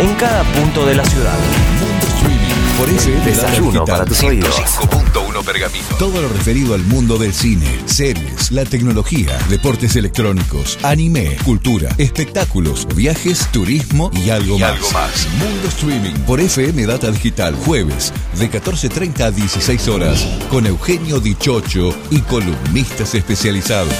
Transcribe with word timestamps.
En 0.00 0.14
cada 0.16 0.42
punto 0.52 0.84
de 0.84 0.94
la 0.94 1.04
ciudad. 1.06 1.38
Mundo 1.80 2.06
Streaming 2.08 2.76
por 2.76 2.90
FM 2.90 3.24
Desayuno 3.24 3.84
para 3.86 4.04
tus 4.04 4.22
oídos. 4.22 4.54
5.1 4.54 5.42
Pergamino. 5.44 5.86
Todo 5.98 6.20
lo 6.20 6.28
referido 6.28 6.74
al 6.74 6.82
mundo 6.82 7.16
del 7.16 7.32
cine, 7.32 7.80
series, 7.86 8.52
la 8.52 8.66
tecnología, 8.66 9.38
deportes 9.48 9.96
electrónicos, 9.96 10.78
anime, 10.82 11.38
cultura, 11.42 11.88
espectáculos, 11.96 12.86
viajes, 12.94 13.48
turismo 13.50 14.10
y 14.12 14.28
algo 14.28 14.56
Y 14.56 14.60
más. 14.60 14.72
algo 14.72 14.90
más. 14.90 15.26
Mundo 15.38 15.68
Streaming 15.68 16.14
por 16.26 16.40
FM 16.40 16.84
Data 16.84 17.10
Digital, 17.10 17.54
jueves 17.54 18.12
de 18.38 18.50
14.30 18.50 19.20
a 19.22 19.30
16 19.30 19.88
horas, 19.88 20.26
con 20.50 20.66
Eugenio 20.66 21.18
Dichocho 21.18 21.94
y 22.10 22.18
columnistas 22.20 23.14
especializados. 23.14 23.94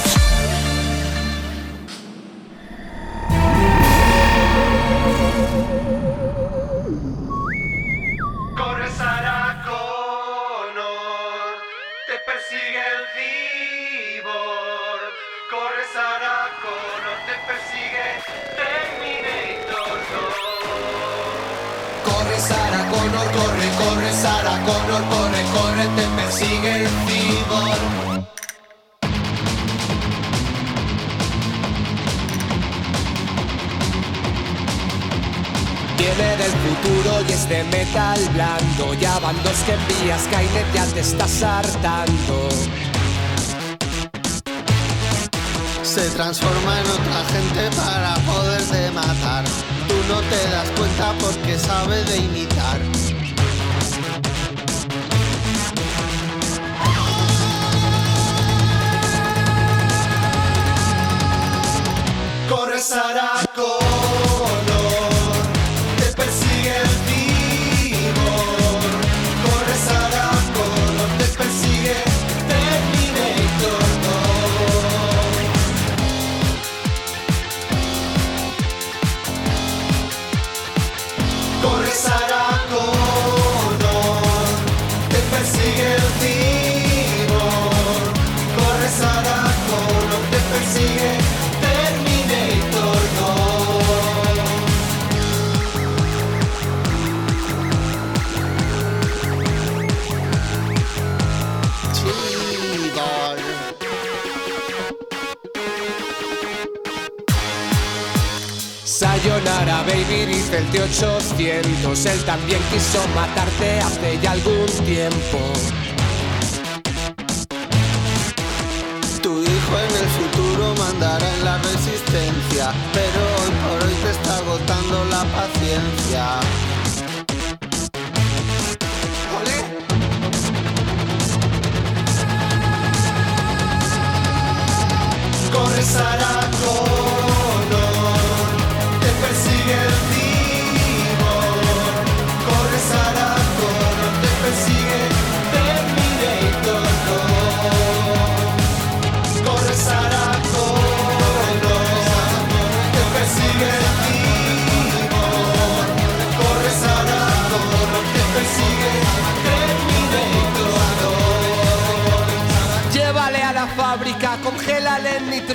Futuro 121.02 121.12
mandará 121.18 121.31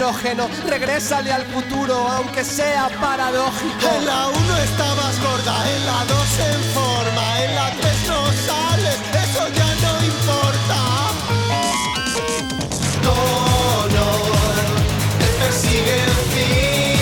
nitrógeno, 0.08 0.48
regrésale 0.66 1.32
al 1.32 1.46
futuro, 1.46 2.08
aunque 2.10 2.44
sea 2.44 2.90
paradójico. 3.02 3.88
En 3.98 4.06
la 4.06 4.28
1 4.28 4.58
estabas 4.58 5.20
gorda, 5.22 5.70
en 5.76 5.86
la 5.86 6.06
2 6.06 6.40
en 6.40 6.64
forma, 6.74 7.44
en 7.44 7.56
la 7.56 7.72
3 7.72 8.08
no 8.08 8.26
sales, 8.48 8.96
eso 9.24 9.48
ya 9.54 9.76
no 9.84 10.06
importa. 10.06 10.78
Connor, 13.04 13.90
te 15.20 15.28
persigue 15.44 16.04
el 16.04 16.12
timor. 16.34 16.97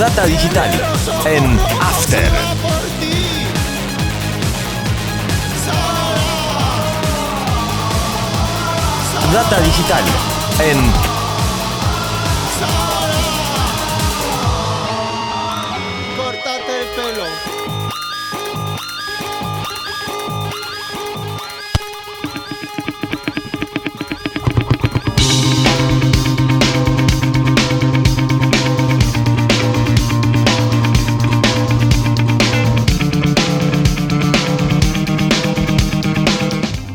Data 0.00 0.24
digital 0.24 0.70
en 1.26 1.60
After. 1.78 2.30
Data 9.30 9.60
digital 9.60 10.04
en 10.58 11.09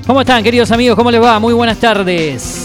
¿Cómo 0.05 0.21
están, 0.21 0.43
queridos 0.43 0.71
amigos? 0.71 0.95
¿Cómo 0.95 1.09
les 1.09 1.19
va? 1.19 1.39
Muy 1.39 1.53
buenas 1.53 1.79
tardes. 1.79 2.63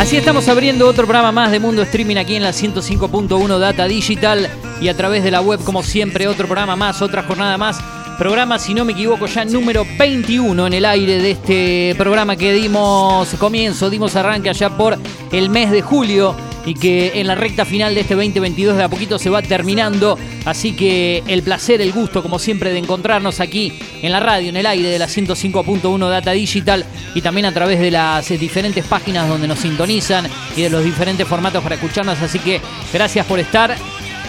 Así 0.00 0.16
estamos 0.16 0.48
abriendo 0.48 0.88
otro 0.88 1.04
programa 1.04 1.32
más 1.32 1.50
de 1.50 1.60
Mundo 1.60 1.82
Streaming 1.82 2.16
aquí 2.16 2.36
en 2.36 2.42
la 2.42 2.50
105.1 2.50 3.58
Data 3.58 3.84
Digital 3.84 4.48
y 4.80 4.88
a 4.88 4.96
través 4.96 5.22
de 5.22 5.30
la 5.30 5.42
web, 5.42 5.60
como 5.64 5.82
siempre, 5.82 6.26
otro 6.28 6.46
programa 6.46 6.76
más, 6.76 7.02
otra 7.02 7.24
jornada 7.24 7.58
más. 7.58 7.78
Programa, 8.16 8.58
si 8.58 8.72
no 8.72 8.86
me 8.86 8.92
equivoco, 8.92 9.26
ya 9.26 9.44
número 9.44 9.84
21 9.98 10.66
en 10.66 10.72
el 10.72 10.86
aire 10.86 11.20
de 11.20 11.30
este 11.32 11.94
programa 11.98 12.34
que 12.34 12.54
dimos 12.54 13.28
comienzo, 13.38 13.90
dimos 13.90 14.16
arranque 14.16 14.48
allá 14.48 14.70
por 14.70 14.96
el 15.30 15.50
mes 15.50 15.70
de 15.70 15.82
julio 15.82 16.34
y 16.68 16.74
que 16.74 17.12
en 17.14 17.26
la 17.26 17.34
recta 17.34 17.64
final 17.64 17.94
de 17.94 18.02
este 18.02 18.14
2022 18.14 18.76
de 18.76 18.84
a 18.84 18.88
poquito 18.90 19.18
se 19.18 19.30
va 19.30 19.40
terminando. 19.40 20.18
Así 20.44 20.74
que 20.74 21.22
el 21.26 21.42
placer, 21.42 21.80
el 21.80 21.92
gusto, 21.92 22.22
como 22.22 22.38
siempre, 22.38 22.72
de 22.72 22.78
encontrarnos 22.78 23.40
aquí 23.40 23.72
en 24.02 24.12
la 24.12 24.20
radio, 24.20 24.50
en 24.50 24.56
el 24.56 24.66
aire 24.66 24.88
de 24.88 24.98
la 24.98 25.06
105.1 25.06 26.10
Data 26.10 26.32
Digital 26.32 26.84
y 27.14 27.22
también 27.22 27.46
a 27.46 27.52
través 27.52 27.80
de 27.80 27.90
las 27.90 28.28
diferentes 28.28 28.84
páginas 28.84 29.28
donde 29.28 29.48
nos 29.48 29.60
sintonizan 29.60 30.28
y 30.56 30.62
de 30.62 30.70
los 30.70 30.84
diferentes 30.84 31.26
formatos 31.26 31.62
para 31.62 31.76
escucharnos. 31.76 32.20
Así 32.20 32.38
que 32.38 32.60
gracias 32.92 33.24
por 33.24 33.40
estar. 33.40 33.74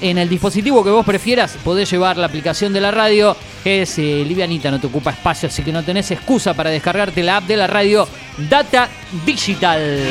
en 0.03 0.17
el 0.17 0.27
dispositivo 0.27 0.83
que 0.83 0.89
vos 0.89 1.05
prefieras, 1.05 1.57
podés 1.63 1.89
llevar 1.89 2.17
la 2.17 2.27
aplicación 2.27 2.73
de 2.73 2.81
la 2.81 2.91
radio. 2.91 3.37
Es 3.63 3.97
eh, 3.97 4.23
livianita, 4.27 4.69
no 4.69 4.79
te 4.79 4.87
ocupa 4.87 5.11
espacio, 5.11 5.47
así 5.47 5.63
que 5.63 5.71
no 5.71 5.81
tenés 5.81 6.11
excusa 6.11 6.53
para 6.53 6.69
descargarte 6.69 7.23
la 7.23 7.37
app 7.37 7.45
de 7.45 7.55
la 7.55 7.67
radio 7.67 8.05
Data 8.49 8.89
Digital. 9.25 10.03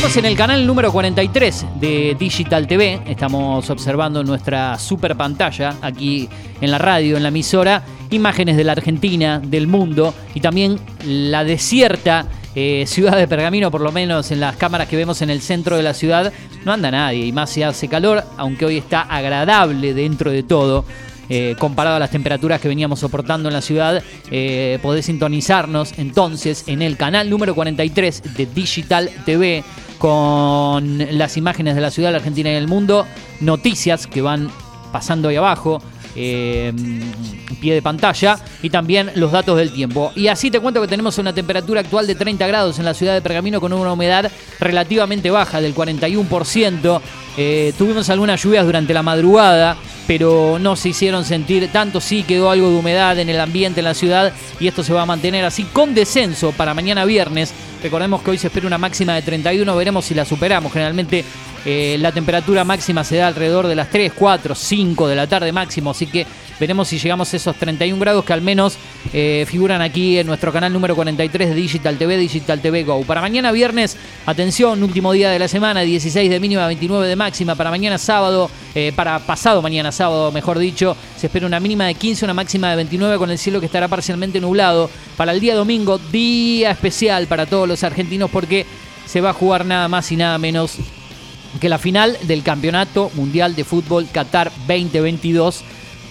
Estamos 0.00 0.16
en 0.16 0.24
el 0.24 0.34
canal 0.34 0.66
número 0.66 0.90
43 0.90 1.66
de 1.78 2.16
Digital 2.18 2.66
TV. 2.66 3.02
Estamos 3.04 3.68
observando 3.68 4.24
nuestra 4.24 4.78
super 4.78 5.14
pantalla 5.14 5.76
aquí 5.82 6.26
en 6.62 6.70
la 6.70 6.78
radio, 6.78 7.18
en 7.18 7.22
la 7.22 7.28
emisora, 7.28 7.82
imágenes 8.08 8.56
de 8.56 8.64
la 8.64 8.72
Argentina, 8.72 9.42
del 9.44 9.66
mundo 9.66 10.14
y 10.32 10.40
también 10.40 10.80
la 11.04 11.44
desierta 11.44 12.26
eh, 12.54 12.84
ciudad 12.86 13.14
de 13.14 13.28
Pergamino, 13.28 13.70
por 13.70 13.82
lo 13.82 13.92
menos 13.92 14.30
en 14.30 14.40
las 14.40 14.56
cámaras 14.56 14.88
que 14.88 14.96
vemos 14.96 15.20
en 15.20 15.28
el 15.28 15.42
centro 15.42 15.76
de 15.76 15.82
la 15.82 15.92
ciudad, 15.92 16.32
no 16.64 16.72
anda 16.72 16.90
nadie 16.90 17.26
y 17.26 17.32
más 17.32 17.50
se 17.50 17.66
hace 17.66 17.86
calor, 17.86 18.24
aunque 18.38 18.64
hoy 18.64 18.78
está 18.78 19.02
agradable 19.02 19.92
dentro 19.92 20.30
de 20.30 20.42
todo. 20.42 20.86
Eh, 21.32 21.54
comparado 21.60 21.94
a 21.94 22.00
las 22.00 22.10
temperaturas 22.10 22.60
que 22.60 22.66
veníamos 22.66 22.98
soportando 22.98 23.50
en 23.50 23.52
la 23.52 23.60
ciudad, 23.60 24.02
eh, 24.32 24.80
podés 24.82 25.06
sintonizarnos 25.06 25.96
entonces 25.96 26.64
en 26.66 26.82
el 26.82 26.96
canal 26.96 27.30
número 27.30 27.54
43 27.54 28.34
de 28.36 28.46
Digital 28.46 29.10
TV 29.24 29.62
con 30.00 30.96
las 31.18 31.36
imágenes 31.36 31.74
de 31.74 31.82
la 31.82 31.90
ciudad, 31.90 32.10
la 32.10 32.16
Argentina 32.16 32.50
y 32.50 32.54
el 32.54 32.66
mundo, 32.66 33.06
noticias 33.40 34.06
que 34.06 34.22
van 34.22 34.48
pasando 34.92 35.28
ahí 35.28 35.36
abajo, 35.36 35.82
eh, 36.16 36.72
pie 37.60 37.74
de 37.74 37.82
pantalla 37.82 38.38
y 38.62 38.70
también 38.70 39.10
los 39.14 39.32
datos 39.32 39.56
del 39.56 39.72
tiempo. 39.72 40.12
Y 40.16 40.28
así 40.28 40.50
te 40.50 40.60
cuento 40.60 40.80
que 40.80 40.88
tenemos 40.88 41.18
una 41.18 41.32
temperatura 41.32 41.80
actual 41.80 42.06
de 42.06 42.14
30 42.14 42.46
grados 42.46 42.78
en 42.78 42.84
la 42.84 42.94
ciudad 42.94 43.14
de 43.14 43.22
Pergamino 43.22 43.60
con 43.60 43.72
una 43.72 43.92
humedad 43.92 44.30
relativamente 44.58 45.30
baja 45.30 45.60
del 45.60 45.74
41%. 45.74 47.00
Eh, 47.36 47.72
tuvimos 47.78 48.10
algunas 48.10 48.42
lluvias 48.42 48.64
durante 48.64 48.92
la 48.92 49.02
madrugada, 49.02 49.76
pero 50.06 50.58
no 50.58 50.76
se 50.76 50.88
hicieron 50.90 51.24
sentir 51.24 51.68
tanto. 51.70 52.00
Sí 52.00 52.22
quedó 52.22 52.50
algo 52.50 52.70
de 52.70 52.76
humedad 52.76 53.18
en 53.18 53.28
el 53.28 53.40
ambiente 53.40 53.80
en 53.80 53.84
la 53.84 53.94
ciudad 53.94 54.32
y 54.58 54.66
esto 54.66 54.82
se 54.82 54.92
va 54.92 55.02
a 55.02 55.06
mantener 55.06 55.44
así 55.44 55.64
con 55.64 55.94
descenso 55.94 56.52
para 56.52 56.74
mañana 56.74 57.04
viernes. 57.04 57.52
Recordemos 57.82 58.22
que 58.22 58.32
hoy 58.32 58.38
se 58.38 58.48
espera 58.48 58.66
una 58.66 58.76
máxima 58.76 59.14
de 59.14 59.22
31, 59.22 59.74
veremos 59.74 60.04
si 60.04 60.14
la 60.14 60.24
superamos. 60.24 60.72
Generalmente 60.72 61.24
eh, 61.64 61.96
la 62.00 62.12
temperatura 62.12 62.64
máxima 62.64 63.04
se 63.04 63.16
da 63.16 63.26
alrededor 63.26 63.66
de 63.66 63.74
las 63.74 63.90
3, 63.90 64.12
4, 64.14 64.54
5 64.54 65.08
de 65.08 65.16
la 65.16 65.26
tarde 65.26 65.52
máximo, 65.52 65.90
así 65.90 66.06
que 66.06 66.26
veremos 66.58 66.88
si 66.88 66.98
llegamos 66.98 67.32
a 67.32 67.36
esos 67.36 67.56
31 67.56 67.98
grados 68.00 68.24
que 68.24 68.32
al 68.32 68.42
menos 68.42 68.76
eh, 69.12 69.44
figuran 69.48 69.82
aquí 69.82 70.18
en 70.18 70.26
nuestro 70.26 70.52
canal 70.52 70.72
número 70.72 70.94
43 70.94 71.48
de 71.48 71.54
Digital 71.54 71.96
TV, 71.96 72.16
Digital 72.16 72.60
TV 72.60 72.84
Go. 72.84 73.02
Para 73.02 73.20
mañana 73.20 73.52
viernes, 73.52 73.96
atención, 74.26 74.82
último 74.82 75.12
día 75.12 75.30
de 75.30 75.38
la 75.38 75.48
semana, 75.48 75.80
16 75.80 76.30
de 76.30 76.40
mínima, 76.40 76.66
29 76.66 77.08
de 77.08 77.16
máxima. 77.16 77.54
Para 77.54 77.70
mañana 77.70 77.98
sábado, 77.98 78.50
eh, 78.74 78.92
para 78.94 79.18
pasado 79.20 79.62
mañana 79.62 79.92
sábado, 79.92 80.32
mejor 80.32 80.58
dicho, 80.58 80.96
se 81.16 81.26
espera 81.26 81.46
una 81.46 81.60
mínima 81.60 81.86
de 81.86 81.94
15, 81.94 82.24
una 82.24 82.34
máxima 82.34 82.70
de 82.70 82.76
29 82.76 83.18
con 83.18 83.30
el 83.30 83.38
cielo 83.38 83.60
que 83.60 83.66
estará 83.66 83.88
parcialmente 83.88 84.40
nublado. 84.40 84.90
Para 85.16 85.32
el 85.32 85.40
día 85.40 85.54
domingo, 85.54 85.98
día 86.12 86.70
especial 86.70 87.26
para 87.26 87.46
todos 87.46 87.68
los 87.68 87.82
argentinos 87.84 88.30
porque 88.30 88.66
se 89.06 89.20
va 89.20 89.30
a 89.30 89.34
jugar 89.34 89.64
nada 89.64 89.88
más 89.88 90.12
y 90.12 90.16
nada 90.16 90.38
menos 90.38 90.78
que 91.58 91.68
la 91.68 91.78
final 91.78 92.16
del 92.22 92.42
Campeonato 92.42 93.10
Mundial 93.14 93.56
de 93.56 93.64
Fútbol 93.64 94.06
Qatar 94.12 94.52
2022. 94.66 95.62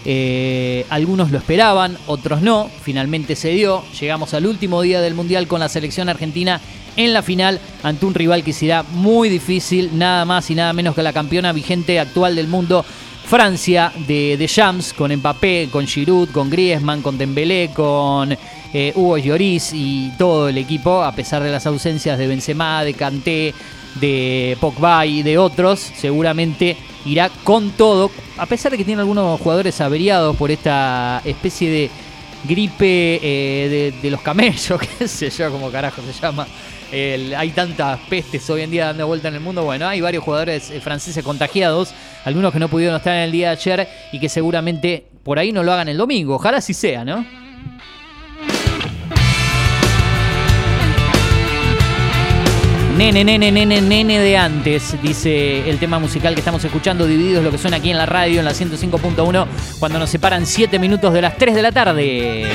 Eh, 0.05 0.85
algunos 0.89 1.29
lo 1.31 1.37
esperaban, 1.37 1.97
otros 2.07 2.41
no. 2.41 2.69
Finalmente 2.81 3.35
se 3.35 3.49
dio. 3.49 3.83
Llegamos 3.99 4.33
al 4.33 4.45
último 4.45 4.81
día 4.81 5.01
del 5.01 5.13
Mundial 5.13 5.47
con 5.47 5.59
la 5.59 5.69
selección 5.69 6.09
argentina 6.09 6.59
en 6.95 7.13
la 7.13 7.21
final 7.21 7.59
ante 7.83 8.05
un 8.05 8.13
rival 8.13 8.43
que 8.43 8.53
será 8.53 8.83
muy 8.83 9.29
difícil, 9.29 9.91
nada 9.93 10.25
más 10.25 10.49
y 10.49 10.55
nada 10.55 10.73
menos 10.73 10.95
que 10.95 11.03
la 11.03 11.13
campeona 11.13 11.53
vigente 11.53 11.99
actual 11.99 12.35
del 12.35 12.47
mundo, 12.47 12.83
Francia 13.25 13.93
de, 14.07 14.37
de 14.37 14.47
Jams, 14.47 14.91
con 14.93 15.13
Mbappé, 15.15 15.69
con 15.71 15.85
Giroud, 15.85 16.29
con 16.29 16.49
Griezmann, 16.49 17.01
con 17.01 17.17
Dembélé, 17.17 17.69
con 17.73 18.35
eh, 18.73 18.91
Hugo 18.95 19.17
Lloris 19.17 19.71
y 19.73 20.11
todo 20.17 20.49
el 20.49 20.57
equipo, 20.57 21.03
a 21.03 21.11
pesar 21.13 21.43
de 21.43 21.51
las 21.51 21.65
ausencias 21.65 22.17
de 22.17 22.27
Benzema, 22.27 22.83
de 22.83 22.93
Kanté, 22.93 23.53
de 23.95 24.57
Pogba 24.59 25.05
y 25.05 25.23
de 25.23 25.37
otros, 25.37 25.79
seguramente 25.79 26.77
irá 27.05 27.29
con 27.43 27.71
todo, 27.71 28.11
a 28.37 28.45
pesar 28.45 28.71
de 28.71 28.77
que 28.77 28.85
tiene 28.85 29.01
algunos 29.01 29.39
jugadores 29.39 29.79
averiados 29.81 30.35
por 30.35 30.51
esta 30.51 31.21
especie 31.25 31.69
de 31.69 31.89
gripe 32.43 33.19
eh, 33.21 33.93
de, 34.01 34.09
los 34.09 34.21
camellos, 34.21 34.79
qué 34.99 35.07
sé 35.07 35.29
yo, 35.29 35.51
como 35.51 35.71
carajo 35.71 36.01
se 36.01 36.13
llama. 36.13 36.47
hay 36.91 37.49
tantas 37.51 37.99
pestes 38.09 38.49
hoy 38.49 38.61
en 38.61 38.71
día 38.71 38.85
dando 38.87 39.07
vuelta 39.07 39.27
en 39.27 39.35
el 39.35 39.41
mundo. 39.41 39.63
Bueno, 39.63 39.87
hay 39.87 40.01
varios 40.01 40.23
jugadores 40.23 40.69
eh, 40.71 40.79
franceses 40.81 41.23
contagiados, 41.23 41.93
algunos 42.25 42.53
que 42.53 42.59
no 42.59 42.69
pudieron 42.69 42.95
estar 42.95 43.15
en 43.15 43.23
el 43.23 43.31
día 43.31 43.49
de 43.49 43.55
ayer 43.55 43.87
y 44.11 44.19
que 44.19 44.29
seguramente 44.29 45.05
por 45.23 45.39
ahí 45.39 45.51
no 45.51 45.63
lo 45.63 45.73
hagan 45.73 45.89
el 45.89 45.97
domingo. 45.97 46.35
Ojalá 46.35 46.61
sí 46.61 46.73
sea, 46.73 47.03
¿no? 47.03 47.25
Nene, 52.99 53.23
nene, 53.23 53.49
nene, 53.49 53.79
nene 53.79 54.19
de 54.19 54.35
antes, 54.35 55.01
dice 55.01 55.69
el 55.69 55.79
tema 55.79 55.99
musical 55.99 56.33
que 56.33 56.41
estamos 56.41 56.61
escuchando, 56.65 57.07
divididos 57.07 57.41
lo 57.41 57.49
que 57.49 57.57
suena 57.57 57.77
aquí 57.77 57.91
en 57.91 57.97
la 57.97 58.05
radio, 58.05 58.39
en 58.39 58.45
la 58.45 58.51
105.1, 58.51 59.47
cuando 59.79 59.99
nos 59.99 60.09
separan 60.09 60.45
7 60.45 60.77
minutos 60.79 61.13
de 61.13 61.21
las 61.21 61.37
3 61.37 61.55
de 61.55 61.61
la 61.61 61.71
tarde. 61.71 62.45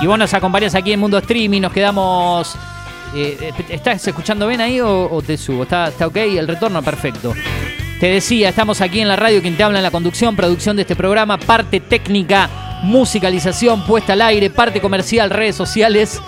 Y 0.00 0.06
vos 0.06 0.18
nos 0.18 0.32
acompañas 0.32 0.74
aquí 0.74 0.94
en 0.94 1.00
Mundo 1.00 1.18
Streaming, 1.18 1.60
nos 1.60 1.72
quedamos... 1.72 2.56
Eh, 3.14 3.52
¿Estás 3.68 4.08
escuchando 4.08 4.48
bien 4.48 4.62
ahí 4.62 4.80
o, 4.80 5.20
te 5.20 5.36
subo? 5.36 5.64
¿Está, 5.64 5.88
¿Está 5.88 6.06
ok? 6.06 6.16
El 6.16 6.48
retorno, 6.48 6.82
perfecto. 6.82 7.34
Te 8.00 8.06
decía, 8.06 8.48
estamos 8.48 8.80
aquí 8.80 9.00
en 9.00 9.08
la 9.08 9.16
radio, 9.16 9.42
quien 9.42 9.58
te 9.58 9.62
habla 9.62 9.80
en 9.80 9.84
la 9.84 9.90
conducción, 9.90 10.34
producción 10.34 10.76
de 10.76 10.82
este 10.82 10.96
programa, 10.96 11.36
parte 11.36 11.78
técnica 11.80 12.71
musicalización 12.82 13.84
puesta 13.84 14.12
al 14.12 14.22
aire, 14.22 14.50
parte 14.50 14.80
comercial, 14.80 15.30
redes 15.30 15.56
sociales 15.56 16.20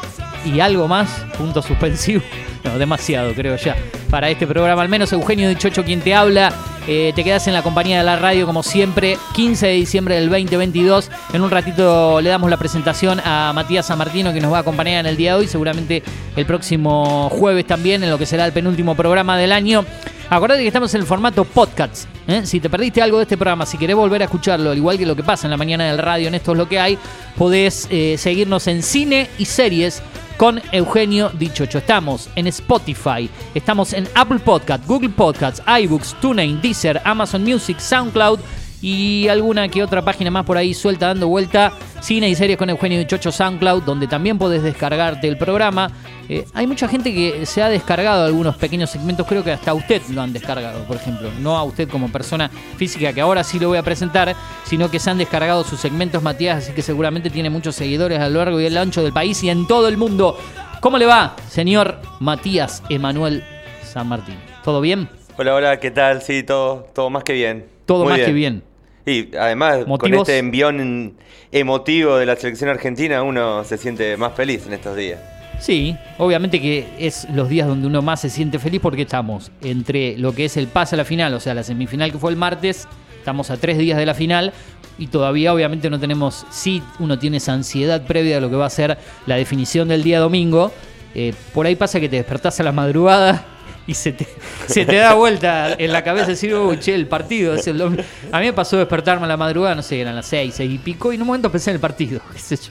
y 0.44 0.61
algo 0.61 0.88
más, 0.88 1.08
punto 1.37 1.62
suspensivo. 1.62 2.23
No, 2.64 2.78
demasiado 2.78 3.34
creo 3.34 3.56
ya. 3.56 3.76
Para 4.08 4.30
este 4.30 4.46
programa, 4.46 4.80
al 4.80 4.88
menos 4.88 5.12
Eugenio 5.12 5.50
Dichocho 5.50 5.84
quien 5.84 6.00
te 6.00 6.14
habla. 6.14 6.50
Eh, 6.88 7.12
te 7.14 7.23
quedas 7.23 7.46
en 7.46 7.52
la 7.52 7.62
compañía 7.62 7.99
de 7.99 8.04
la 8.04 8.16
radio 8.16 8.46
como 8.46 8.62
siempre, 8.62 9.18
15 9.34 9.66
de 9.66 9.73
diciembre 9.75 10.14
del 10.14 10.30
2022. 10.30 11.11
En 11.34 11.42
un 11.42 11.50
ratito 11.50 12.23
le 12.23 12.30
damos 12.30 12.49
la 12.49 12.56
presentación 12.56 13.20
a 13.23 13.52
Matías 13.54 13.87
San 13.87 13.99
Martino 13.99 14.32
que 14.32 14.40
nos 14.40 14.50
va 14.50 14.56
a 14.56 14.61
acompañar 14.61 15.00
en 15.00 15.06
el 15.06 15.18
día 15.18 15.32
de 15.32 15.40
hoy, 15.40 15.46
seguramente 15.46 16.02
el 16.37 16.46
próximo 16.46 17.28
jueves 17.28 17.66
también, 17.66 18.02
en 18.02 18.08
lo 18.08 18.16
que 18.16 18.25
será 18.25 18.46
el 18.46 18.52
penúltimo 18.52 18.94
programa 18.94 19.37
del 19.37 19.52
año. 19.52 19.84
Acordate 20.31 20.62
que 20.62 20.69
estamos 20.69 20.93
en 20.95 21.02
el 21.02 21.07
formato 21.07 21.45
podcast. 21.45 22.07
¿eh? 22.26 22.47
Si 22.47 22.59
te 22.59 22.71
perdiste 22.71 23.02
algo 23.02 23.19
de 23.19 23.25
este 23.25 23.37
programa, 23.37 23.66
si 23.66 23.76
querés 23.76 23.95
volver 23.95 24.23
a 24.23 24.25
escucharlo, 24.25 24.71
al 24.71 24.76
igual 24.76 24.99
que 24.99 25.07
lo 25.07 25.14
que 25.14 25.23
pasa 25.23 25.47
en 25.47 25.50
la 25.50 25.57
mañana 25.57 25.85
del 25.85 25.99
radio, 25.99 26.28
en 26.28 26.35
esto 26.35 26.52
es 26.52 26.59
lo 26.59 26.69
que 26.69 26.81
hay, 26.81 26.99
podés 27.37 27.87
eh, 27.90 28.16
seguirnos 28.19 28.66
en 28.66 28.83
cine 28.83 29.28
y 29.38 29.45
series 29.45 30.02
con 30.37 30.61
Eugenio 30.73 31.31
Dichocho. 31.31 31.78
Estamos 31.78 32.28
en 32.37 32.47
Spotify, 32.47 33.28
estamos 33.54 33.93
en 33.93 34.09
Apple 34.14 34.38
Podcast, 34.38 34.87
Google 34.87 35.11
Podcasts, 35.11 35.62
iBooks, 35.66 36.16
TuneIn, 36.21 36.61
Deezer, 36.61 37.00
Amazon 37.04 37.45
Music, 37.45 37.78
SoundCloud 37.78 38.40
y 38.85 39.29
alguna 39.29 39.67
que 39.69 39.83
otra 39.83 40.03
página 40.03 40.31
más 40.31 40.45
por 40.45 40.59
ahí 40.59 40.75
suelta 40.75 41.07
dando 41.07 41.26
vuelta. 41.26 41.73
Cine 42.03 42.29
y 42.29 42.35
series 42.35 42.59
con 42.59 42.69
Eugenio 42.69 42.99
Dichocho 42.99 43.33
SoundCloud, 43.33 43.83
donde 43.83 44.07
también 44.07 44.37
podés 44.37 44.62
descargarte 44.62 45.26
el 45.26 45.38
programa. 45.38 45.91
Eh, 46.29 46.45
hay 46.53 46.67
mucha 46.67 46.87
gente 46.87 47.14
que 47.14 47.47
se 47.47 47.62
ha 47.62 47.71
descargado 47.71 48.26
algunos 48.26 48.57
pequeños 48.57 48.91
segmentos, 48.91 49.26
creo 49.26 49.43
que 49.43 49.53
hasta 49.53 49.73
usted 49.73 50.03
lo 50.11 50.21
han 50.21 50.35
descargado, 50.35 50.85
por 50.85 50.97
ejemplo. 50.97 51.31
No 51.41 51.57
a 51.57 51.64
usted 51.64 51.88
como 51.88 52.12
persona 52.12 52.50
física, 52.76 53.14
que 53.14 53.23
ahora 53.23 53.43
sí 53.43 53.59
lo 53.59 53.69
voy 53.69 53.79
a 53.79 53.83
presentar, 53.83 54.37
sino 54.64 54.91
que 54.91 54.99
se 54.99 55.09
han 55.09 55.17
descargado 55.17 55.64
sus 55.64 55.81
segmentos, 55.81 56.23
Matías, 56.23 56.64
así 56.64 56.75
que 56.75 56.83
seguramente 56.83 57.31
tiene 57.31 57.49
muchos 57.49 57.75
seguidores 57.75 58.21
a 58.21 58.29
lo 58.29 58.41
largo 58.41 58.61
y 58.61 58.67
el 58.67 58.76
ancho 58.76 59.03
del 59.03 59.14
país 59.14 59.43
y 59.45 59.49
en 59.49 59.67
todo 59.67 59.88
el 59.88 59.97
mundo. 59.97 60.37
¿Cómo 60.81 60.99
le 60.99 61.07
va, 61.07 61.37
señor 61.49 62.03
Matías 62.21 62.83
Emanuel 62.91 63.45
San 63.83 64.09
Martín? 64.09 64.37
¿Todo 64.62 64.83
bien? 64.83 65.09
Hola, 65.38 65.55
hola, 65.55 65.81
¿qué 65.81 65.91
tal? 65.91 66.21
Sí, 66.21 66.43
todo, 66.43 66.87
todo 66.95 67.09
más 67.09 67.25
que 67.25 67.33
bien. 67.33 67.64
Todo 67.87 68.05
Muy 68.05 68.12
más 68.12 68.21
que 68.21 68.33
bien. 68.33 68.62
Y 69.06 69.37
además, 69.37 69.84
con 69.99 70.14
este 70.14 70.38
envión 70.38 71.14
emotivo 71.52 72.16
de 72.16 72.26
la 72.26 72.37
selección 72.37 72.70
argentina, 72.70 73.23
uno 73.23 73.64
se 73.64 73.76
siente 73.76 74.16
más 74.16 74.34
feliz 74.34 74.66
en 74.66 74.73
estos 74.73 74.96
días. 74.96 75.20
Sí, 75.61 75.96
obviamente 76.18 76.61
que 76.61 76.87
es 76.99 77.28
los 77.30 77.49
días 77.49 77.68
donde 77.68 77.87
uno 77.87 78.02
más 78.02 78.20
se 78.20 78.28
siente 78.28 78.58
feliz 78.58 78.80
porque 78.80 79.02
estamos 79.02 79.52
entre 79.62 80.18
lo 80.18 80.34
que 80.34 80.46
es 80.46 80.56
el 80.56 80.66
pase 80.66 80.96
a 80.96 80.99
la 80.99 81.04
final, 81.04 81.32
o 81.34 81.40
sea, 81.40 81.54
la 81.54 81.62
semifinal 81.62 82.11
que 82.11 82.18
fue 82.18 82.30
el 82.32 82.37
martes, 82.37 82.88
estamos 83.18 83.50
a 83.50 83.56
tres 83.56 83.78
días 83.78 83.96
de 83.96 84.04
la 84.04 84.14
final 84.14 84.52
y 84.99 85.06
todavía 85.06 85.54
obviamente 85.54 85.90
no 85.90 86.00
tenemos, 86.00 86.44
sí 86.50 86.82
uno 86.99 87.18
tiene 87.18 87.37
esa 87.37 87.52
ansiedad 87.52 88.04
previa 88.04 88.38
a 88.38 88.40
lo 88.40 88.50
que 88.50 88.56
va 88.56 88.66
a 88.66 88.70
ser 88.70 88.99
la 89.26 89.37
definición 89.37 89.88
del 89.88 90.02
día 90.02 90.18
domingo. 90.18 90.73
Eh, 91.14 91.32
por 91.52 91.66
ahí 91.66 91.76
pasa 91.76 92.00
que 92.00 92.08
te 92.08 92.16
despertás 92.16 92.58
a 92.58 92.64
la 92.64 92.73
madrugada 92.73 93.46
y 93.87 93.95
se 93.95 94.12
te, 94.12 94.26
se 94.67 94.85
te 94.87 94.97
da 94.97 95.14
vuelta 95.14 95.75
en 95.79 95.93
la 95.93 96.03
cabeza 96.03 96.26
decir, 96.29 96.55
uy, 96.55 96.79
che, 96.79 96.95
el 96.95 97.07
partido 97.07 97.55
es 97.55 97.67
el 97.67 97.79
domingo". 97.79 98.03
A 98.33 98.41
mí 98.41 98.47
me 98.47 98.53
pasó 98.53 98.76
despertarme 98.79 99.25
a 99.25 99.29
la 99.29 99.37
madrugada, 99.37 99.75
no 99.75 99.83
sé, 99.83 100.00
eran 100.00 100.17
las 100.17 100.26
seis, 100.26 100.55
seis 100.57 100.73
y 100.73 100.79
pico, 100.79 101.12
y 101.12 101.17
en 101.17 101.23
un 101.23 101.26
momento 101.29 101.50
pensé 101.50 101.71
en 101.71 101.75
el 101.76 101.81
partido. 101.81 102.21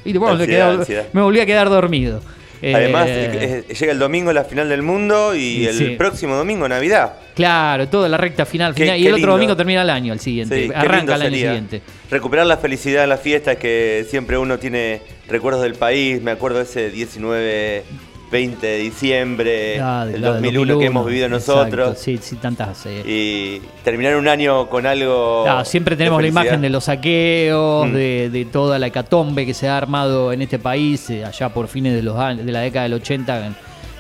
y 0.06 0.14
después 0.14 0.38
me, 0.38 0.48
quedé- 0.48 1.06
volví 1.14 1.40
a 1.40 1.46
quedar 1.46 1.70
dormido. 1.70 2.22
Además, 2.66 3.08
Eh, 3.10 3.66
llega 3.78 3.92
el 3.92 4.00
domingo 4.00 4.32
la 4.32 4.46
final 4.46 4.70
del 4.70 4.82
mundo 4.84 5.36
y 5.36 5.66
el 5.66 5.78
sí. 5.78 5.86
próximo 5.98 6.36
domingo 6.38 6.66
Navidad. 6.70 7.12
Claro, 7.36 7.90
toda 7.90 8.08
la 8.08 8.16
recta 8.16 8.46
final, 8.46 8.74
Qué- 8.74 8.84
final 8.84 9.00
y 9.00 9.06
el 9.08 9.14
otro 9.16 9.34
domingo 9.34 9.54
termina 9.58 9.82
el 9.82 9.90
año, 9.90 10.14
el 10.14 10.22
siguiente. 10.22 10.68
Sí, 10.68 10.72
Arranca 10.74 11.16
el 11.16 11.22
año 11.24 11.30
sería. 11.32 11.48
siguiente. 11.50 11.82
Recuperar 12.10 12.46
la 12.46 12.56
felicidad 12.56 13.04
en 13.04 13.10
las 13.10 13.20
fiestas 13.20 13.58
que 13.58 14.06
siempre 14.10 14.38
uno 14.38 14.60
tiene 14.60 15.02
recuerdos 15.28 15.62
del 15.62 15.74
país. 15.76 16.22
Me 16.22 16.32
acuerdo 16.32 16.62
ese 16.62 16.90
19, 16.90 17.84
20 18.34 18.66
de 18.68 18.78
diciembre 18.80 19.50
de- 19.52 19.68
del 19.68 19.78
claro, 20.22 20.34
2001, 20.34 20.80
que 20.80 20.86
hemos 20.88 21.06
vivido 21.06 21.28
exacto, 21.28 21.56
nosotros. 21.62 21.98
Sí, 22.00 22.18
sí, 22.22 22.36
tantas. 22.38 22.86
eh. 22.88 23.04
Y 23.06 23.62
terminar 23.84 24.16
un 24.18 24.28
año 24.28 24.68
con 24.70 24.86
algo. 24.88 25.46
Ah, 25.48 25.64
siempre 25.64 25.96
tenemos 25.96 26.22
la 26.22 26.28
imagen 26.28 26.60
de 26.62 26.70
los 26.70 26.86
saqueos, 26.86 27.88
Mm. 27.88 27.94
de, 27.94 28.30
de 28.32 28.46
toda 28.46 28.80
la 28.80 28.88
hecatombe 28.88 29.46
que 29.46 29.54
se 29.54 29.68
ha 29.70 29.78
armado 29.78 30.34
en 30.34 30.42
este 30.42 30.58
país 30.60 31.10
eh, 31.12 31.24
allá 31.24 31.50
por 31.50 31.68
fines 31.68 31.94
de, 31.94 32.02
los, 32.02 32.18
de 32.18 32.52
la 32.52 32.62
década 32.62 32.84
del 32.84 32.94
80 32.96 33.46
en, 33.48 33.56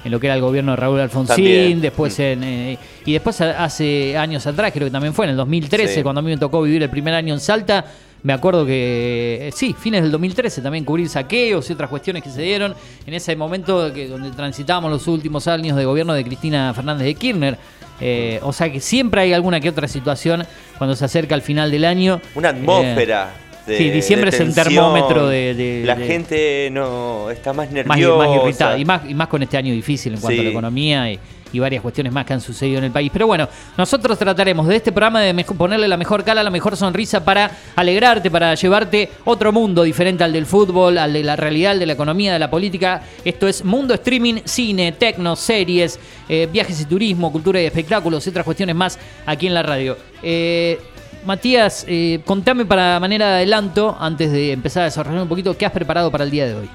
en 0.05 0.11
lo 0.11 0.19
que 0.19 0.27
era 0.27 0.35
el 0.35 0.41
gobierno 0.41 0.71
de 0.71 0.75
Raúl 0.77 0.99
Alfonsín, 0.99 1.35
También. 1.35 1.79
después 1.81 2.17
en, 2.19 2.43
eh, 2.43 2.77
y 3.05 3.13
después 3.13 3.39
hace 3.39 4.17
años 4.17 4.45
atrás, 4.47 4.71
creo 4.73 4.87
que 4.87 4.91
también 4.91 5.13
fue 5.13 5.25
en 5.25 5.31
el 5.31 5.37
2013, 5.37 5.95
Sí. 5.95 6.03
cuando 6.03 6.19
a 6.19 6.21
mí 6.23 6.31
me 6.31 6.37
tocó 6.37 6.61
vivir 6.63 6.81
el 6.83 6.89
primer 6.89 7.13
año 7.13 7.33
en 7.35 7.39
Salta, 7.39 7.85
me 8.23 8.31
acuerdo 8.31 8.65
que, 8.65 9.47
eh, 9.47 9.51
sí, 9.53 9.75
fines 9.77 10.01
del 10.01 10.11
2013 10.11 10.61
también 10.61 10.85
cubrir 10.85 11.09
saqueos 11.09 11.69
y 11.69 11.73
otras 11.73 11.89
cuestiones 11.89 12.23
que 12.23 12.29
se 12.29 12.41
dieron 12.41 12.73
en 13.05 13.13
ese 13.13 13.35
momento 13.35 13.91
que, 13.93 14.07
donde 14.07 14.31
transitábamos 14.31 14.89
los 14.89 15.07
últimos 15.07 15.45
años 15.47 15.75
de 15.75 15.83
gobierno 15.83 16.13
de 16.13 16.23
Cristina 16.23 16.73
Fernández 16.73 17.05
de 17.05 17.15
Kirchner. 17.15 17.57
Eh, 17.99 18.39
o 18.41 18.53
sea 18.53 18.71
que 18.71 18.79
siempre 18.79 19.21
hay 19.21 19.33
alguna 19.33 19.59
que 19.59 19.69
otra 19.69 19.87
situación 19.87 20.45
cuando 20.77 20.95
se 20.95 21.05
acerca 21.05 21.35
al 21.35 21.41
final 21.41 21.69
del 21.69 21.85
año. 21.85 22.21
Una 22.35 22.49
atmósfera. 22.49 23.31
De- 23.67 23.77
sí, 23.77 23.89
diciembre 23.89 24.29
de 24.31 24.37
es 24.37 24.41
el 24.41 24.53
termómetro 24.53 25.27
de- 25.27 25.53
de- 25.53 25.83
La 25.85 25.95
gente 25.95 26.69
no 26.71 27.29
está 27.29 27.53
más 27.53 27.67
más, 27.67 27.73
nerviosa. 27.73 28.17
más 28.27 28.35
irritada. 28.43 28.77
Y 28.77 28.85
más, 28.85 29.01
y 29.09 29.13
más 29.13 29.27
con 29.27 29.41
este 29.43 29.57
año 29.57 29.73
difícil 29.73 30.13
en 30.13 30.19
cuanto 30.19 30.41
a 30.41 30.43
la 30.43 30.49
economía 30.49 31.11
y, 31.11 31.19
y 31.53 31.59
varias 31.59 31.83
cuestiones 31.83 32.11
más 32.11 32.25
que 32.25 32.33
han 32.33 32.41
sucedido 32.41 32.79
en 32.79 32.85
el 32.85 32.91
país. 32.91 33.11
Pero 33.13 33.27
bueno, 33.27 33.47
nosotros 33.77 34.17
trataremos 34.17 34.67
de 34.67 34.75
este 34.77 34.91
programa 34.91 35.21
de 35.21 35.43
ponerle 35.45 35.87
la 35.87 35.97
mejor 35.97 36.23
cara, 36.23 36.43
la 36.43 36.49
mejor 36.49 36.75
sonrisa 36.75 37.23
para 37.23 37.51
alegrarte, 37.75 38.31
para 38.31 38.55
llevarte 38.55 39.09
otro 39.25 39.51
mundo 39.51 39.83
diferente 39.83 40.23
al 40.23 40.33
del 40.33 40.47
fútbol, 40.47 40.97
al 40.97 41.13
de 41.13 41.23
la 41.23 41.35
realidad, 41.35 41.73
al 41.73 41.79
de 41.79 41.85
la 41.85 41.93
economía, 41.93 42.33
de 42.33 42.39
la 42.39 42.49
política. 42.49 43.03
Esto 43.23 43.47
es 43.47 43.63
Mundo 43.63 43.93
Streaming, 43.93 44.41
cine, 44.45 44.93
tecno, 44.93 45.35
series, 45.35 45.99
eh, 46.27 46.49
viajes 46.51 46.81
y 46.81 46.85
turismo, 46.85 47.31
cultura 47.31 47.61
y 47.61 47.65
espectáculos 47.65 48.25
y 48.25 48.31
otras 48.31 48.45
cuestiones 48.45 48.75
más 48.75 48.97
aquí 49.27 49.45
en 49.45 49.53
la 49.53 49.61
radio. 49.61 49.95
Eh, 50.23 50.79
Matías, 51.25 51.85
eh, 51.87 52.19
contame 52.25 52.65
para 52.65 52.99
manera 52.99 53.27
de 53.27 53.33
adelanto, 53.35 53.95
antes 53.99 54.31
de 54.31 54.51
empezar 54.51 54.81
a 54.81 54.85
desarrollar 54.85 55.21
un 55.21 55.29
poquito, 55.29 55.57
¿qué 55.57 55.65
has 55.65 55.71
preparado 55.71 56.11
para 56.11 56.23
el 56.23 56.31
día 56.31 56.45
de 56.45 56.55
hoy? 56.55 56.69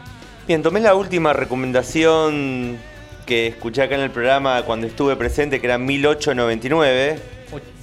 Bien, 0.47 0.62
tomé 0.62 0.81
la 0.81 0.95
última 0.95 1.33
recomendación 1.33 2.78
que 3.26 3.49
escuché 3.49 3.83
acá 3.83 3.97
en 3.97 4.00
el 4.00 4.11
programa 4.11 4.62
cuando 4.62 4.87
estuve 4.87 5.14
presente, 5.17 5.61
que 5.61 5.67
era 5.67 5.76
1899. 5.76 7.19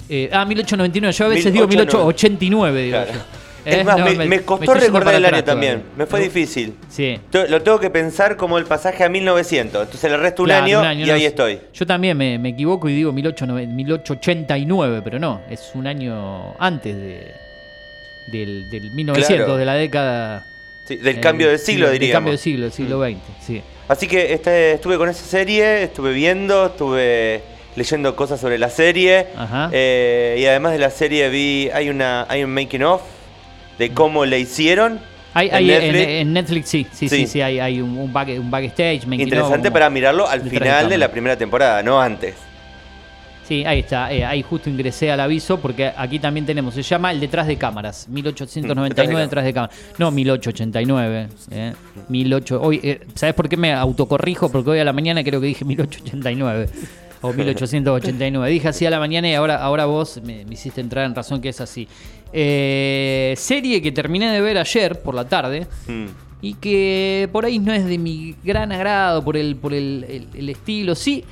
Eh, 0.09 0.29
ah, 0.31 0.45
1899. 0.45 1.13
Yo 1.13 1.25
a 1.25 1.27
veces 1.29 1.51
1899. 1.51 1.51
digo 1.51 1.67
1889. 1.67 2.81
Digo 2.81 2.97
Claro. 2.97 3.44
Es 3.65 3.83
más, 3.85 3.97
no, 3.97 4.05
me, 4.25 4.41
costó 4.41 4.73
recordar 4.73 5.15
el 5.15 5.25
año 5.25 5.43
también. 5.43 5.83
Me 5.97 6.05
fue 6.05 6.21
difícil. 6.21 6.75
Sí. 6.89 7.19
Lo 7.49 7.61
tengo 7.61 7.79
que 7.79 7.89
pensar 7.89 8.37
como 8.37 8.57
el 8.57 8.65
pasaje 8.65 9.03
a 9.03 9.09
1900. 9.09 9.83
Entonces 9.83 10.11
le 10.11 10.17
resto 10.17 10.43
un, 10.43 10.49
Claro, 10.49 10.65
año, 10.65 10.79
un 10.79 10.85
año, 10.85 11.05
y 11.05 11.09
no, 11.09 11.13
ahí 11.15 11.25
estoy. 11.25 11.59
Yo 11.73 11.85
también 11.85 12.17
me, 12.17 12.37
me 12.37 12.49
equivoco 12.49 12.87
y 12.89 12.93
digo 12.95 13.11
1889, 13.11 13.73
1889, 13.73 15.01
pero 15.03 15.19
no, 15.19 15.41
es 15.49 15.71
un 15.73 15.87
año 15.87 16.53
antes 16.59 16.95
de, 16.95 17.31
del, 18.27 18.69
del 18.69 18.91
1900, 18.91 19.35
Claro. 19.37 19.57
de 19.57 19.65
la 19.65 19.73
década. 19.75 20.45
Sí, 20.87 20.97
del 20.97 21.17
eh, 21.17 21.19
cambio 21.19 21.49
de 21.49 21.57
siglo, 21.57 21.87
Del 21.87 21.93
diríamos. 21.99 22.15
cambio 22.17 22.31
de 22.33 22.37
siglo, 22.37 22.63
del 22.65 22.71
siglo 22.71 23.03
XX, 23.03 23.17
sí. 23.45 23.61
Así 23.87 24.07
que 24.07 24.33
este, 24.33 24.73
estuve 24.73 24.97
con 24.97 25.09
esa 25.09 25.25
serie, 25.25 25.83
estuve 25.83 26.11
viendo, 26.13 26.67
estuve 26.67 27.41
leyendo 27.75 28.15
cosas 28.15 28.39
sobre 28.39 28.57
la 28.59 28.69
serie. 28.69 29.27
Ajá. 29.35 29.69
eh, 29.73 30.37
y 30.39 30.45
además 30.45 30.71
de 30.73 30.79
la 30.79 30.89
serie 30.91 31.29
vi, 31.29 31.69
hay 31.73 31.89
una 31.89 32.25
hay 32.29 32.43
un 32.43 32.51
making 32.53 32.83
of 32.83 33.01
de 33.77 33.91
cómo 33.91 34.25
le 34.25 34.39
hicieron. 34.39 34.99
Hay, 35.33 35.49
en 35.49 35.53
hay 35.55 35.65
Netflix. 35.67 36.07
en 36.07 36.33
Netflix, 36.33 36.69
sí, 36.69 36.87
sí, 36.93 37.09
sí, 37.09 37.17
Sí. 37.17 37.27
sí, 37.27 37.41
hay, 37.41 37.59
hay 37.59 37.81
un, 37.81 37.97
un, 37.97 38.13
back- 38.13 38.39
un 38.39 38.49
backstage. 38.49 39.03
of, 39.05 39.13
Interesante 39.13 39.69
para 39.69 39.89
mirarlo 39.89 40.27
al 40.29 40.41
final 40.41 40.87
de 40.87 40.97
la 40.97 41.09
primera 41.11 41.37
temporada, 41.37 41.83
no 41.83 41.99
antes. 42.01 42.35
Sí, 43.45 43.63
ahí 43.63 43.79
está. 43.81 44.11
eh, 44.11 44.25
ahí 44.25 44.41
justo 44.41 44.71
ingresé 44.71 45.11
al 45.11 45.19
aviso 45.19 45.59
porque 45.59 45.91
aquí 45.95 46.17
también 46.17 46.45
tenemos. 46.47 46.73
Se 46.73 46.81
llama 46.81 47.11
el 47.11 47.19
detrás 47.19 47.45
de 47.45 47.57
cámaras. 47.57 48.07
1899 48.09 49.21
detrás 49.21 49.45
de 49.45 49.53
cámaras. 49.53 49.75
No 49.99 50.09
1889. 50.09 51.27
Eh, 51.51 51.73
18, 52.09 52.61
hoy, 52.61 52.79
eh, 52.81 53.01
¿Sabes 53.13 53.35
por 53.35 53.47
qué 53.47 53.55
me 53.57 53.71
autocorrijo? 53.73 54.49
Porque 54.49 54.71
hoy 54.71 54.79
a 54.79 54.83
la 54.85 54.93
mañana 54.93 55.23
creo 55.23 55.39
que 55.41 55.47
dije 55.47 55.63
1889. 55.65 56.69
O 57.21 57.33
1889. 57.33 58.49
Dije 58.51 58.67
así 58.67 58.85
a 58.85 58.89
la 58.89 58.99
mañana 58.99 59.27
y 59.29 59.33
ahora, 59.35 59.57
ahora 59.57 59.85
vos 59.85 60.19
me, 60.23 60.43
me 60.45 60.53
hiciste 60.53 60.81
entrar 60.81 61.05
en 61.05 61.13
razón 61.13 61.39
que 61.41 61.49
es 61.49 61.61
así. 61.61 61.87
Eh, 62.37 63.33
serie 63.37 63.81
que 63.81 63.93
terminé 63.93 64.29
de 64.29 64.41
ver 64.41 64.57
ayer 64.57 65.01
por 65.01 65.15
la 65.15 65.23
tarde 65.25 65.67
Mm. 65.87 66.05
y 66.41 66.53
que 66.55 67.29
por 67.31 67.45
ahí 67.45 67.59
no 67.59 67.71
es 67.71 67.85
de 67.85 67.97
mi 67.97 68.35
gran 68.43 68.73
agrado 68.73 69.23
por 69.23 69.37
el, 69.37 69.55
por 69.55 69.73
el, 69.73 70.05
el- 70.09 70.27
el 70.37 70.49
estilo. 70.49 70.95
Sí, 70.95 71.23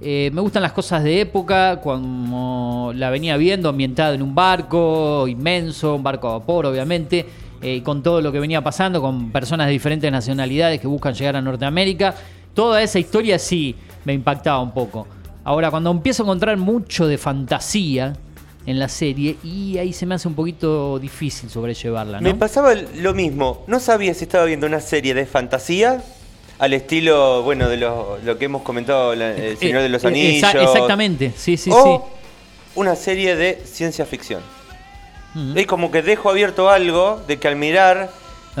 eh, 0.00 0.30
me 0.32 0.40
gustan 0.40 0.62
las 0.62 0.72
cosas 0.72 1.04
de 1.04 1.20
época, 1.20 1.82
como 1.82 2.92
la 2.94 3.10
venía 3.10 3.36
viendo 3.36 3.68
ambientada 3.68 4.14
en 4.14 4.22
un 4.22 4.34
barco 4.34 5.28
inmenso, 5.28 5.96
un 5.96 6.02
barco 6.02 6.28
a 6.28 6.38
vapor 6.38 6.64
obviamente, 6.64 7.26
eh, 7.60 7.82
con 7.82 8.02
todo 8.02 8.22
lo 8.22 8.32
que 8.32 8.40
venía 8.40 8.62
pasando, 8.64 9.02
con 9.02 9.30
personas 9.30 9.66
de 9.66 9.72
diferentes 9.74 10.10
nacionalidades 10.10 10.80
que 10.80 10.86
buscan 10.86 11.12
llegar 11.12 11.36
a 11.36 11.42
Norteamérica. 11.42 12.14
Toda 12.54 12.82
esa 12.82 12.98
historia 12.98 13.38
sí 13.38 13.74
me 14.06 14.14
impactaba 14.14 14.60
un 14.62 14.72
poco. 14.72 15.06
Ahora, 15.44 15.70
cuando 15.70 15.90
empiezo 15.90 16.22
a 16.22 16.26
encontrar 16.26 16.56
mucho 16.56 17.06
de 17.06 17.18
fantasía 17.18 18.14
en 18.68 18.78
la 18.78 18.88
serie, 18.88 19.38
y 19.42 19.78
ahí 19.78 19.94
se 19.94 20.04
me 20.04 20.14
hace 20.14 20.28
un 20.28 20.34
poquito 20.34 20.98
difícil 20.98 21.48
sobrellevarla, 21.48 22.20
¿no? 22.20 22.22
Me 22.22 22.34
pasaba 22.34 22.74
lo 22.74 23.14
mismo. 23.14 23.64
No 23.66 23.80
sabía 23.80 24.12
si 24.12 24.24
estaba 24.24 24.44
viendo 24.44 24.66
una 24.66 24.80
serie 24.80 25.14
de 25.14 25.24
fantasía 25.24 26.02
al 26.58 26.74
estilo, 26.74 27.42
bueno, 27.44 27.66
de 27.70 27.78
lo, 27.78 28.18
lo 28.22 28.36
que 28.36 28.44
hemos 28.44 28.60
comentado, 28.62 29.14
la- 29.14 29.34
El 29.34 29.56
Señor 29.56 29.80
de 29.80 29.88
los 29.88 30.04
Eh, 30.04 30.08
Anillos. 30.08 30.42
exa- 30.52 30.62
exactamente, 30.62 31.32
sí, 31.34 31.56
sí, 31.56 31.70
o 31.72 32.08
una 32.74 32.94
serie 32.94 33.36
de 33.36 33.58
ciencia 33.64 34.04
ficción. 34.04 34.42
sí. 35.32 35.52
Es 35.56 35.66
como 35.66 35.90
que 35.90 36.02
dejo 36.02 36.28
abierto 36.28 36.68
algo 36.68 37.22
de 37.26 37.38
que 37.38 37.48
al 37.48 37.56
mirar 37.56 38.10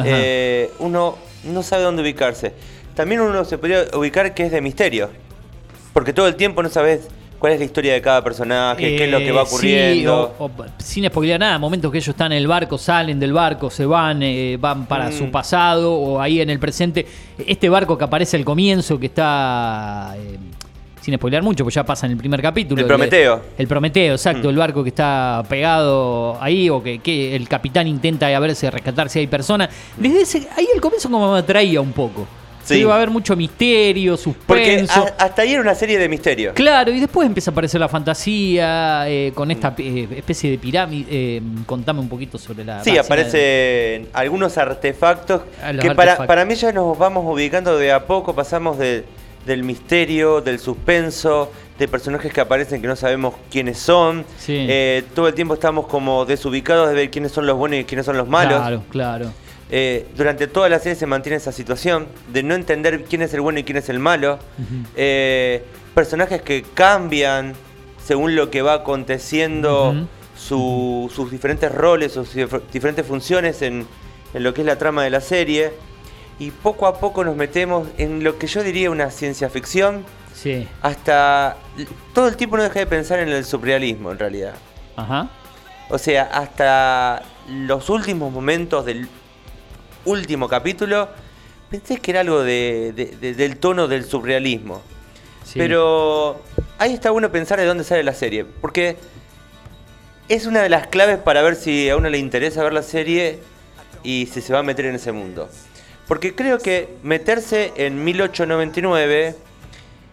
eh, 0.04 0.70
uno 0.78 1.16
no 1.44 1.62
sabe 1.62 1.82
dónde 1.82 2.00
ubicarse. 2.02 2.52
También 2.94 3.20
uno 3.20 3.44
se 3.44 3.58
podría 3.58 3.84
ubicar 3.94 4.32
que 4.32 4.46
es 4.46 4.52
de 4.52 4.60
misterio. 4.62 5.10
Porque 5.92 6.12
todo 6.14 6.28
el 6.28 6.36
tiempo 6.36 6.62
no 6.62 6.68
sabes 6.70 7.08
cuál 7.38 7.52
es 7.52 7.58
la 7.60 7.64
historia 7.64 7.92
de 7.92 8.02
cada 8.02 8.22
personaje, 8.22 8.96
qué 8.96 9.04
es 9.04 9.10
lo 9.10 9.18
que 9.18 9.32
va 9.32 9.42
Eh, 9.42 9.46
sí, 9.46 9.54
ocurriendo. 9.54 10.34
o- 10.38 10.44
o- 10.46 10.50
sin 10.78 11.06
spoilear 11.06 11.38
nada, 11.40 11.58
momentos 11.58 11.90
que 11.92 11.98
ellos 11.98 12.08
están 12.08 12.32
en 12.32 12.38
el 12.38 12.46
barco, 12.46 12.76
salen 12.78 13.18
del 13.20 13.32
barco, 13.32 13.70
se 13.70 13.86
van, 13.86 14.22
eh, 14.22 14.56
van 14.60 14.86
para 14.86 15.08
Mm. 15.08 15.12
su 15.12 15.30
pasado 15.30 15.92
o 15.94 16.20
ahí 16.20 16.40
en 16.40 16.50
el 16.50 16.58
presente. 16.58 17.06
Este 17.46 17.68
barco 17.68 17.96
que 17.96 18.04
aparece 18.04 18.36
al 18.36 18.44
comienzo, 18.44 18.98
que 18.98 19.06
está. 19.06 20.14
eh, 20.16 20.36
sin 21.00 21.14
spoilear 21.16 21.42
mucho, 21.42 21.64
pues 21.64 21.74
ya 21.74 21.84
pasa 21.84 22.04
en 22.04 22.12
el 22.12 22.18
primer 22.18 22.42
capítulo. 22.42 22.82
El 22.82 22.86
Prometeo. 22.86 23.40
El 23.56 23.66
Prometeo, 23.66 24.12
exacto, 24.14 24.48
Mm. 24.48 24.50
el 24.50 24.56
barco 24.56 24.82
que 24.82 24.90
está 24.90 25.42
pegado 25.48 26.36
ahí 26.42 26.68
o 26.68 26.82
que, 26.82 26.98
que 26.98 27.34
el 27.34 27.48
capitán 27.48 27.86
intenta 27.86 28.26
a 28.26 28.38
ver 28.38 28.54
si 28.54 28.68
rescatar 28.68 29.08
si 29.08 29.20
hay 29.20 29.26
personas. 29.26 29.70
Desde 29.96 30.20
ese, 30.22 30.48
ahí 30.54 30.66
el 30.74 30.80
comienzo 30.82 31.08
como 31.08 31.32
me 31.32 31.38
atraía 31.38 31.80
un 31.80 31.92
poco. 31.92 32.26
Sí. 32.76 32.84
Va 32.84 32.94
a 32.94 32.96
haber 32.96 33.10
mucho 33.10 33.34
misterio, 33.36 34.16
Porque 34.46 34.80
suspenso. 34.80 35.06
a- 35.18 35.24
hasta 35.24 35.42
ahí 35.42 35.52
era 35.52 35.60
una 35.62 35.74
serie 35.74 35.98
de 35.98 36.08
misterio. 36.08 36.52
Claro, 36.54 36.90
y 36.92 37.00
después 37.00 37.26
empieza 37.26 37.50
a 37.50 37.52
aparecer 37.52 37.80
la 37.80 37.88
fantasía 37.88 39.08
eh, 39.08 39.32
con 39.34 39.50
esta 39.50 39.74
eh, 39.78 40.08
especie 40.16 40.50
de 40.50 40.58
pirámide. 40.58 41.06
eh, 41.10 41.42
contame 41.66 42.00
un 42.00 42.08
poquito 42.08 42.38
sobre 42.38 42.64
la. 42.64 42.82
Sí, 42.84 42.96
aparecen 42.98 44.08
algunos 44.12 44.56
artefactos 44.58 45.42
Ah, 45.62 45.72
que 45.72 45.88
para, 45.90 46.12
artefactos. 46.12 46.26
para 46.26 46.44
mí 46.44 46.54
ya 46.54 46.72
nos 46.72 46.96
vamos 46.98 47.24
ubicando 47.26 47.76
de 47.78 47.92
a 47.92 48.04
poco, 48.06 48.34
pasamos 48.34 48.78
de- 48.78 49.04
del 49.46 49.62
misterio, 49.64 50.40
del 50.42 50.58
suspenso, 50.58 51.50
de 51.78 51.88
personajes 51.88 52.32
que 52.32 52.40
aparecen 52.40 52.82
que 52.82 52.88
no 52.88 52.96
sabemos 52.96 53.34
quiénes 53.50 53.78
son. 53.78 54.24
Sí. 54.36 54.66
Eh, 54.68 55.04
todo 55.14 55.28
el 55.28 55.34
tiempo 55.34 55.54
estamos 55.54 55.86
como 55.86 56.26
desubicados 56.26 56.88
de 56.88 56.94
ver 56.94 57.10
quiénes 57.10 57.32
son 57.32 57.46
los 57.46 57.56
buenos 57.56 57.78
y 57.80 57.84
quiénes 57.84 58.04
son 58.04 58.16
los 58.18 58.28
malos. 58.28 58.58
Claro, 58.60 58.82
claro. 58.90 59.32
Eh, 59.70 60.06
durante 60.16 60.46
toda 60.46 60.68
la 60.68 60.78
serie 60.78 60.94
se 60.96 61.06
mantiene 61.06 61.36
esa 61.36 61.52
situación 61.52 62.06
de 62.32 62.42
no 62.42 62.54
entender 62.54 63.04
quién 63.04 63.20
es 63.22 63.34
el 63.34 63.40
bueno 63.42 63.58
y 63.58 63.64
quién 63.64 63.76
es 63.78 63.88
el 63.88 63.98
malo. 63.98 64.38
Eh, 64.96 65.62
personajes 65.94 66.40
que 66.42 66.62
cambian 66.74 67.54
según 68.02 68.34
lo 68.34 68.50
que 68.50 68.62
va 68.62 68.74
aconteciendo, 68.74 70.06
su- 70.36 71.10
sus 71.14 71.30
diferentes 71.30 71.70
roles, 71.72 72.12
sus 72.12 72.34
dif- 72.34 72.62
diferentes 72.72 73.04
funciones 73.04 73.60
en, 73.62 73.86
en 74.32 74.42
lo 74.42 74.54
que 74.54 74.62
es 74.62 74.66
la 74.66 74.76
trama 74.78 75.02
de 75.04 75.10
la 75.10 75.20
serie. 75.20 75.72
Y 76.38 76.50
poco 76.52 76.86
a 76.86 76.98
poco 77.00 77.24
nos 77.24 77.34
metemos 77.36 77.88
en 77.98 78.22
lo 78.22 78.38
que 78.38 78.46
yo 78.46 78.62
diría 78.62 78.90
una 78.90 79.10
ciencia 79.10 79.50
ficción. 79.50 80.04
Sí. 80.32 80.68
Hasta 80.82 81.56
todo 82.14 82.28
el 82.28 82.36
tiempo 82.36 82.56
no 82.56 82.62
deja 82.62 82.78
de 82.78 82.86
pensar 82.86 83.18
en 83.18 83.28
el 83.28 83.44
surrealismo 83.44 84.12
en 84.12 84.18
realidad. 84.20 84.54
Ajá. 84.96 85.28
O 85.90 85.98
sea, 85.98 86.22
hasta 86.32 87.22
los 87.50 87.90
últimos 87.90 88.32
momentos 88.32 88.84
del 88.86 89.08
último 90.08 90.48
capítulo, 90.48 91.08
pensé 91.70 91.98
que 91.98 92.10
era 92.10 92.20
algo 92.20 92.42
de- 92.42 92.92
de- 92.94 93.16
de- 93.20 93.34
del 93.34 93.56
tono 93.58 93.88
del 93.88 94.04
surrealismo. 94.04 94.82
Sí. 95.44 95.58
Pero 95.58 96.42
ahí 96.78 96.92
está 96.94 97.10
bueno 97.10 97.30
pensar 97.30 97.58
de 97.58 97.66
dónde 97.66 97.84
sale 97.84 98.02
la 98.02 98.14
serie, 98.14 98.44
porque 98.44 98.96
es 100.28 100.46
una 100.46 100.62
de 100.62 100.68
las 100.68 100.86
claves 100.88 101.18
para 101.18 101.42
ver 101.42 101.56
si 101.56 101.88
a 101.88 101.96
uno 101.96 102.08
le 102.10 102.18
interesa 102.18 102.62
ver 102.62 102.72
la 102.72 102.82
serie 102.82 103.38
y 104.02 104.28
si 104.32 104.40
se 104.40 104.52
va 104.52 104.58
a 104.60 104.62
meter 104.62 104.86
en 104.86 104.94
ese 104.96 105.12
mundo. 105.12 105.48
Porque 106.06 106.34
creo 106.34 106.58
que 106.58 106.88
meterse 107.02 107.72
en 107.76 108.02
1899 108.04 109.34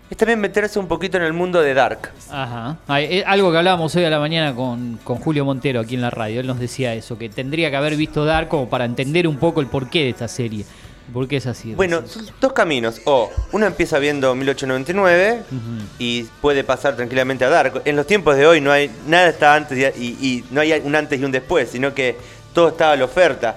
es 0.10 0.18
también 0.18 0.40
meterse 0.40 0.78
un 0.80 0.88
poquito 0.88 1.18
en 1.18 1.24
el 1.24 1.34
mundo 1.34 1.62
de 1.62 1.74
Dark. 1.74 2.12
Ajá. 2.30 2.78
Ah, 2.88 3.02
eh, 3.02 3.24
algo 3.26 3.52
que 3.52 3.58
hablábamos 3.58 3.96
hoy 3.96 4.04
a 4.06 4.10
la 4.10 4.20
mañana 4.20 4.56
con, 4.56 5.00
con 5.04 5.18
Julio 5.18 5.46
Montero 5.46 5.80
aquí 5.80 5.96
en 5.96 6.02
la 6.02 6.10
radio. 6.12 6.40
Él 6.42 6.48
nos 6.48 6.60
decía 6.60 6.94
eso, 6.94 7.18
que 7.18 7.30
tendría 7.30 7.70
que 7.70 7.76
haber 7.78 7.96
visto 7.96 8.24
Dark 8.26 8.48
como 8.50 8.70
para 8.70 8.86
entender 8.86 9.28
un 9.28 9.38
poco 9.38 9.62
el 9.62 9.68
porqué 9.68 10.04
de 10.04 10.10
esta 10.10 10.28
serie. 10.28 10.66
¿Por 11.14 11.28
qué 11.28 11.38
es 11.38 11.46
así? 11.46 11.76
Bueno, 11.76 12.02
son 12.08 12.26
dos 12.42 12.54
caminos. 12.54 13.00
O 13.06 13.32
uno 13.52 13.68
empieza 13.68 14.00
viendo 14.00 14.34
1899 14.34 15.44
Ujú. 15.52 15.86
y 16.00 16.24
puede 16.42 16.64
pasar 16.64 16.96
tranquilamente 16.96 17.46
a 17.46 17.50
Dark. 17.50 17.82
En 17.86 17.96
los 17.96 18.08
tiempos 18.08 18.36
de 18.38 18.48
hoy 18.48 18.60
no 18.62 18.72
hay 18.72 18.90
nada 19.08 19.30
está 19.30 19.54
antes 19.56 19.78
y, 19.98 20.04
y- 20.04 20.18
y 20.28 20.44
no 20.52 20.62
hay 20.62 20.74
un 20.84 20.96
antes 20.96 21.20
y 21.20 21.24
un 21.24 21.32
después, 21.32 21.70
sino 21.70 21.94
que 21.94 22.16
todo 22.54 22.70
estaba 22.70 22.94
a 22.94 22.96
la 22.96 23.06
oferta. 23.06 23.56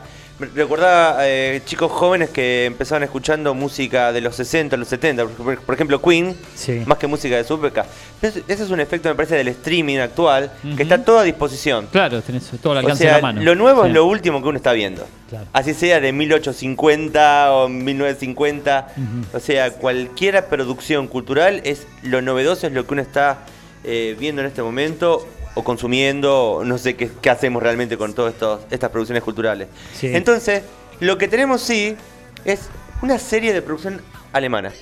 Recordaba 0.54 1.16
eh, 1.26 1.62
chicos 1.64 1.90
jóvenes 1.90 2.30
que 2.30 2.64
empezaban 2.66 3.02
escuchando 3.02 3.54
música 3.54 4.12
de 4.12 4.20
los 4.20 4.36
60, 4.36 4.76
los 4.76 4.86
70, 4.86 5.26
por, 5.26 5.58
por 5.60 5.74
ejemplo 5.74 6.00
Queen, 6.00 6.36
Sí. 6.54 6.82
más 6.86 6.96
que 6.98 7.08
música 7.08 7.36
de 7.36 7.42
su 7.42 7.54
época. 7.54 7.86
Ese 8.22 8.42
es 8.46 8.70
un 8.70 8.78
efecto, 8.78 9.08
me 9.08 9.16
parece, 9.16 9.34
del 9.34 9.48
streaming 9.48 9.98
actual, 9.98 10.52
que 10.76 10.84
está 10.84 11.02
todo 11.02 11.18
a 11.18 11.24
disposición. 11.24 11.88
Claro, 11.90 12.22
tenés 12.22 12.44
todo 12.62 12.72
el 12.74 12.76
O 12.78 12.80
alcance 12.80 13.02
sea, 13.02 13.16
de 13.16 13.20
la 13.20 13.22
mano. 13.22 13.42
lo 13.42 13.54
nuevo 13.56 13.82
Sí. 13.82 13.88
es 13.88 13.94
lo 13.94 14.06
último 14.06 14.40
que 14.40 14.48
uno 14.48 14.56
está 14.58 14.72
viendo. 14.74 15.04
Claro. 15.28 15.46
Así 15.52 15.74
sea 15.74 16.00
de 16.00 16.12
1850 16.12 17.52
o 17.52 17.68
1950. 17.68 18.88
Ujú. 18.96 19.36
O 19.36 19.40
sea, 19.40 19.72
cualquier 19.72 20.44
producción 20.46 21.08
cultural 21.08 21.60
es 21.64 21.86
lo 22.04 22.22
novedoso, 22.22 22.68
es 22.68 22.72
lo 22.72 22.86
que 22.86 22.92
uno 22.94 23.02
está 23.02 23.40
eh, 23.84 24.16
viendo 24.18 24.42
en 24.42 24.48
este 24.48 24.62
momento 24.62 25.26
o 25.58 25.64
consumiendo, 25.64 26.62
no 26.64 26.78
sé 26.78 26.94
qué, 26.94 27.10
qué 27.20 27.30
hacemos 27.30 27.60
realmente 27.60 27.98
con 27.98 28.14
todas 28.14 28.32
estas 28.70 28.90
producciones 28.90 29.24
culturales. 29.24 29.66
Sí. 29.92 30.14
Entonces, 30.14 30.62
lo 31.00 31.18
que 31.18 31.26
tenemos 31.26 31.62
sí 31.62 31.96
es 32.44 32.68
una 33.02 33.18
serie 33.18 33.52
de 33.52 33.60
producción 33.60 34.00
alemana, 34.32 34.72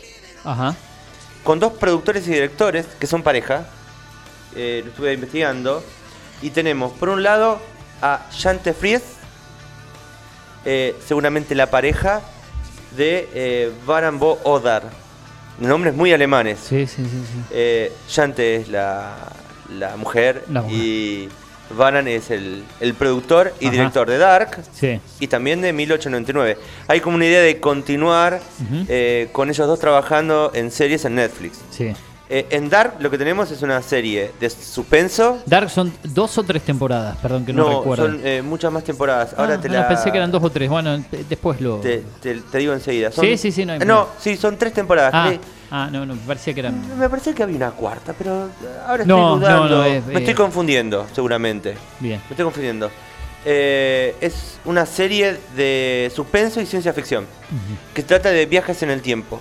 Ajá. 0.45 0.77
con 1.45 1.61
dos 1.61 1.73
productores 1.73 2.29
y 2.29 2.33
directores 2.33 2.85
que 3.01 3.07
son 3.07 3.23
pareja. 3.23 3.67
Eh, 4.55 4.83
lo 4.85 4.91
estuve 4.91 5.15
investigando. 5.15 5.83
Y 6.43 6.51
tenemos, 6.51 6.93
por 6.93 7.09
un 7.09 7.23
lado, 7.23 7.59
a 8.03 8.27
Jante 8.39 8.75
Fries, 8.75 9.03
eh, 10.67 10.95
seguramente 11.07 11.55
la 11.55 11.71
pareja 11.71 12.21
de 12.99 13.31
eh, 13.33 13.73
Baran 13.87 14.19
Bo 14.19 14.39
Odar. 14.45 14.91
Nombres 15.59 15.95
muy 15.95 16.13
alemanes. 16.13 16.59
Sí, 16.59 16.87
sí, 16.87 17.03
sí. 17.03 17.09
sí. 17.11 17.43
Eh, 17.51 17.93
Jante 18.11 18.57
es 18.57 18.69
la, 18.69 19.17
la 19.71 19.97
mujer 19.97 20.45
La 20.51 20.63
mujer. 20.63 20.77
y 20.79 21.29
Baran 21.77 22.07
es 22.07 22.31
el, 22.31 22.63
el 22.81 22.95
productor 22.95 23.53
y 23.59 23.67
Ajá. 23.67 23.73
director 23.73 24.09
de 24.09 24.19
Dark 24.19 24.59
Sí. 24.73 25.01
y 25.19 25.27
también 25.27 25.61
de 25.61 25.73
1899. 25.73 26.57
Hay 26.87 27.01
como 27.01 27.17
una 27.17 27.27
idea 27.27 27.41
de 27.41 27.59
continuar 27.59 28.41
eh, 28.89 29.29
con 29.33 29.51
ellos 29.51 29.67
dos 29.67 29.79
trabajando 29.81 30.53
en 30.55 30.71
series 30.71 31.05
en 31.05 31.17
Netflix. 31.17 31.59
Sí. 31.71 31.93
Eh, 32.29 32.45
en 32.51 32.69
Dark 32.69 32.95
lo 32.99 33.09
que 33.09 33.19
tenemos 33.19 33.53
es 33.53 33.63
una 33.63 33.81
serie 33.83 34.33
de 34.41 34.51
suspenso. 34.51 35.41
Dark 35.47 35.71
son 35.71 35.93
dos 36.03 36.37
o 36.39 36.43
tres 36.43 36.63
temporadas, 36.63 37.17
perdón 37.19 37.45
que 37.47 37.53
no, 37.53 37.79
recuerdo. 37.81 38.07
son 38.07 38.21
eh, 38.25 38.43
muchas 38.43 38.73
más 38.73 38.83
temporadas. 38.85 39.35
Ahora 39.37 39.55
Ah, 39.55 39.61
te 39.61 39.69
no, 39.69 39.75
la 39.75 39.87
pensé 39.89 40.11
que 40.11 40.17
eran 40.19 40.31
dos 40.33 40.43
o 40.43 40.51
tres. 40.51 40.69
Bueno, 40.69 41.03
después 41.29 41.61
lo. 41.61 41.77
Te, 41.77 42.03
te- 42.21 42.35
te 42.41 42.59
digo 42.59 42.73
enseguida. 42.73 43.13
Son- 43.13 43.25
Sí, 43.25 43.37
sí, 43.37 43.53
sí, 43.53 43.65
no 43.65 43.75
hay 43.75 43.79
No, 43.81 44.09
sí, 44.21 44.37
son 44.37 44.57
tres 44.57 44.73
temporadas. 44.73 45.13
ah, 45.15 45.33
ah, 45.71 45.89
no, 45.91 46.07
no, 46.07 46.15
me 46.15 46.21
parecía 46.23 46.55
que 46.55 46.61
eran. 46.61 46.99
Me 46.99 47.09
parecía 47.09 47.35
que 47.35 47.43
había 47.43 47.57
una 47.57 47.71
cuarta, 47.71 48.15
pero 48.17 48.49
ahora 48.87 49.03
estoy 49.03 49.07
No, 49.07 49.31
no, 49.31 49.37
dudando. 49.37 49.69
no, 49.69 49.85
es- 49.85 50.07
Me 50.07 50.15
estoy 50.19 50.33
eh. 50.33 50.37
confundiendo, 50.37 51.07
seguramente. 51.15 51.77
Bien. 52.01 52.21
Me 52.29 52.31
estoy 52.31 52.45
confundiendo. 52.45 52.91
Eh, 53.45 54.17
es 54.21 54.59
una 54.65 54.87
serie 54.87 55.37
de 55.55 56.11
suspenso 56.15 56.61
y 56.61 56.67
ciencia 56.67 56.93
ficción 56.93 57.27
que 57.95 58.03
trata 58.03 58.31
de 58.31 58.45
viajes 58.47 58.83
en 58.83 58.91
el 58.91 59.03
tiempo. 59.03 59.41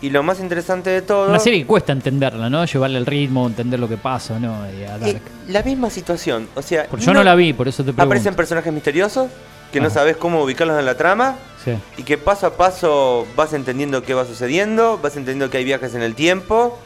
Y 0.00 0.10
lo 0.10 0.22
más 0.24 0.40
interesante 0.40 0.90
de 0.90 1.02
todo. 1.02 1.28
Una 1.28 1.38
serie 1.38 1.60
que 1.60 1.66
cuesta 1.66 1.92
entenderla, 1.92 2.50
¿no? 2.50 2.64
Llevarle 2.64 2.98
el 2.98 3.06
ritmo, 3.06 3.46
entender 3.46 3.78
lo 3.78 3.88
que 3.88 3.96
pasa, 3.96 4.38
¿no? 4.40 4.66
Eh, 4.66 4.86
a 4.88 4.96
eh, 4.96 4.98
Dark. 4.98 5.22
la 5.48 5.62
misma 5.62 5.90
situación. 5.90 6.48
O 6.56 6.62
sea, 6.62 6.86
Porque 6.90 7.04
yo 7.04 7.12
no 7.14 7.22
la 7.22 7.36
vi, 7.36 7.52
por 7.52 7.68
eso 7.68 7.78
te 7.84 7.92
pregunto. 7.92 8.02
Aparecen 8.02 8.34
personajes 8.34 8.72
misteriosos 8.72 9.28
que 9.72 9.80
no 9.80 9.90
sabes 9.90 10.16
cómo 10.16 10.42
ubicarlos 10.42 10.78
en 10.78 10.84
la 10.84 10.96
trama. 10.96 11.36
Sí. 11.64 11.76
Y 11.96 12.02
que 12.02 12.18
paso 12.18 12.46
a 12.46 12.56
paso 12.56 13.26
vas 13.34 13.52
entendiendo 13.52 14.02
qué 14.02 14.14
va 14.14 14.24
sucediendo, 14.24 14.98
vas 14.98 15.16
entendiendo 15.16 15.50
que 15.50 15.58
hay 15.58 15.64
viajes 15.64 15.94
en 15.94 16.02
el 16.02 16.14
tiempo, 16.14 16.78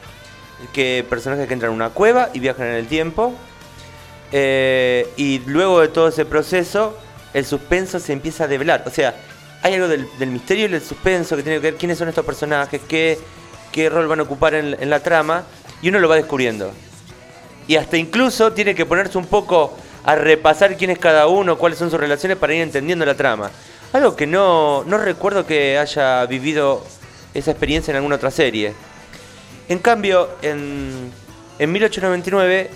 que 0.73 1.05
personajes 1.09 1.47
que 1.49 1.55
entran 1.55 1.73
en 1.73 1.77
una 1.77 1.91
cueva 1.91 2.31
y 2.33 2.41
viajan 2.41 2.69
en 2.69 2.75
el 2.75 2.87
tiempo. 2.87 3.35
Eh, 4.33 5.09
y 5.17 5.41
luego 5.47 5.81
de 5.81 5.89
todo 5.89 6.09
ese 6.09 6.25
proceso, 6.25 6.97
el 7.35 7.45
suspenso 7.45 7.99
se 7.99 8.13
empieza 8.13 8.45
a 8.45 8.49
develar. 8.49 8.85
O 8.87 8.91
sea, 8.91 9.15
hay 9.63 9.75
algo 9.75 9.89
del, 9.89 10.09
del 10.19 10.31
misterio 10.31 10.67
y 10.67 10.69
del 10.69 10.83
suspenso 10.83 11.37
que 11.37 11.43
tiene 11.43 11.59
que 11.61 11.71
ver 11.71 11.77
quiénes 11.77 11.99
son 11.99 12.09
estos 12.09 12.25
personajes, 12.25 12.81
qué, 12.89 13.19
qué 13.73 13.89
rol 13.89 14.07
van 14.07 14.21
a 14.21 14.23
ocupar 14.23 14.55
en, 14.55 14.77
en 14.79 14.91
la 14.91 15.01
trama, 15.01 15.45
y 15.83 15.89
uno 15.89 15.99
lo 15.99 16.09
va 16.09 16.17
descubriendo. 16.17 16.71
Y 17.67 17.77
hasta 17.77 17.97
incluso 17.97 18.53
tiene 18.53 18.75
que 18.75 18.87
ponerse 18.87 19.19
un 19.19 19.27
poco 19.27 19.77
a 20.07 20.15
repasar 20.15 20.77
quién 20.77 20.91
es 20.91 20.99
cada 20.99 21.27
uno, 21.27 21.59
cuáles 21.59 21.79
son 21.79 21.91
sus 21.91 21.99
relaciones 21.99 22.39
para 22.39 22.55
ir 22.55 22.63
entendiendo 22.63 23.05
la 23.05 23.15
trama. 23.15 23.51
Algo 23.93 24.15
que 24.15 24.27
no, 24.27 24.85
no 24.85 24.99
recuerdo 24.99 25.47
que 25.47 25.79
haya 25.79 26.25
vivido 26.27 26.85
esa 27.35 27.51
experiencia 27.51 27.91
en 27.91 27.97
alguna 27.97 28.17
otra 28.17 28.31
serie. 28.31 28.73
En 29.69 29.81
cambio, 29.81 30.31
en, 30.43 31.11
en 31.59 31.73
1899, 31.73 32.71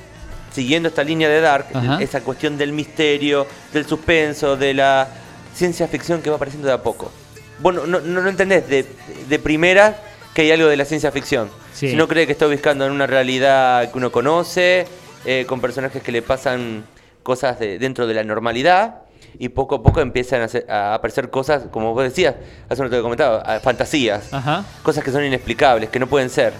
siguiendo 0.52 0.88
esta 0.88 1.04
línea 1.04 1.28
de 1.28 1.40
Dark, 1.40 1.66
Ajá. 1.72 2.02
esa 2.02 2.20
cuestión 2.22 2.58
del 2.58 2.72
misterio, 2.72 3.46
del 3.72 3.86
suspenso, 3.86 4.56
de 4.56 4.74
la 4.74 5.06
ciencia 5.54 5.86
ficción 5.86 6.22
que 6.22 6.30
va 6.30 6.36
apareciendo 6.36 6.66
de 6.66 6.74
a 6.74 6.82
poco. 6.82 7.12
Bueno, 7.60 7.86
no, 7.86 8.00
no, 8.00 8.22
no 8.22 8.28
entendés 8.28 8.68
de, 8.68 8.86
de 9.28 9.38
primera 9.38 10.02
que 10.34 10.42
hay 10.42 10.50
algo 10.50 10.66
de 10.68 10.76
la 10.76 10.84
ciencia 10.84 11.12
ficción. 11.12 11.48
Sí. 11.74 11.90
Si 11.90 11.96
no 11.96 12.08
cree 12.08 12.26
que 12.26 12.32
está 12.32 12.46
buscando 12.46 12.84
en 12.86 12.90
una 12.92 13.06
realidad 13.06 13.90
que 13.92 13.98
uno 13.98 14.10
conoce, 14.10 14.86
eh, 15.24 15.44
con 15.46 15.60
personajes 15.60 16.02
que 16.02 16.10
le 16.10 16.22
pasan 16.22 16.84
cosas 17.22 17.58
de- 17.58 17.78
dentro 17.78 18.06
de 18.06 18.14
la 18.14 18.24
normalidad, 18.24 19.02
y 19.38 19.48
poco 19.48 19.76
a 19.76 19.82
poco 19.82 20.00
empiezan 20.00 20.42
a, 20.42 20.44
hacer- 20.44 20.70
a 20.70 20.94
aparecer 20.94 21.30
cosas, 21.30 21.64
como 21.70 21.94
vos 21.94 22.02
decías, 22.02 22.34
hace 22.68 22.82
un 22.82 22.88
rato 22.88 22.96
que 22.96 23.02
comentaba, 23.02 23.60
fantasías, 23.60 24.32
Ajá. 24.32 24.64
cosas 24.82 25.02
que 25.04 25.12
son 25.12 25.24
inexplicables, 25.24 25.88
que 25.90 25.98
no 25.98 26.06
pueden 26.06 26.28
ser. 26.30 26.52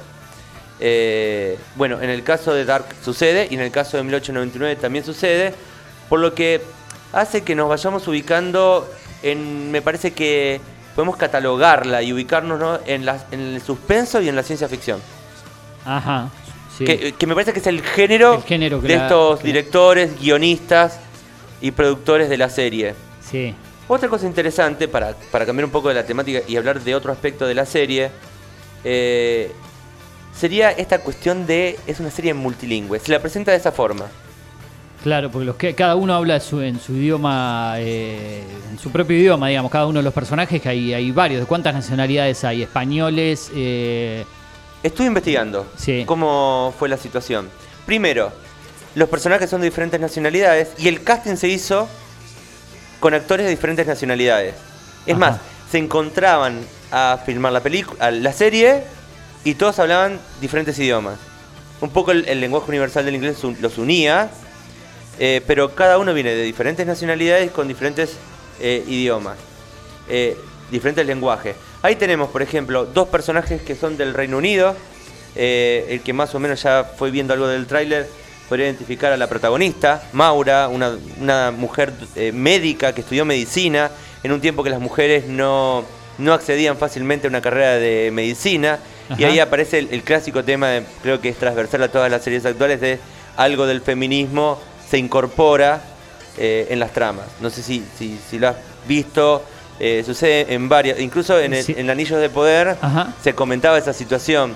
Eh, 0.79 1.59
bueno, 1.77 2.01
en 2.01 2.09
el 2.11 2.23
caso 2.23 2.55
de 2.55 2.65
Dark 2.65 2.87
sucede 3.05 3.49
y 3.51 3.55
en 3.55 3.61
el 3.61 3.71
caso 3.71 3.97
de 3.97 4.03
1899 4.05 4.77
también 4.81 5.05
sucede, 5.05 5.53
por 6.09 6.21
lo 6.21 6.35
que 6.35 6.63
hace 7.13 7.43
que 7.43 7.55
nos 7.55 7.69
vayamos 7.69 8.07
ubicando 8.09 8.89
en, 9.23 9.71
me 9.71 9.83
parece 9.83 10.13
que 10.13 10.61
podemos 10.95 11.17
catalogarla 11.17 12.03
y 12.03 12.13
ubicarnos 12.13 12.59
¿no? 12.59 12.79
en, 12.87 13.05
la- 13.05 13.23
en 13.31 13.41
el 13.41 13.61
suspenso 13.61 14.23
y 14.23 14.29
en 14.29 14.37
la 14.37 14.43
ciencia 14.43 14.69
ficción. 14.69 15.01
Ajá. 15.85 16.31
Sí. 16.81 16.85
Que, 16.85 17.13
que 17.13 17.27
me 17.27 17.35
parece 17.35 17.53
que 17.53 17.61
es 17.61 17.67
el 17.69 17.81
género, 17.83 18.35
El 18.35 18.43
género 18.43 18.81
que 18.81 18.89
de 18.89 18.97
la- 18.97 19.03
estos 19.05 19.43
directores, 19.43 20.19
guionistas 20.21 20.99
y 21.61 21.71
productores 21.71 22.29
de 22.29 22.37
la 22.39 22.49
serie. 22.51 22.95
Sí. 23.23 23.55
Otra 23.87 24.09
cosa 24.09 24.27
interesante, 24.27 24.89
para, 24.89 25.15
para 25.31 25.47
cambiar 25.47 25.65
un 25.67 25.71
poco 25.71 25.89
de 25.89 25.95
la 25.95 26.05
temática 26.07 26.41
y 26.49 26.57
hablar 26.57 26.81
de 26.81 26.95
otro 26.95 27.13
aspecto 27.13 27.47
de 27.47 27.55
la 27.55 27.67
serie, 27.67 28.11
eh, 28.85 29.51
sería 30.37 30.71
esta 30.71 30.99
cuestión 31.01 31.47
de, 31.47 31.79
es 31.87 32.01
una 32.01 32.11
serie 32.11 32.33
multilingüe, 32.35 32.99
se 33.01 33.11
la 33.13 33.21
presenta 33.21 33.51
de 33.51 33.57
esa 33.59 33.73
forma. 33.73 34.07
Claro, 35.03 35.31
porque 35.31 35.47
los 35.47 35.57
que 35.57 35.75
cada 35.75 35.97
uno 35.97 36.15
habla 36.15 36.39
su- 36.41 36.61
en 36.61 36.79
su 36.79 36.93
idioma, 36.95 37.75
eh, 37.79 38.43
en 38.71 38.79
su 38.79 38.91
propio 38.93 39.17
idioma, 39.17 39.49
digamos, 39.49 39.71
cada 39.73 39.87
uno 39.87 39.99
de 39.99 40.03
los 40.05 40.13
personajes, 40.13 40.61
que 40.61 40.69
hay, 40.69 40.93
hay 40.93 41.11
varios. 41.11 41.41
¿De 41.41 41.47
cuántas 41.47 41.73
nacionalidades 41.75 42.45
hay? 42.45 42.63
Españoles, 42.63 43.51
eh, 43.55 44.25
Estuve 44.83 45.07
investigando 45.09 45.67
Sí. 45.77 46.05
cómo 46.07 46.75
fue 46.79 46.89
la 46.89 46.97
situación. 46.97 47.49
Primero, 47.87 48.33
los 48.95 49.09
personajes 49.09 49.51
son 49.51 49.61
de 49.61 49.67
diferentes 49.69 50.01
nacionalidades 50.01 50.69
y 50.79 50.89
el 50.89 51.03
casting 51.03 51.37
se 51.37 51.49
hizo 51.49 51.89
con 52.99 53.15
actores 53.15 53.45
de 53.47 53.51
diferentes 53.51 53.87
nacionalidades. 53.87 54.55
Es 55.07 55.13
Ajá. 55.15 55.19
más, 55.19 55.41
se 55.71 55.79
encontraban 55.79 56.61
a 56.93 57.19
filmar 57.25 57.53
la 57.53 57.61
película, 57.63 58.11
la 58.11 58.33
serie 58.33 58.83
y 59.45 59.55
todos 59.55 59.79
hablaban 59.79 60.19
diferentes 60.41 60.79
idiomas. 60.79 61.19
Un 61.81 61.91
poco 61.91 62.11
el, 62.13 62.27
el 62.29 62.41
lenguaje 62.41 62.69
universal 62.69 63.05
del 63.05 63.15
inglés 63.15 63.39
los 63.61 63.79
unía, 63.79 64.31
eh, 65.19 65.43
pero 65.47 65.75
cada 65.75 65.99
uno 65.99 66.13
viene 66.15 66.35
de 66.35 66.43
diferentes 66.43 66.87
nacionalidades 66.87 67.51
con 67.51 67.69
diferentes 67.69 68.17
eh, 68.61 68.85
idiomas, 68.87 69.37
eh, 70.09 70.37
diferentes 70.71 71.07
lenguajes. 71.07 71.57
Ahí 71.83 71.97
tenemos, 71.97 72.29
por 72.31 72.43
ejemplo, 72.43 72.85
dos 72.85 73.09
personajes 73.09 73.63
que 73.63 73.75
son 73.75 73.97
del 73.97 74.15
Reino 74.15 74.37
Unido. 74.39 74.75
eh, 75.37 75.87
el 75.91 76.01
que 76.01 76.13
más 76.13 76.35
o 76.35 76.41
menos 76.41 76.61
ya 76.63 76.83
fue 76.85 77.11
viendo 77.13 77.33
algo 77.33 77.47
del 77.47 77.67
tráiler 77.67 78.09
podría 78.49 78.67
identificar 78.67 79.13
a 79.13 79.17
la 79.17 79.29
protagonista, 79.29 80.03
Maura, 80.13 80.67
una, 80.67 80.91
una 81.21 81.53
mujer 81.53 81.93
eh, 82.17 82.33
médica 82.33 82.93
que 82.93 83.03
estudió 83.03 83.25
medicina 83.25 83.93
en 84.25 84.33
un 84.33 84.41
tiempo 84.41 84.65
que 84.65 84.71
las 84.71 84.81
mujeres 84.81 85.27
no, 85.27 85.85
no 86.19 86.33
accedían 86.35 86.77
fácilmente 86.77 87.29
a 87.29 87.31
una 87.31 87.41
carrera 87.41 87.75
de 87.77 88.11
medicina. 88.13 88.81
Y 89.17 89.23
ahí 89.25 89.39
aparece 89.39 89.79
el, 89.79 89.89
el 89.93 90.03
clásico 90.03 90.43
tema, 90.43 90.67
de- 90.69 90.83
creo 91.03 91.21
que 91.21 91.29
es 91.29 91.37
transversal 91.37 91.83
a 91.85 91.89
todas 91.89 92.11
las 92.11 92.23
series 92.25 92.45
actuales, 92.45 92.81
de 92.81 92.99
algo 93.37 93.67
del 93.67 93.81
feminismo 93.83 94.61
se 94.91 94.99
incorpora 94.99 95.81
eh, 96.37 96.67
en 96.71 96.81
las 96.81 96.93
tramas. 96.93 97.27
No 97.41 97.51
sé 97.51 97.63
si, 97.63 97.85
si, 97.97 98.19
si 98.29 98.39
lo 98.41 98.49
has 98.49 98.57
visto, 98.89 99.45
eh, 99.81 100.03
sucede 100.05 100.53
en 100.55 100.69
varias, 100.69 101.01
incluso 101.01 101.39
en, 101.41 101.55
el- 101.55 101.65
Sí. 101.65 101.75
en 101.77 101.89
Anillos 101.91 102.21
de 102.21 102.29
Poder 102.31 102.77
Ajá. 102.81 103.15
se 103.23 103.35
comentaba 103.35 103.79
esa 103.79 103.93
situación 103.93 104.55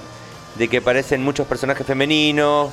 de 0.56 0.68
que 0.68 0.76
aparecen 0.78 1.22
muchos 1.22 1.46
personajes 1.46 1.86
femeninos 1.86 2.72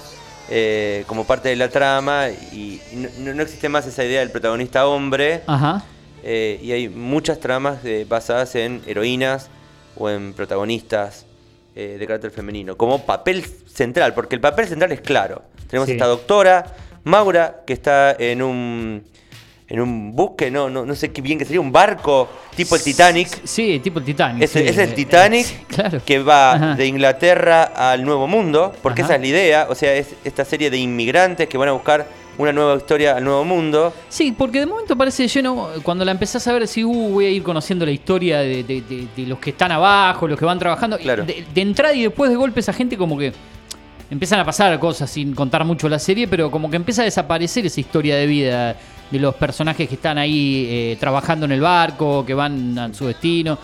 eh, 0.50 1.04
como 1.08 1.26
parte 1.26 1.50
de 1.50 1.56
la 1.56 1.70
trama 1.70 2.28
y 2.30 2.82
no, 2.94 3.10
no- 3.20 3.34
no 3.34 3.42
existe 3.44 3.70
más 3.70 3.88
esa 3.88 4.04
idea 4.04 4.20
del 4.20 4.32
protagonista 4.32 4.86
hombre 4.86 5.42
ajá. 5.48 5.84
eh, 6.24 6.60
y 6.62 6.72
hay 6.74 6.90
muchas 6.90 7.40
tramas 7.40 7.80
basadas 8.08 8.54
en 8.56 8.82
heroínas 8.86 9.50
o 9.96 10.10
en 10.10 10.34
protagonistas 10.34 11.26
de 11.74 12.04
carácter 12.06 12.32
femenino, 12.32 12.76
como 12.76 13.06
papel 13.06 13.46
central, 13.74 14.14
porque 14.14 14.36
el 14.36 14.42
papel 14.42 14.68
central 14.68 14.92
es 14.92 15.00
claro. 15.00 15.42
Tenemos 15.70 15.88
Sí. 15.88 15.94
esta 15.94 16.06
doctora, 16.06 16.66
Maura, 17.06 17.62
que 17.66 17.72
está 17.72 18.12
en 18.20 18.42
un, 18.42 19.04
en 19.72 19.80
un 19.80 20.14
buque, 20.14 20.52
no, 20.52 20.70
no, 20.70 20.86
no 20.86 20.94
sé 20.96 21.12
qué 21.12 21.22
bien 21.22 21.40
que 21.40 21.46
sería, 21.46 21.62
un 21.62 21.72
barco 21.72 22.28
tipo 22.56 22.76
el 22.76 22.84
Titanic. 22.84 23.30
Sí, 23.46 23.80
tipo 23.80 24.00
el 24.00 24.06
Titanic. 24.06 24.44
Es, 24.44 24.52
sí, 24.52 24.60
es 24.60 24.78
el 24.78 24.94
Titanic 24.94 25.46
eh, 25.48 25.66
claro. 25.70 26.02
que 26.06 26.20
va 26.20 26.52
Ajá. 26.54 26.76
de 26.76 26.86
Inglaterra 26.88 27.64
al 27.64 28.04
Nuevo 28.04 28.28
Mundo, 28.28 28.74
porque 28.84 29.02
Ajá. 29.02 29.14
esa 29.14 29.16
es 29.16 29.22
la 29.22 29.28
idea, 29.28 29.68
o 29.70 29.76
sea, 29.76 29.94
es 29.96 30.08
esta 30.26 30.44
serie 30.44 30.70
de 30.70 30.78
inmigrantes 30.78 31.48
que 31.48 31.58
van 31.58 31.70
a 31.70 31.72
buscar 31.72 32.06
una 32.38 32.52
nueva 32.52 32.76
historia 32.76 33.16
al 33.16 33.24
Nuevo 33.24 33.46
Mundo. 33.46 33.94
Sí, 34.10 34.34
porque 34.38 34.60
de 34.60 34.66
momento 34.66 34.96
parece 34.98 35.28
lleno, 35.28 35.70
cuando 35.84 36.04
la 36.04 36.12
empezás 36.12 36.46
a 36.48 36.54
ver, 36.54 36.68
sí, 36.68 36.84
uh, 36.84 37.10
voy 37.10 37.26
a 37.26 37.30
ir 37.30 37.42
conociendo 37.44 37.86
la 37.86 37.92
historia 37.92 38.40
de, 38.40 38.64
de- 38.64 38.82
de- 38.82 39.08
de 39.16 39.26
los 39.28 39.40
que 39.40 39.52
están 39.52 39.72
abajo, 39.72 40.28
los 40.28 40.38
que 40.38 40.46
van 40.46 40.58
trabajando. 40.60 40.98
Claro. 40.98 41.24
De, 41.24 41.46
de 41.54 41.62
entrada 41.62 41.94
y 41.94 42.04
después 42.04 42.30
de 42.30 42.36
golpe 42.38 42.60
esa 42.60 42.74
gente 42.74 42.98
como 42.98 43.18
que 43.18 43.32
empiezan 44.10 44.40
a 44.40 44.46
pasar 44.46 44.78
cosas 44.80 45.10
sin 45.10 45.34
contar 45.34 45.64
mucho 45.64 45.88
la 45.88 46.00
serie, 46.00 46.28
pero 46.28 46.52
como 46.52 46.70
que 46.70 46.76
empieza 46.76 47.04
a 47.04 47.06
desaparecer 47.06 47.66
esa 47.66 47.80
historia 47.80 48.16
de 48.18 48.26
vida 48.26 48.76
de 49.12 49.20
los 49.20 49.36
personajes 49.36 49.88
que 49.90 49.96
están 49.96 50.18
ahí 50.18 50.66
eh, 50.70 50.98
trabajando 51.00 51.46
en 51.46 51.52
el 51.52 51.62
barco, 51.62 52.26
que 52.26 52.34
van 52.34 52.78
a 52.80 52.94
su 52.94 53.08
destino. 53.08 53.58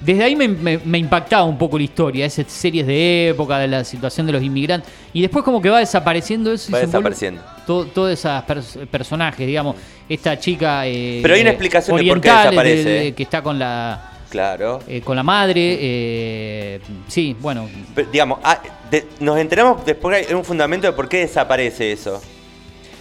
Desde 0.00 0.24
ahí 0.24 0.36
me, 0.36 0.48
me- 0.48 0.78
me 0.84 0.98
impactaba 0.98 1.44
un 1.44 1.56
poco 1.56 1.78
la 1.78 1.84
historia, 1.84 2.26
esas 2.26 2.50
series 2.50 2.86
de 2.86 3.28
época, 3.28 3.58
de 3.58 3.68
la 3.68 3.84
situación 3.84 4.26
de 4.26 4.32
los 4.32 4.42
inmigrantes. 4.42 4.90
Y 5.12 5.22
después 5.22 5.44
como 5.44 5.62
que 5.62 5.70
va 5.70 5.78
desapareciendo 5.78 6.52
eso. 6.52 6.72
Va 6.72 6.80
desapareciendo. 6.80 7.40
to- 7.66 7.86
todos 7.86 8.10
esos 8.12 8.30
pers- 8.44 8.86
personajes, 8.88 9.46
digamos. 9.46 9.76
Esta 10.08 10.38
chica... 10.38 10.86
eh, 10.86 11.20
Pero 11.22 11.34
hay 11.34 11.40
una 11.42 11.50
explicación 11.50 11.96
de 11.96 12.06
por 12.06 12.20
qué 12.20 12.30
desaparece, 12.30 12.84
de- 12.84 12.90
de- 13.00 13.06
eh. 13.08 13.12
que 13.14 13.22
está 13.22 13.42
con 13.42 13.58
la... 13.58 14.10
Claro. 14.30 14.80
eh, 14.88 15.00
con 15.00 15.14
la 15.14 15.22
madre, 15.22 15.78
eh, 15.80 16.80
sí, 17.06 17.36
bueno, 17.40 17.68
Pero, 17.94 18.10
digamos, 18.10 18.40
ah, 18.42 18.60
de- 18.90 19.06
nos 19.20 19.38
enteramos 19.38 19.86
después 19.86 20.26
hay 20.28 20.34
un 20.34 20.44
fundamento 20.44 20.88
de 20.88 20.92
por 20.92 21.08
qué 21.08 21.18
desaparece 21.18 21.92
eso. 21.92 22.20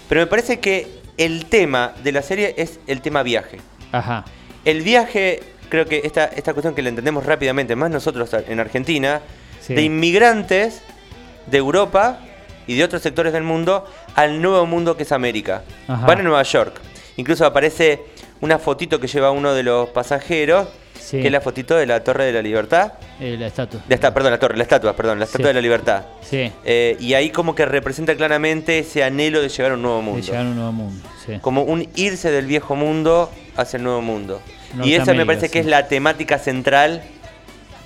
Pero 0.08 0.21
me 0.21 0.28
parece 0.28 0.60
que 0.60 0.88
el 1.17 1.45
tema 1.45 1.93
de 2.04 2.12
la 2.12 2.21
serie 2.21 2.56
es 2.58 2.80
el 2.88 3.02
tema 3.02 3.23
viaje. 3.23 3.60
ajá, 3.91 4.26
El 4.65 4.82
viaje, 4.82 5.41
creo 5.69 5.86
que 5.86 6.02
esta, 6.06 6.26
esta 6.26 6.54
cuestión 6.54 6.73
que 6.76 6.82
la 6.82 6.89
entendemos 6.89 7.26
rápidamente, 7.26 7.76
más 7.76 7.91
nosotros 7.91 8.30
en 8.47 8.60
Argentina, 8.60 9.21
Sí. 9.62 9.76
de 9.76 9.82
inmigrantes 9.84 10.82
de 11.47 11.58
Europa 11.58 12.19
y 12.67 12.76
de 12.76 12.84
otros 12.84 13.02
sectores 13.02 13.32
del 13.34 13.43
mundo 13.43 13.86
al 14.15 14.41
nuevo 14.41 14.65
mundo 14.65 14.97
que 14.97 15.04
es 15.04 15.12
América. 15.12 15.63
Ajá. 15.88 16.06
Van 16.06 16.19
a 16.19 16.23
Nueva 16.23 16.43
York. 16.43 16.80
Incluso 17.17 17.45
aparece 17.45 18.02
una 18.41 18.60
fotito 18.60 18.99
que 18.99 19.08
lleva 19.08 19.32
uno 19.32 19.54
de 19.54 19.63
los 19.63 19.88
pasajeros, 19.89 20.67
Sí. 21.04 21.20
que 21.20 21.26
es 21.28 21.32
la 21.34 21.42
fotito 21.42 21.76
de 21.76 21.86
la 21.86 22.02
Torre 22.02 22.24
de 22.26 22.32
la 22.32 22.42
Libertad. 22.42 22.94
eh, 23.20 23.36
la 23.38 23.48
estatua. 23.48 23.82
Ya 23.89 23.96
está, 23.96 24.13
perdón, 24.13 24.32
la 24.32 24.39
torre, 24.39 24.56
la 24.56 24.63
estatua, 24.63 24.96
perdón, 24.96 25.20
la 25.20 25.26
estatua 25.26 25.44
Sí. 25.46 25.48
de 25.50 25.54
la 25.54 25.62
libertad. 25.62 26.04
Sí, 26.22 26.50
Eh, 26.63 26.96
y 27.00 27.13
ahí 27.13 27.30
como 27.30 27.54
que 27.56 27.66
representa 27.66 28.16
claramente 28.16 28.80
ese 28.80 29.04
anhelo 29.04 29.42
de 29.42 29.50
llegar 29.50 29.72
a 29.72 29.76
un 29.76 29.82
nuevo 29.82 29.98
de 29.98 30.04
mundo. 30.04 30.26
llegar 30.26 30.46
a 30.46 30.50
un 30.50 30.56
nuevo 30.56 30.72
mundo, 30.72 31.10
sí. 31.26 31.34
Como 31.42 31.63
un 31.63 31.88
irse 31.96 32.32
del 32.32 32.46
viejo 32.46 32.76
mundo 32.78 33.30
hacia 33.58 33.78
el 33.78 33.84
nuevo 33.84 34.02
mundo. 34.02 34.42
Y 34.84 34.94
esa 34.94 35.13
me 35.13 35.26
parece 35.26 35.50
que 35.50 35.60
es 35.60 35.66
la 35.66 35.88
temática 35.88 36.39
central. 36.39 37.04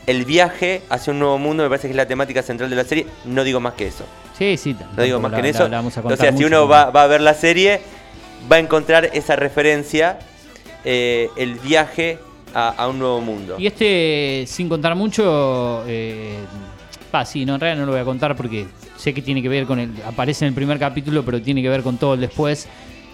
El 0.06 0.24
viaje 0.24 0.84
hacia 0.90 1.12
un 1.12 1.20
nuevo 1.20 1.38
mundo 1.38 1.64
me 1.64 1.70
parece 1.70 1.88
que 1.88 1.92
es 1.92 1.98
la 1.98 2.06
temática 2.08 2.42
central 2.44 2.70
de 2.70 2.76
la 2.78 2.84
serie. 2.86 3.08
No 3.26 3.44
digo 3.44 3.60
más 3.60 3.74
que 3.74 3.88
eso. 3.88 4.06
Sí, 4.38 4.56
sí. 4.58 4.76
No 4.96 5.04
digo 5.04 5.20
más 5.20 5.32
que 5.34 5.38
en 5.40 5.44
la- 5.44 5.50
eso. 5.50 5.64
la- 5.64 5.70
la 5.70 5.78
vamos 5.78 5.98
a 5.98 6.00
o 6.00 6.04
contar 6.04 6.18
sea, 6.20 6.28
si 6.30 6.36
mucho, 6.36 6.48
uno 6.48 6.58
¿no? 6.62 6.68
va, 6.70 6.92
va 6.92 7.04
a 7.04 7.08
ver 7.08 7.20
la 7.22 7.34
serie, 7.34 7.82
va 8.50 8.56
a 8.56 8.60
encontrar 8.60 9.10
esa 9.14 9.36
referencia, 9.36 10.18
eh, 10.86 11.28
el 11.36 11.56
viaje 11.56 12.20
a, 12.54 12.88
un 12.88 13.00
nuevo 13.00 13.22
mundo. 13.22 13.56
Y 13.58 13.68
este, 13.68 14.46
sin 14.48 14.70
contar 14.70 14.96
mucho, 14.96 15.84
eh, 15.88 16.38
pa, 17.12 17.26
sí, 17.26 17.46
no, 17.46 17.56
en 17.56 17.62
realidad 17.62 17.82
no 17.82 17.86
lo 17.86 17.92
voy 17.94 18.02
a 18.02 18.06
contar 18.06 18.36
porque 18.36 18.68
sé 18.96 19.14
que 19.14 19.22
tiene 19.22 19.42
que 19.42 19.50
ver 19.50 19.66
con 19.66 19.80
el. 19.80 19.92
Aparece 20.06 20.46
en 20.46 20.50
el 20.50 20.56
primer 20.56 20.80
capítulo, 20.80 21.24
pero 21.24 21.42
tiene 21.42 21.62
que 21.62 21.70
ver 21.70 21.84
con 21.84 21.98
todo 21.98 22.16
el 22.16 22.22
después. 22.22 22.68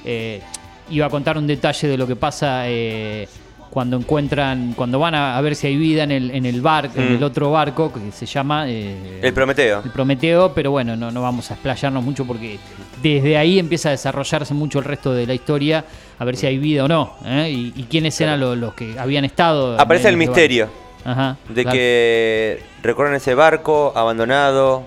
Eh, 0.05 0.41
iba 0.89 1.05
a 1.05 1.09
contar 1.09 1.37
un 1.37 1.47
detalle 1.47 1.87
de 1.87 1.97
lo 1.97 2.07
que 2.07 2.15
pasa 2.15 2.69
eh, 2.69 3.27
cuando 3.73 3.97
encuentran. 3.97 4.73
Cuando 4.75 4.99
van 4.99 5.15
a, 5.15 5.35
a 5.35 5.41
ver 5.41 5.55
si 5.55 5.65
hay 5.65 5.77
vida 5.77 6.03
en 6.03 6.11
el, 6.11 6.29
en 6.29 6.45
el 6.45 6.61
barco, 6.61 6.99
en 6.99 7.13
Mm. 7.13 7.15
el 7.17 7.23
otro 7.23 7.49
barco 7.51 7.91
que 7.91 8.11
se 8.11 8.27
llama. 8.27 8.69
eh, 8.69 9.19
El 9.23 9.33
Prometeo. 9.33 9.81
el 9.83 9.89
Prometeo, 9.89 10.53
pero 10.53 10.69
bueno, 10.69 10.95
no, 10.95 11.09
no 11.09 11.23
vamos 11.23 11.49
a 11.49 11.55
explayarnos 11.55 12.03
mucho 12.03 12.23
porque 12.23 12.59
desde 13.01 13.35
ahí 13.35 13.57
empieza 13.57 13.89
a 13.89 13.91
desarrollarse 13.93 14.53
mucho 14.53 14.77
el 14.77 14.85
resto 14.85 15.11
de 15.13 15.25
la 15.25 15.33
historia, 15.33 15.83
a 16.19 16.23
ver 16.23 16.35
si 16.37 16.45
hay 16.45 16.59
vida 16.59 16.83
o 16.83 16.87
no, 16.87 17.15
¿eh? 17.25 17.49
y, 17.51 17.73
y 17.75 17.83
quiénes 17.89 18.21
eran 18.21 18.39
los, 18.39 18.55
los 18.57 18.75
que 18.75 18.97
habían 18.99 19.25
estado. 19.25 19.79
Aparece 19.79 20.07
el 20.09 20.17
misterio. 20.17 20.69
Ajá. 21.03 21.37
De 21.49 21.63
claro. 21.63 21.75
que 21.75 22.63
recorren 22.83 23.15
ese 23.15 23.33
barco 23.33 23.91
abandonado, 23.95 24.83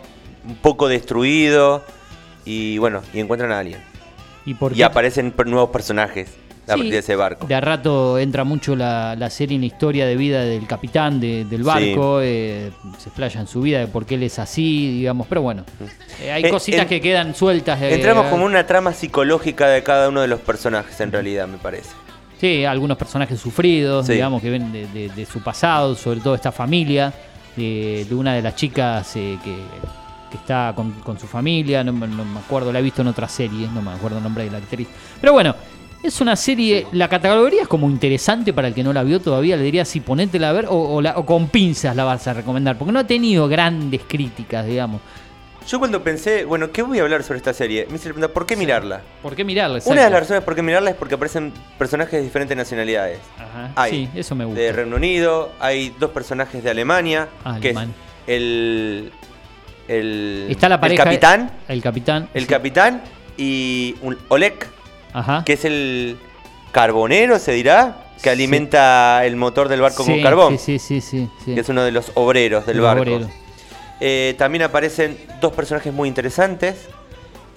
un 0.49 0.55
poco 0.57 0.87
destruido, 0.89 1.83
y 2.45 2.79
bueno, 2.79 3.03
y 3.13 3.19
encuentran 3.19 3.51
a 3.51 3.59
alguien. 3.59 3.81
¿Y, 4.47 4.55
por 4.55 4.73
Y 4.73 4.77
qué? 4.77 4.85
aparecen 4.85 5.35
nuevos 5.47 5.71
personajes 5.71 6.33
Sí, 6.75 6.91
de 6.91 6.99
ese 6.99 7.15
barco. 7.17 7.47
De 7.47 7.55
a 7.55 7.61
rato 7.61 8.19
entra 8.19 8.43
mucho 8.45 8.75
la, 8.75 9.15
la 9.17 9.31
serie 9.31 9.55
en 9.55 9.61
la 9.63 9.67
historia 9.67 10.05
de 10.07 10.17
vida 10.17 10.43
del 10.43 10.67
capitán 10.67 11.21
de- 11.21 11.45
del 11.45 11.63
barco, 11.63 12.21
eh, 12.23 12.73
se 12.99 13.09
explaya 13.09 13.41
en 13.41 13.47
su 13.47 13.61
vida 13.61 13.79
de 13.81 13.87
por 13.87 14.05
qué 14.05 14.17
él 14.17 14.25
es 14.25 14.39
así, 14.39 14.91
digamos, 14.99 15.27
pero 15.29 15.43
bueno, 15.43 15.65
eh, 16.21 16.33
hay 16.33 16.45
Eh, 16.45 16.51
cositas 16.51 16.83
en- 16.83 16.89
que 16.89 17.01
quedan 17.01 17.35
sueltas. 17.35 17.81
eh, 17.83 17.95
Entramos 17.95 18.27
como 18.27 18.45
una 18.45 18.67
trama 18.67 18.93
psicológica 18.93 19.69
de 19.69 19.83
cada 19.83 20.09
uno 20.09 20.21
de 20.23 20.29
los 20.29 20.41
personajes, 20.41 21.01
en 21.01 21.13
realidad, 21.13 21.47
me 21.47 21.59
parece. 21.59 21.91
Sí, 22.41 22.65
algunos 22.65 22.99
personajes 22.99 23.39
sufridos, 23.41 24.07
Sí. 24.07 24.13
digamos, 24.15 24.43
que 24.43 24.51
ven 24.51 24.73
de, 24.73 24.87
de- 24.89 25.09
de 25.09 25.25
su 25.27 25.43
pasado, 25.43 25.95
sobre 25.95 26.21
todo 26.21 26.35
esta 26.35 26.53
familia, 26.53 27.13
de, 27.57 28.05
de 28.09 28.15
una 28.15 28.35
de 28.35 28.43
las 28.43 28.55
chicas 28.57 29.15
eh, 29.17 29.39
que, 29.43 29.55
que 30.31 30.37
está 30.37 30.73
con, 30.77 30.91
con 31.01 31.19
su 31.19 31.27
familia, 31.27 31.83
no 31.85 31.93
me 31.93 32.39
acuerdo, 32.41 32.73
la 32.73 32.81
he 32.81 32.83
visto 32.83 33.01
en 33.03 33.09
otra 33.09 33.29
serie, 33.29 33.69
no 33.73 33.81
me 33.81 33.93
acuerdo 33.93 34.19
el 34.19 34.23
nombre 34.25 34.45
de 34.45 34.51
la 34.51 34.59
actriz. 34.59 34.89
Pero 35.21 35.33
bueno, 35.33 35.55
es 36.07 36.21
una 36.21 36.37
serie, 36.37 36.87
la 36.93 37.09
categoría 37.09 37.63
es 37.63 37.69
como 37.69 37.89
interesante 37.91 38.53
para 38.53 38.69
el 38.69 38.75
que 38.75 38.83
no 38.85 38.93
la 38.93 39.03
vio 39.03 39.21
todavía, 39.21 39.57
le 39.57 39.63
diría 39.65 39.85
si 39.85 40.01
ponétela 40.01 40.51
a 40.51 40.53
ver 40.53 40.67
o, 40.67 40.75
o 40.97 41.01
la- 41.03 41.17
o 41.19 41.27
con 41.27 41.49
pinzas 41.49 41.95
la 41.97 42.05
vas 42.05 42.27
a 42.29 42.33
recomendar, 42.35 42.77
porque 42.79 42.93
no 42.93 42.99
ha 43.01 43.07
tenido 43.07 43.49
grandes 43.49 44.01
críticas, 44.07 44.67
digamos. 44.67 45.01
Yo 45.69 45.81
cuando 45.81 46.01
pensé, 46.05 46.45
bueno, 46.45 46.71
¿qué 46.71 46.83
voy 46.83 47.01
a 47.01 47.03
hablar 47.03 47.25
sobre 47.25 47.39
esta 47.39 47.53
serie? 47.53 47.87
Me 47.91 47.97
hice 47.97 48.09
la 48.09 48.15
pregunta, 48.15 48.33
¿por 48.33 48.47
qué 48.47 48.55
mirarla? 48.55 49.01
¿Por 49.21 49.35
qué 49.35 49.45
mirarla? 49.45 49.81
Una 49.87 50.05
de 50.05 50.11
las 50.11 50.21
razones 50.21 50.45
por 50.45 50.55
qué 50.55 50.63
mirarla 50.63 50.91
es 50.91 50.97
porque 50.97 51.17
aparecen 51.17 51.53
personajes 51.77 52.13
de 52.13 52.23
diferentes 52.23 52.57
nacionalidades. 52.57 53.19
Ajá, 53.37 53.73
Hay 53.75 53.91
Sí, 53.91 54.09
eso 54.15 54.37
me 54.37 54.45
gusta. 54.45 54.61
de 54.61 54.71
Reino 54.73 54.95
Unido, 54.95 55.51
hay 55.59 55.93
dos 55.99 56.13
personajes 56.13 56.63
de 56.63 56.71
Alemania, 56.71 57.29
Ah, 57.45 57.59
que 57.61 57.71
alemán. 57.71 57.95
es 58.29 58.35
el, 58.37 59.13
el, 59.89 60.47
Está 60.51 60.69
la 60.69 60.81
pareja. 60.81 61.03
el 61.03 61.09
capitán, 61.09 61.51
El 61.67 61.83
capitán. 61.83 62.29
el 62.33 62.43
sí. 62.43 62.49
capitán 62.49 63.03
y 63.37 63.97
un 64.03 64.17
Oleg, 64.29 64.69
Ajá. 65.19 65.43
que 65.45 65.55
es 65.55 65.65
el 65.65 66.19
carbonero, 66.73 67.39
se 67.39 67.53
dirá, 67.53 68.05
que 68.17 68.23
Sí. 68.25 68.29
alimenta 68.31 69.25
el 69.25 69.37
motor 69.37 69.69
del 69.69 69.81
barco 69.81 70.05
Sí, 70.05 70.13
con 70.13 70.23
carbón, 70.23 70.59
Sí, 70.59 70.79
sí, 70.79 71.01
sí. 71.01 71.29
que 71.45 71.61
es 71.61 71.69
uno 71.69 71.83
de 71.85 71.93
los 71.93 72.11
obreros 72.15 72.67
del 72.67 72.79
Los 72.79 72.87
barco. 72.87 73.03
obreros. 73.03 73.31
Eh, 74.01 74.35
también 74.39 74.63
aparecen 74.63 75.17
dos 75.41 75.53
personajes 75.55 75.93
muy 75.93 76.09
interesantes, 76.09 76.77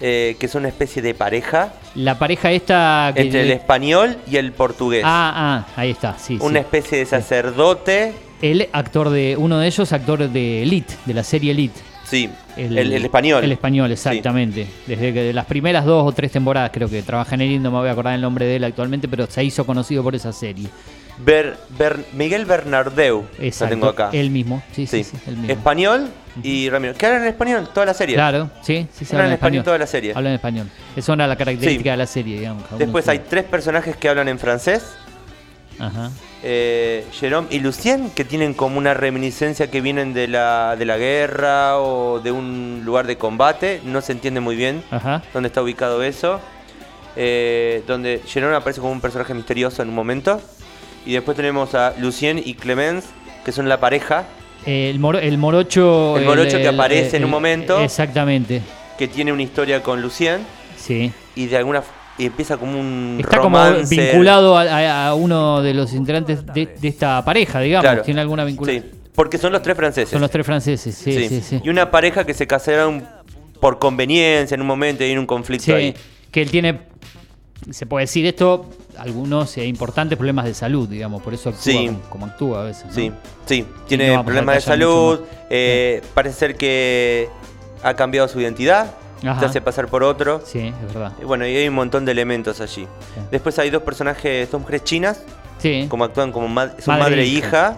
eh, 0.00 0.36
que 0.40 0.48
son 0.48 0.60
una 0.62 0.68
especie 0.70 1.02
de 1.02 1.12
pareja 1.12 1.74
La 1.94 2.18
pareja 2.18 2.50
esta. 2.50 3.12
que- 3.14 3.20
entre 3.22 3.42
el 3.42 3.50
español 3.50 4.16
y 4.26 4.36
el 4.36 4.52
portugués. 4.52 5.02
Ah, 5.04 5.64
ah, 5.66 5.72
ahí 5.76 5.90
está, 5.90 6.16
sí. 6.18 6.38
una 6.40 6.60
especie 6.60 6.96
de 6.98 7.04
sacerdote, 7.06 8.14
El 8.42 8.70
actor 8.72 9.10
de. 9.10 9.36
Uno 9.36 9.58
de 9.58 9.66
ellos, 9.66 9.92
actor 9.92 10.26
de 10.30 10.62
Elite, 10.62 10.94
de 11.04 11.12
la 11.12 11.22
serie 11.24 11.50
Elite. 11.52 11.78
Sí, 12.10 12.28
el, 12.56 12.76
el 12.76 13.04
español. 13.04 13.44
El 13.44 13.52
español, 13.52 13.90
exactamente. 13.92 14.66
Desde 14.86 15.12
que 15.14 15.22
de 15.22 15.32
las 15.32 15.46
primeras 15.46 15.84
dos 15.84 16.06
o 16.06 16.12
tres 16.12 16.32
temporadas 16.32 16.70
creo 16.72 16.88
que 16.90 17.02
trabaja 17.02 17.34
en 17.36 17.42
Elite, 17.42 17.60
no 17.60 17.70
me 17.70 17.78
voy 17.78 17.88
a 17.88 17.92
acordar 17.92 18.14
el 18.14 18.20
nombre 18.20 18.44
de 18.46 18.56
él 18.56 18.64
actualmente, 18.64 19.08
pero 19.08 19.26
se 19.26 19.42
hizo 19.44 19.64
conocido 19.64 20.02
por 20.02 20.14
esa 20.14 20.32
serie. 20.32 20.68
Ber- 21.22 21.56
Ber- 21.78 22.04
Miguel 22.14 22.46
Bernardeu, 22.46 23.26
lo 23.38 23.44
Exacto. 23.44 23.74
tengo 23.74 23.88
acá. 23.88 24.08
Él 24.12 24.30
mismo, 24.30 24.62
sí, 24.72 24.86
sí, 24.86 25.04
Sí. 25.04 25.10
sí, 25.16 25.22
él 25.28 25.36
mismo. 25.36 25.52
Español 25.52 26.08
y 26.42 26.70
Ramiro. 26.70 26.94
¿Qué 26.94 27.04
hablan 27.06 27.22
en 27.22 27.28
español? 27.28 27.68
Toda 27.74 27.84
la 27.86 27.94
serie. 27.94 28.14
Claro, 28.14 28.50
sí, 28.62 28.86
sí, 28.92 29.04
se 29.04 29.14
Hablan 29.14 29.24
habla 29.26 29.26
en 29.26 29.32
español 29.34 29.64
toda 29.64 29.78
la 29.78 29.86
serie. 29.86 30.12
Hablan 30.14 30.30
en 30.32 30.36
español. 30.36 30.66
Esa 30.96 31.12
era 31.12 31.26
la 31.26 31.36
característica 31.36 31.82
Sí. 31.82 31.90
de 31.90 31.96
la 31.96 32.06
serie, 32.06 32.38
digamos. 32.38 32.64
Después 32.78 33.06
hay 33.08 33.18
tres 33.18 33.44
personajes 33.44 33.96
que 33.96 34.08
hablan 34.08 34.28
en 34.28 34.38
francés. 34.38 34.82
Ajá. 35.80 36.10
eh, 36.42 37.04
Jerome 37.12 37.48
y 37.50 37.58
Lucien, 37.60 38.10
que 38.10 38.24
tienen 38.24 38.54
como 38.54 38.78
una 38.78 38.94
reminiscencia 38.94 39.70
que 39.70 39.80
vienen 39.80 40.12
de 40.14 40.28
la, 40.28 40.76
de 40.76 40.84
la 40.84 40.96
guerra 40.98 41.78
o 41.78 42.20
de 42.20 42.30
un 42.32 42.82
lugar 42.84 43.06
de 43.06 43.16
combate. 43.16 43.80
No 43.84 44.00
se 44.00 44.12
entiende 44.12 44.40
muy 44.40 44.56
bien 44.56 44.82
Ajá. 44.90 45.22
dónde 45.32 45.48
está 45.48 45.62
ubicado 45.62 46.02
eso. 46.02 46.40
Eh, 47.16 47.82
donde 47.86 48.20
Jerome 48.26 48.54
aparece 48.54 48.80
como 48.80 48.92
un 48.92 49.00
personaje 49.00 49.34
misterioso 49.34 49.82
en 49.82 49.88
un 49.88 49.94
momento. 49.94 50.40
Y 51.04 51.12
después 51.14 51.36
tenemos 51.36 51.74
a 51.74 51.94
Lucien 51.98 52.40
y 52.44 52.54
Clemence, 52.54 53.08
que 53.44 53.52
son 53.52 53.68
la 53.68 53.80
pareja, 53.80 54.24
El, 54.66 54.98
moro- 55.00 55.18
el 55.18 55.38
morocho. 55.38 56.16
El 56.18 56.24
morocho 56.26 56.58
que 56.58 56.68
aparece 56.68 57.16
en 57.16 57.24
un 57.24 57.30
momento. 57.30 57.80
Exactamente. 57.80 58.62
que 58.98 59.08
tiene 59.08 59.32
una 59.32 59.42
historia 59.42 59.82
con 59.82 60.02
Lucien. 60.02 60.44
Sí. 60.76 61.10
Y 61.34 61.46
de 61.46 61.56
alguna 61.56 61.78
f- 61.80 61.88
y 61.90 61.99
empieza 62.26 62.56
como 62.56 62.78
un 62.78 63.18
Está 63.20 63.38
como 63.38 63.58
vinculado 63.88 64.56
a, 64.56 64.62
a- 64.62 65.06
a 65.08 65.14
uno 65.14 65.62
de 65.62 65.74
los 65.74 65.92
integrantes 65.92 66.44
de, 66.46 66.66
de 66.66 66.88
esta 66.88 67.24
pareja, 67.24 67.60
digamos. 67.60 67.84
Claro. 67.84 68.02
Tiene 68.02 68.20
alguna 68.20 68.44
vinculación. 68.44 68.84
Sí, 68.84 68.98
porque 69.14 69.38
son 69.38 69.52
los 69.52 69.62
tres 69.62 69.76
franceses. 69.76 70.10
Son 70.10 70.20
los 70.20 70.30
tres 70.30 70.46
franceses, 70.46 70.94
sí, 70.94 71.12
sí, 71.12 71.28
sí. 71.28 71.40
Sí, 71.42 71.60
Y 71.64 71.68
una 71.68 71.90
pareja 71.90 72.24
que 72.24 72.34
se 72.34 72.46
casaron 72.46 73.04
por 73.60 73.78
conveniencia 73.78 74.54
en 74.54 74.60
un 74.62 74.66
momento 74.66 75.04
y 75.04 75.08
hay 75.08 75.16
un 75.16 75.26
conflicto 75.26 75.66
Sí, 75.66 75.72
ahí. 75.72 75.94
que 76.30 76.40
él 76.42 76.50
tiene, 76.50 76.80
se 77.70 77.84
puede 77.86 78.04
decir 78.04 78.24
esto, 78.24 78.70
algunos 78.96 79.56
eh, 79.58 79.66
importantes 79.66 80.16
problemas 80.16 80.46
de 80.46 80.54
salud, 80.54 80.88
digamos, 80.88 81.22
por 81.22 81.34
eso 81.34 81.50
actúa 81.50 81.72
como, 81.74 82.00
como 82.08 82.26
actúa 82.26 82.60
a 82.62 82.64
veces. 82.64 82.86
¿no? 82.86 82.92
Sí, 82.94 83.12
sí. 83.46 83.66
Tiene 83.86 84.18
problemas 84.24 84.54
de 84.56 84.60
salud. 84.62 85.20
eh, 85.50 86.00
Parece 86.14 86.38
ser 86.38 86.54
que 86.56 87.28
ha 87.82 87.94
cambiado 87.94 88.28
su 88.28 88.40
identidad. 88.40 88.94
Ajá. 89.26 89.40
Se 89.40 89.46
hace 89.46 89.60
pasar 89.60 89.86
por 89.88 90.02
otro. 90.02 90.42
Sí, 90.44 90.72
es 90.86 90.94
verdad. 90.94 91.12
Y 91.20 91.24
bueno, 91.24 91.46
y 91.46 91.56
hay 91.56 91.68
un 91.68 91.74
montón 91.74 92.04
de 92.04 92.12
elementos 92.12 92.60
allí. 92.60 92.82
Sí. 93.14 93.20
Después 93.30 93.58
hay 93.58 93.70
dos 93.70 93.82
personajes, 93.82 94.50
dos 94.50 94.60
mujeres 94.60 94.84
chinas, 94.84 95.22
Sí. 95.58 95.86
como 95.88 96.04
actúan 96.04 96.32
como 96.32 96.48
ma- 96.48 96.70
son 96.78 96.98
Madre 96.98 97.02
madre, 97.10 97.22
e 97.22 97.24
e 97.24 97.26
hija. 97.28 97.46
hija, 97.48 97.76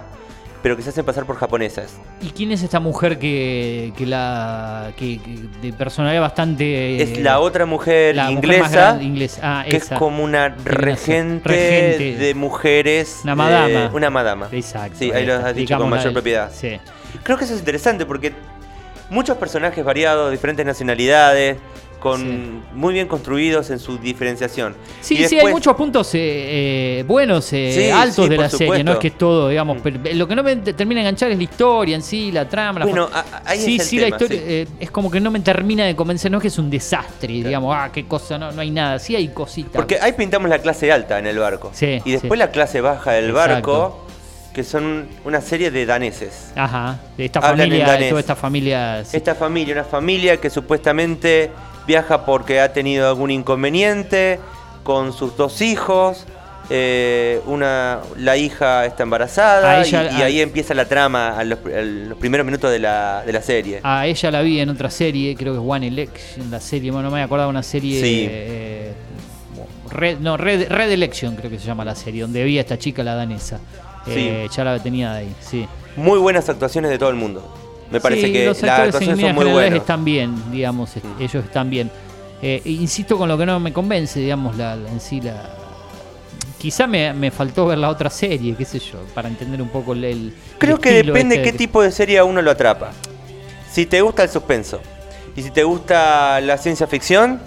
pero 0.63 0.77
que 0.77 0.83
se 0.85 0.91
hacen 0.91 1.05
pasar 1.05 1.25
por 1.25 1.35
japonesas. 1.37 1.95
¿Y 2.21 2.31
quién 2.31 2.53
es 2.53 2.63
esta 2.63 2.79
mujer 2.79 3.19
que, 3.19 3.93
que 3.97 4.07
la 4.07 4.93
que, 4.97 5.21
que 5.21 5.39
de 5.61 5.73
personalidad 5.73 6.21
bastante 6.21 7.03
es 7.03 7.19
la 7.19 7.41
otra 7.41 7.67
mujer 7.67 8.15
la 8.15 8.31
mujer 8.31 8.45
inglesa, 8.45 8.69
grande, 8.69 9.05
inglesa. 9.05 9.41
Ah, 9.43 9.65
que 9.69 9.77
esa. 9.79 9.95
es 9.95 9.99
como 9.99 10.23
una 10.23 10.51
regente, 10.51 11.49
regente. 11.49 12.17
de 12.25 12.35
mujeres. 12.35 13.21
Una 13.25 13.33
de- 13.33 13.37
madama. 13.37 13.91
una 13.93 14.11
madama. 14.11 14.49
Exacto. 14.53 14.99
Sí, 15.01 15.11
ahí 15.11 15.27
lo 15.27 15.35
has 15.35 15.55
dicho 15.57 15.77
con 15.77 15.91
mayor 15.91 16.13
propiedad. 16.13 16.53
Sí. 16.55 16.79
Creo 17.25 17.37
que 17.37 17.45
eso 17.45 17.55
es 17.55 17.59
interesante 17.59 18.07
porque 18.07 18.33
muchos 19.13 19.37
personajes 19.37 19.85
variados, 19.85 20.31
diferentes 20.31 20.65
nacionalidades, 20.67 21.59
con 22.01 22.19
Sí. 22.21 22.51
muy 22.75 22.95
bien 22.95 23.07
construidos 23.07 23.71
en 23.71 23.79
su 23.79 23.97
diferenciación. 23.97 24.75
Sí, 25.01 25.15
Y 25.15 25.17
sí, 25.19 25.23
hay 25.23 25.31
después- 25.31 25.53
muchos 25.55 25.77
puntos 25.77 26.13
eh, 26.17 26.19
eh, 26.99 27.05
buenos, 27.07 27.53
eh, 27.53 27.71
Sí, 27.73 27.91
altos 27.91 28.25
sí, 28.25 28.29
de 28.29 28.37
la 28.39 28.49
serie, 28.51 28.83
no 28.83 28.95
es 28.95 28.99
que 28.99 29.07
es 29.07 29.17
todo, 29.19 29.49
digamos, 29.51 29.77
Mm. 29.79 29.81
pero 29.85 29.99
lo 30.17 30.27
que 30.27 30.35
no 30.35 30.43
me 30.43 30.57
te- 30.57 30.73
termina 30.73 31.01
de 31.01 31.07
enganchar 31.09 31.31
es 31.31 31.37
la 31.37 31.45
historia 31.45 31.95
en 31.95 32.03
sí, 32.03 32.33
la 32.33 32.49
trama, 32.49 32.81
la 32.81 32.87
Bueno, 32.87 33.05
forma- 33.05 33.25
ahí 33.45 33.61
sí, 33.61 33.77
es 33.77 33.83
el 33.83 33.87
sí, 33.87 34.01
la 34.01 34.09
historia 34.09 34.41
eh, 34.43 34.67
es 34.81 34.91
como 34.91 35.13
que 35.13 35.21
no 35.21 35.31
me 35.31 35.39
termina 35.39 35.85
de 35.85 35.95
convencer, 35.95 36.29
no 36.33 36.39
es 36.39 36.43
que 36.43 36.49
es 36.49 36.59
un 36.59 36.71
desastre, 36.71 37.29
digamos, 37.35 37.73
ah, 37.79 37.91
qué 37.93 38.05
cosa, 38.09 38.37
no, 38.37 38.51
no 38.51 38.61
hay 38.61 38.73
nada, 38.73 38.99
sí 38.99 39.15
hay 39.15 39.29
cositas. 39.29 39.71
Porque 39.75 40.01
ahí 40.01 40.13
pintamos 40.15 40.49
la 40.51 40.59
clase 40.59 40.91
alta 40.91 41.21
en 41.21 41.27
el 41.29 41.39
barco. 41.39 41.71
Sí, 41.73 42.01
y 42.05 42.11
después 42.11 42.37
la 42.37 42.51
clase 42.51 42.81
baja 42.81 43.13
del 43.13 43.31
Exacto. 43.31 43.73
barco, 43.73 44.07
que 44.55 44.65
son 44.65 45.09
una 45.25 45.41
serie 45.41 45.71
de 45.71 45.87
daneses. 45.87 46.53
Ajá, 46.57 46.99
de 47.17 47.25
esta 47.27 47.39
Hablan 47.41 47.69
familia, 47.69 47.93
de 47.97 48.09
toda 48.09 48.21
esta 48.21 48.37
familia. 48.37 49.05
sí. 49.05 49.17
Esta 49.17 49.35
familia, 49.35 49.75
una 49.75 49.85
familia 49.85 50.37
que 50.39 50.51
supuestamente 50.51 51.51
viaja 51.87 52.25
porque 52.27 52.61
ha 52.61 52.73
tenido 52.73 53.09
algún 53.09 53.31
inconveniente 53.31 54.39
con 54.83 55.13
sus 55.13 55.37
dos 55.37 55.61
hijos. 55.63 56.27
eh, 56.71 57.41
una, 57.47 57.99
la 58.17 58.37
hija 58.37 58.87
está 58.87 59.03
embarazada 59.03 59.73
A 59.73 59.83
ella- 59.83 60.11
y, 60.13 60.19
y 60.19 60.23
a- 60.23 60.25
ahí 60.27 60.41
empieza 60.41 60.73
la 60.75 60.85
trama 60.87 61.37
a 61.37 61.45
los, 61.45 61.59
a 61.67 61.81
los 61.83 62.17
primeros 62.19 62.47
minutos 62.47 62.71
de 62.71 62.79
la, 62.79 63.23
de 63.27 63.33
la 63.33 63.43
serie. 63.43 63.81
A 63.83 64.07
ella 64.07 64.31
la 64.31 64.41
vi 64.43 64.61
en 64.61 64.69
otra 64.71 64.89
serie, 64.89 65.35
creo 65.37 65.53
que 65.55 65.59
es 65.59 65.65
One 65.67 65.89
Election, 65.89 66.51
la 66.51 66.61
serie, 66.61 66.91
bueno, 66.93 67.11
no 67.11 67.15
me 67.17 67.23
acordaba 67.23 67.51
una 67.51 67.65
serie. 67.65 68.01
Sí. 68.01 68.27
eh, 68.31 68.93
Red, 69.91 70.21
no, 70.21 70.37
Red, 70.39 70.69
Red 70.71 70.91
Election 70.93 71.37
creo 71.37 71.51
que 71.51 71.59
se 71.59 71.67
llama 71.67 71.85
la 71.85 71.95
serie, 71.97 72.23
donde 72.23 72.43
vi 72.45 72.57
a 72.57 72.63
esta 72.63 72.79
chica, 72.79 73.03
la 73.03 73.17
danesa. 73.17 73.59
Eh, 74.07 74.49
ya 74.55 74.65
la 74.65 74.79
tenía 74.83 75.13
de 75.13 75.19
ahí, 75.21 75.35
sí. 75.41 75.67
Muy 75.97 76.19
buenas 76.19 76.49
actuaciones 76.49 76.91
de 76.91 76.99
todo 76.99 77.11
el 77.11 77.17
mundo. 77.17 77.43
Me 77.91 78.01
parece 78.01 78.27
Sí, 78.29 78.33
que 78.33 78.47
los 78.47 78.63
las 78.63 78.81
actuaciones 78.81 79.19
en 79.19 79.27
son 79.27 79.35
muy 79.35 79.53
buenas. 79.53 79.79
están 79.81 80.05
bien, 80.05 80.35
digamos, 80.51 80.91
Mm. 80.97 81.23
ellos 81.23 81.45
están 81.45 81.69
bien. 81.71 81.91
Eh, 82.41 82.61
insisto 82.65 83.17
con 83.19 83.29
lo 83.29 83.37
que 83.39 83.47
no 83.47 83.61
me 83.61 83.73
convence, 83.73 84.19
digamos, 84.19 84.57
la, 84.57 84.75
la- 84.77 84.89
en 84.91 85.01
sí 85.01 85.21
la... 85.21 85.55
Quizá 86.59 86.87
me, 86.87 87.13
me 87.13 87.31
faltó 87.31 87.67
ver 87.67 87.79
la 87.79 87.89
otra 87.89 88.09
serie, 88.09 88.55
qué 88.57 88.65
sé 88.65 88.79
yo, 88.79 88.99
para 89.15 89.29
entender 89.29 89.61
un 89.61 89.69
poco 89.69 89.93
el... 89.93 90.05
el 90.05 90.35
Creo 90.59 90.79
que 90.81 91.03
depende 91.03 91.37
este 91.37 91.51
qué 91.53 91.59
tipo 91.59 91.83
de 91.83 91.91
serie 91.93 92.19
a 92.19 92.25
uno 92.25 92.41
lo 92.41 92.51
atrapa. 92.53 92.91
Si 93.71 93.85
te 93.87 94.01
gusta 94.01 94.23
el 94.23 94.29
suspenso 94.29 94.81
y 95.37 95.43
si 95.43 95.51
te 95.51 95.65
gusta 95.65 96.41
la 96.41 96.57
ciencia 96.59 96.87
ficción, 96.87 97.41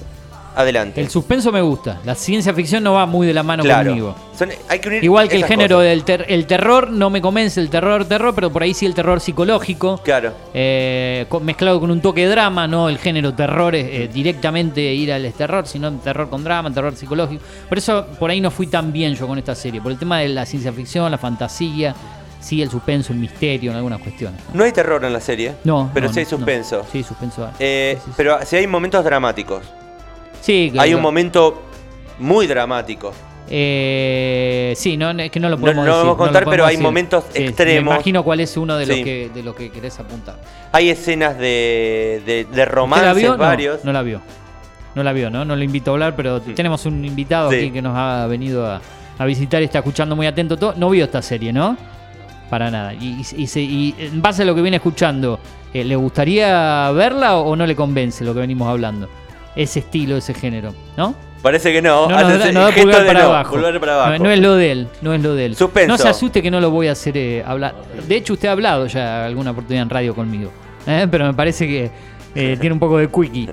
adelante. 0.56 1.02
El 1.02 1.10
suspenso 1.10 1.52
me 1.52 1.62
gusta, 1.62 2.00
la 2.06 2.16
ciencia 2.16 2.54
ficción 2.54 2.84
no 2.84 2.94
va 2.94 3.06
muy 3.06 3.28
de 3.28 3.34
la 3.34 3.44
mano 3.44 3.64
claro. 3.64 3.90
conmigo. 3.92 4.16
Son- 4.38 4.50
hay 4.70 4.80
que 4.80 4.88
unir 4.90 5.04
Igual 5.04 5.30
que 5.30 5.38
el 5.38 5.46
género 5.46 5.78
cosas. 5.78 5.90
del 5.90 6.04
ter- 6.04 6.26
el 6.30 6.46
terror 6.48 6.90
no 6.92 7.10
me 7.10 7.22
convence 7.22 7.60
el 7.60 7.70
terror 7.70 8.06
terror, 8.06 8.34
pero 8.36 8.52
por 8.52 8.64
ahí 8.64 8.74
sí 8.74 8.86
el 8.86 8.94
terror 8.94 9.20
psicológico. 9.20 9.98
Claro. 10.04 10.34
eh, 10.54 11.26
mezclado 11.42 11.80
con 11.80 11.92
un 11.92 12.02
toque 12.02 12.22
de 12.22 12.28
drama, 12.30 12.68
no 12.68 12.90
el 12.90 12.98
género 12.98 13.34
terror 13.34 13.76
es 13.76 13.86
eh, 13.88 14.10
directamente 14.14 14.82
ir 14.82 15.12
al 15.14 15.32
terror, 15.34 15.68
sino 15.68 15.92
terror 15.94 16.30
con 16.30 16.44
drama, 16.44 16.74
terror 16.74 16.96
psicológico. 16.96 17.44
Por 17.70 17.78
eso 17.78 18.06
por 18.20 18.30
ahí 18.30 18.42
no 18.42 18.52
fui 18.52 18.68
tan 18.68 18.92
bien 18.92 19.16
yo 19.16 19.28
con 19.28 19.38
esta 19.38 19.56
serie, 19.56 19.82
por 19.82 19.92
el 19.92 19.98
tema 19.98 20.20
de 20.20 20.30
la 20.30 20.46
ciencia 20.46 20.72
ficción, 20.74 21.10
la 21.12 21.18
fantasía, 21.18 21.96
sí 22.40 22.62
el 22.62 22.70
suspenso, 22.70 23.12
el 23.14 23.20
misterio 23.20 23.72
en 23.72 23.78
algunas 23.78 24.00
cuestiones. 24.02 24.40
No 24.54 24.64
hay 24.64 24.72
terror 24.72 25.04
en 25.04 25.14
la 25.14 25.20
serie, 25.20 25.54
No, 25.64 25.90
pero 25.94 26.08
no, 26.08 26.14
sí 26.14 26.20
hay 26.20 26.26
no. 26.26 26.30
suspenso. 26.30 26.86
Sí, 26.92 27.04
suspenso. 27.04 27.50
Eh, 27.60 27.96
Sí, 27.98 28.02
sí, 28.06 28.12
sí. 28.12 28.14
Pero 28.18 28.38
sí 28.46 28.56
hay 28.56 28.68
momentos 28.68 29.04
dramáticos. 29.04 29.62
Sí, 30.46 30.66
Hay 30.66 30.72
claro. 30.72 30.98
un 30.98 31.02
momento 31.02 31.62
muy 32.20 32.46
dramático. 32.46 33.12
Eh, 33.50 34.74
sí, 34.76 34.96
no, 34.96 35.10
es 35.12 35.32
que 35.32 35.40
no 35.40 35.50
lo 35.50 35.56
No- 35.56 35.62
podemos 35.62 35.86
no 35.86 35.92
decir, 35.92 36.04
vamos 36.06 36.16
a 36.16 36.18
contar, 36.18 36.44
pero 36.44 36.50
podemos 36.50 36.68
hay 36.70 36.76
decir. 36.76 36.84
momentos 36.84 37.24
Sí, 37.34 37.44
extremos. 37.44 37.84
Me 37.86 37.96
imagino 37.96 38.24
cuál 38.24 38.40
es 38.42 38.56
uno 38.58 38.78
de 38.78 38.86
los 38.86 38.96
Sí. 38.98 39.04
que 39.04 39.30
de 39.34 39.44
lo 39.44 39.56
que 39.56 39.72
querés 39.72 40.00
apuntar. 40.00 40.36
Hay 40.72 40.90
escenas 40.90 41.38
de, 41.38 42.22
de, 42.26 42.34
de 42.36 42.42
¿Usted 42.44 42.58
la 42.58 42.66
romances 42.66 43.16
vio? 43.16 43.32
No, 43.32 43.38
varios. 43.38 43.84
No, 43.84 43.92
la 43.92 44.02
vio. 44.04 44.22
No 44.94 45.04
la 45.04 45.14
vio, 45.14 45.30
¿no? 45.32 45.46
No 45.46 45.56
lo 45.56 45.64
invito 45.64 45.92
a 45.92 45.94
hablar, 45.96 46.16
pero 46.16 46.42
tenemos 46.42 46.86
un 46.86 47.04
invitado 47.04 47.50
Sí. 47.50 47.58
aquí 47.58 47.72
que 47.72 47.82
nos 47.82 47.98
ha 47.98 48.28
venido 48.28 48.66
a, 48.66 48.82
a 49.18 49.26
visitar 49.26 49.62
y 49.62 49.66
está 49.66 49.80
escuchando 49.80 50.16
muy 50.16 50.28
atento 50.28 50.58
todo. 50.58 50.74
No 50.78 50.90
vio 50.92 51.06
esta 51.06 51.22
serie, 51.24 51.52
¿no? 51.52 51.76
Para 52.50 52.70
nada. 52.72 52.94
Y, 52.94 53.22
y- 53.36 53.42
y 53.44 53.48
se- 53.48 53.62
y 53.62 53.96
en 53.98 54.22
base 54.22 54.44
a 54.44 54.46
lo 54.46 54.54
que 54.56 54.62
viene 54.62 54.78
escuchando, 54.78 55.40
eh, 55.74 55.84
¿le 55.84 55.96
gustaría 55.96 56.92
verla 56.92 57.38
o 57.38 57.56
no 57.56 57.66
le 57.66 57.76
convence 57.76 58.24
lo 58.24 58.34
que 58.34 58.40
venimos 58.42 58.68
hablando? 58.70 59.10
Ese 59.56 59.80
estilo, 59.80 60.18
ese 60.18 60.34
género, 60.34 60.74
¿no? 60.98 61.16
Parece 61.42 61.72
que 61.72 61.80
no. 61.82 62.10
No, 62.10 62.72
pulgar 62.72 63.06
para 63.06 63.20
no, 63.20 63.26
abajo. 63.28 63.52
pulgar 63.52 63.80
para 63.80 63.94
abajo. 63.94 64.12
No, 64.18 64.24
no 64.24 64.32
es 64.32 64.40
lo 64.40 64.56
de 64.56 64.72
él, 64.72 64.88
no 65.02 65.14
es 65.14 65.22
lo 65.22 65.36
de 65.36 65.46
él. 65.46 65.56
Suspenso. 65.56 65.90
No 65.90 65.98
se 65.98 66.08
asuste 66.08 66.42
que 66.42 66.50
no 66.50 66.60
lo 66.60 66.72
voy 66.72 66.88
a 66.88 66.94
hacer 66.94 67.16
eh, 67.18 67.44
hablar. 67.46 67.76
De 68.08 68.16
hecho, 68.16 68.34
usted 68.34 68.48
ha 68.48 68.54
hablado 68.54 68.88
ya 68.88 69.26
alguna 69.26 69.52
oportunidad 69.52 69.84
en 69.84 69.90
radio 69.92 70.16
conmigo. 70.16 70.52
¿eh? 70.88 71.08
Pero 71.10 71.26
me 71.26 71.34
parece 71.36 71.68
que 71.68 71.92
eh, 72.34 72.58
tiene 72.60 72.74
un 72.74 72.80
poco 72.80 72.98
de 72.98 73.10
quickie. 73.10 73.50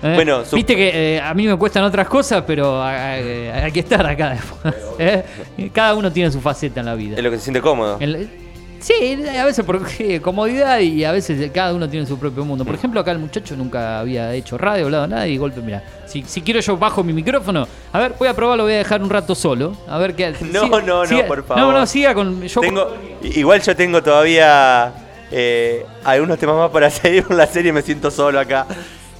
Bueno, 0.00 0.42
Viste 0.52 0.76
que 0.76 1.20
a 1.22 1.34
mí 1.34 1.46
me 1.46 1.56
cuestan 1.56 1.82
otras 1.84 2.06
cosas, 2.08 2.44
pero 2.46 2.82
eh, 2.88 3.52
hay 3.52 3.70
que 3.72 3.80
estar 3.80 4.06
acá 4.06 4.30
después. 4.30 5.22
Cada 5.74 5.94
uno 5.94 6.10
tiene 6.10 6.30
su 6.30 6.40
faceta 6.40 6.80
en 6.80 6.86
la 6.86 6.94
vida. 6.94 7.16
Es 7.18 7.22
lo 7.22 7.30
que 7.30 7.36
se 7.36 7.44
siente 7.44 7.60
cómodo. 7.60 7.98
El- 8.00 8.45
sí, 8.80 9.18
a 9.26 9.44
veces 9.44 9.64
por 9.64 9.80
eh, 9.98 10.20
comodidad 10.20 10.80
y 10.80 11.04
a 11.04 11.12
veces 11.12 11.50
cada 11.52 11.74
uno 11.74 11.88
tiene 11.88 12.06
su 12.06 12.18
propio 12.18 12.44
mundo. 12.44 12.64
Por 12.64 12.74
ejemplo, 12.74 13.00
acá 13.00 13.12
el 13.12 13.18
muchacho 13.18 13.56
nunca 13.56 14.00
había 14.00 14.34
hecho 14.34 14.58
radio, 14.58 14.86
hablado 14.86 15.06
nada 15.06 15.26
y 15.26 15.32
de 15.32 15.38
golpe, 15.38 15.60
mira, 15.60 15.82
si, 16.06 16.22
si 16.22 16.42
quiero 16.42 16.60
yo 16.60 16.76
bajo 16.76 17.02
mi 17.02 17.12
micrófono, 17.12 17.66
a 17.92 17.98
ver, 17.98 18.14
voy 18.18 18.28
a 18.28 18.34
probarlo, 18.34 18.64
voy 18.64 18.74
a 18.74 18.78
dejar 18.78 19.02
un 19.02 19.10
rato 19.10 19.34
solo, 19.34 19.76
a 19.88 19.98
ver 19.98 20.14
qué 20.14 20.34
No, 20.40 20.80
no, 20.80 21.04
no, 21.04 21.26
por 21.26 21.44
favor. 21.44 21.62
No, 21.62 21.72
no, 21.72 21.86
siga 21.86 22.14
con 22.14 22.42
yo 22.42 22.60
Tengo, 22.60 22.94
igual 23.22 23.60
yo 23.62 23.74
tengo 23.76 24.02
todavía 24.02 24.92
eh, 25.30 25.84
algunos 26.04 26.38
temas 26.38 26.56
más 26.56 26.70
para 26.70 26.90
seguir 26.90 27.24
con 27.24 27.36
la 27.36 27.46
serie, 27.46 27.72
me 27.72 27.82
siento 27.82 28.10
solo 28.10 28.40
acá. 28.40 28.66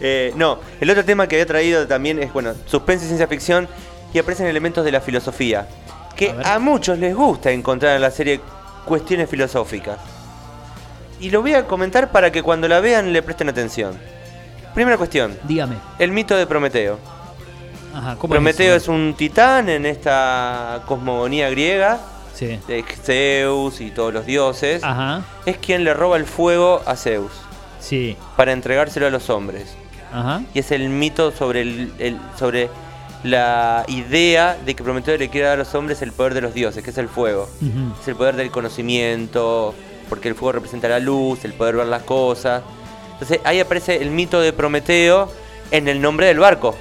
Eh, 0.00 0.32
no, 0.36 0.58
el 0.80 0.90
otro 0.90 1.04
tema 1.04 1.26
que 1.26 1.36
había 1.36 1.46
traído 1.46 1.86
también 1.86 2.22
es, 2.22 2.32
bueno, 2.32 2.52
suspense 2.66 3.04
y 3.04 3.08
ciencia 3.08 3.26
ficción 3.26 3.68
y 4.12 4.18
aparecen 4.18 4.46
elementos 4.46 4.84
de 4.84 4.92
la 4.92 5.00
filosofía. 5.00 5.66
Que 6.14 6.34
a, 6.44 6.58
muchos 6.58 6.98
les 6.98 7.14
gusta 7.14 7.50
encontrar 7.50 7.96
en 7.96 8.02
la 8.02 8.10
serie 8.10 8.40
cuestiones 8.86 9.28
filosóficas. 9.28 9.98
Y 11.20 11.28
lo 11.30 11.42
voy 11.42 11.52
a 11.54 11.66
comentar 11.66 12.10
para 12.12 12.32
que 12.32 12.42
cuando 12.42 12.68
la 12.68 12.80
vean 12.80 13.12
le 13.12 13.22
presten 13.22 13.48
atención. 13.50 13.98
Primera 14.74 14.96
cuestión, 14.96 15.36
dígame. 15.44 15.76
el 15.98 16.12
mito 16.12 16.36
de 16.36 16.46
Prometeo. 16.46 16.98
Ajá, 17.94 18.16
¿cómo 18.16 18.32
Prometeo 18.32 18.74
es, 18.76 18.82
es 18.84 18.88
un 18.88 19.14
titán 19.16 19.68
en 19.70 19.86
esta 19.86 20.82
cosmogonía 20.86 21.48
griega 21.50 21.98
Sí. 22.34 22.60
de 22.68 22.84
Zeus 23.02 23.80
y 23.80 23.90
todos 23.90 24.12
los 24.12 24.26
dioses, 24.26 24.84
Ajá. 24.84 25.22
es 25.46 25.56
quien 25.56 25.84
le 25.84 25.94
roba 25.94 26.18
el 26.18 26.26
fuego 26.26 26.82
a 26.84 26.94
Zeus 26.94 27.32
Sí. 27.80 28.14
para 28.36 28.52
entregárselo 28.52 29.06
a 29.06 29.10
los 29.10 29.30
hombres. 29.30 29.74
Ajá. 30.12 30.42
Y 30.52 30.58
es 30.58 30.70
el 30.72 30.90
mito 30.90 31.32
sobre, 31.32 31.62
el, 31.62 31.92
el- 31.98 32.18
sobre 32.38 32.68
la 33.22 33.84
idea 33.88 34.56
de 34.64 34.74
que 34.74 34.84
Prometeo 34.84 35.16
le 35.16 35.28
quiere 35.28 35.46
dar 35.46 35.54
a 35.54 35.58
los 35.58 35.74
hombres 35.74 36.02
el 36.02 36.12
poder 36.12 36.34
de 36.34 36.40
los 36.40 36.54
dioses, 36.54 36.82
que 36.84 36.90
es 36.90 36.98
el 36.98 37.08
fuego. 37.08 37.48
Es 38.00 38.08
el 38.08 38.16
poder 38.16 38.36
del 38.36 38.50
conocimiento, 38.50 39.74
porque 40.08 40.28
el 40.28 40.34
fuego 40.34 40.52
representa 40.52 40.88
la 40.88 41.00
luz, 41.00 41.44
el 41.44 41.52
poder 41.52 41.76
ver 41.76 41.86
las 41.86 42.02
cosas. 42.02 42.62
Entonces 43.12 43.40
ahí 43.44 43.60
aparece 43.60 44.02
el 44.02 44.10
mito 44.10 44.40
de 44.40 44.52
Prometeo 44.52 45.30
en 45.70 45.88
el 45.88 46.00
nombre 46.00 46.26
del 46.26 46.38
barco. 46.38 46.76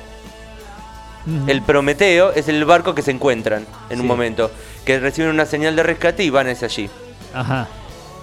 El 1.48 1.64
Prometeo 1.64 2.34
es 2.34 2.48
el 2.50 2.64
barco 2.66 2.94
que 2.94 3.02
se 3.02 3.10
encuentran 3.10 3.66
en 3.90 4.00
un 4.00 4.06
momento, 4.06 4.52
que 4.86 5.00
reciben 5.00 5.32
una 5.32 5.48
señal 5.48 5.76
de 5.76 5.82
rescate 5.82 6.24
y 6.24 6.30
van 6.30 6.48
hacia 6.48 6.68
allí. 6.68 6.88
Ajá. 7.34 7.68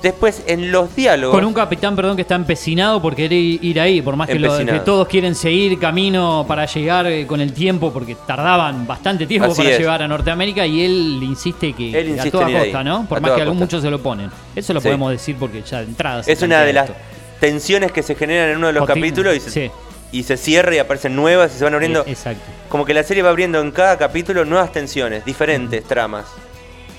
Después, 0.02 0.42
en 0.46 0.72
los 0.72 0.94
diálogos. 0.96 1.34
Con 1.36 1.44
un 1.44 1.54
capitán, 1.54 1.94
perdón, 1.94 2.16
que 2.16 2.22
está 2.22 2.34
empecinado 2.34 3.00
por 3.00 3.14
querer 3.14 3.32
ir 3.32 3.80
ahí, 3.80 4.02
por 4.02 4.16
más 4.16 4.26
que, 4.28 4.38
lo- 4.38 4.48
Empecinado. 4.48 4.78
que 4.80 4.84
todos 4.84 5.06
quieren 5.08 5.34
seguir 5.34 5.78
camino 5.78 6.44
para 6.48 6.66
llegar 6.66 7.06
eh, 7.06 7.26
con 7.26 7.40
el 7.40 7.52
tiempo, 7.52 7.92
porque 7.92 8.16
tardaban 8.26 8.86
bastante 8.86 9.26
tiempo 9.26 9.52
Así 9.52 9.58
para 9.62 9.70
es. 9.70 9.78
llegar 9.78 10.02
a 10.02 10.08
Norteamérica 10.08 10.66
y 10.66 10.84
él 10.84 11.20
insiste 11.22 11.72
que 11.72 11.98
Él 11.98 12.08
insiste 12.08 12.28
a 12.28 12.30
toda 12.32 12.46
ahí, 12.46 12.54
costa, 12.54 12.82
¿no? 12.82 13.06
Por 13.08 13.18
a 13.18 13.20
más 13.20 13.30
que 13.32 13.42
algún 13.42 13.58
costa. 13.58 13.64
muchos 13.76 13.82
se 13.82 13.90
lo 13.90 14.02
ponen. 14.02 14.30
Eso 14.56 14.72
lo 14.74 14.80
Sí. 14.80 14.88
podemos 14.88 15.10
decir 15.12 15.36
porque 15.38 15.62
ya 15.62 15.78
de 15.78 15.84
entrada 15.84 16.22
se 16.24 16.32
es 16.32 16.42
una 16.42 16.62
de 16.62 16.72
las 16.72 16.90
tensiones 17.38 17.92
que 17.92 18.02
se 18.02 18.14
generan 18.16 18.50
en 18.50 18.56
uno 18.56 18.66
de 18.68 18.72
los 18.72 18.80
Jotín, 18.86 19.02
capítulos 19.02 19.36
y 19.36 19.40
se, 19.40 19.50
sí. 19.50 19.70
y 20.10 20.22
se 20.24 20.36
cierra 20.36 20.74
y 20.74 20.78
aparecen 20.78 21.14
nuevas 21.14 21.54
y 21.54 21.58
se 21.58 21.64
van 21.64 21.74
abriendo. 21.74 22.04
Exacto. 22.06 22.42
Como 22.68 22.84
que 22.84 22.94
la 22.94 23.02
serie 23.04 23.22
va 23.22 23.30
abriendo 23.30 23.60
en 23.60 23.70
cada 23.70 23.98
capítulo 23.98 24.44
nuevas 24.44 24.72
tensiones, 24.72 25.24
diferentes 25.24 25.84
tramas. 25.84 26.24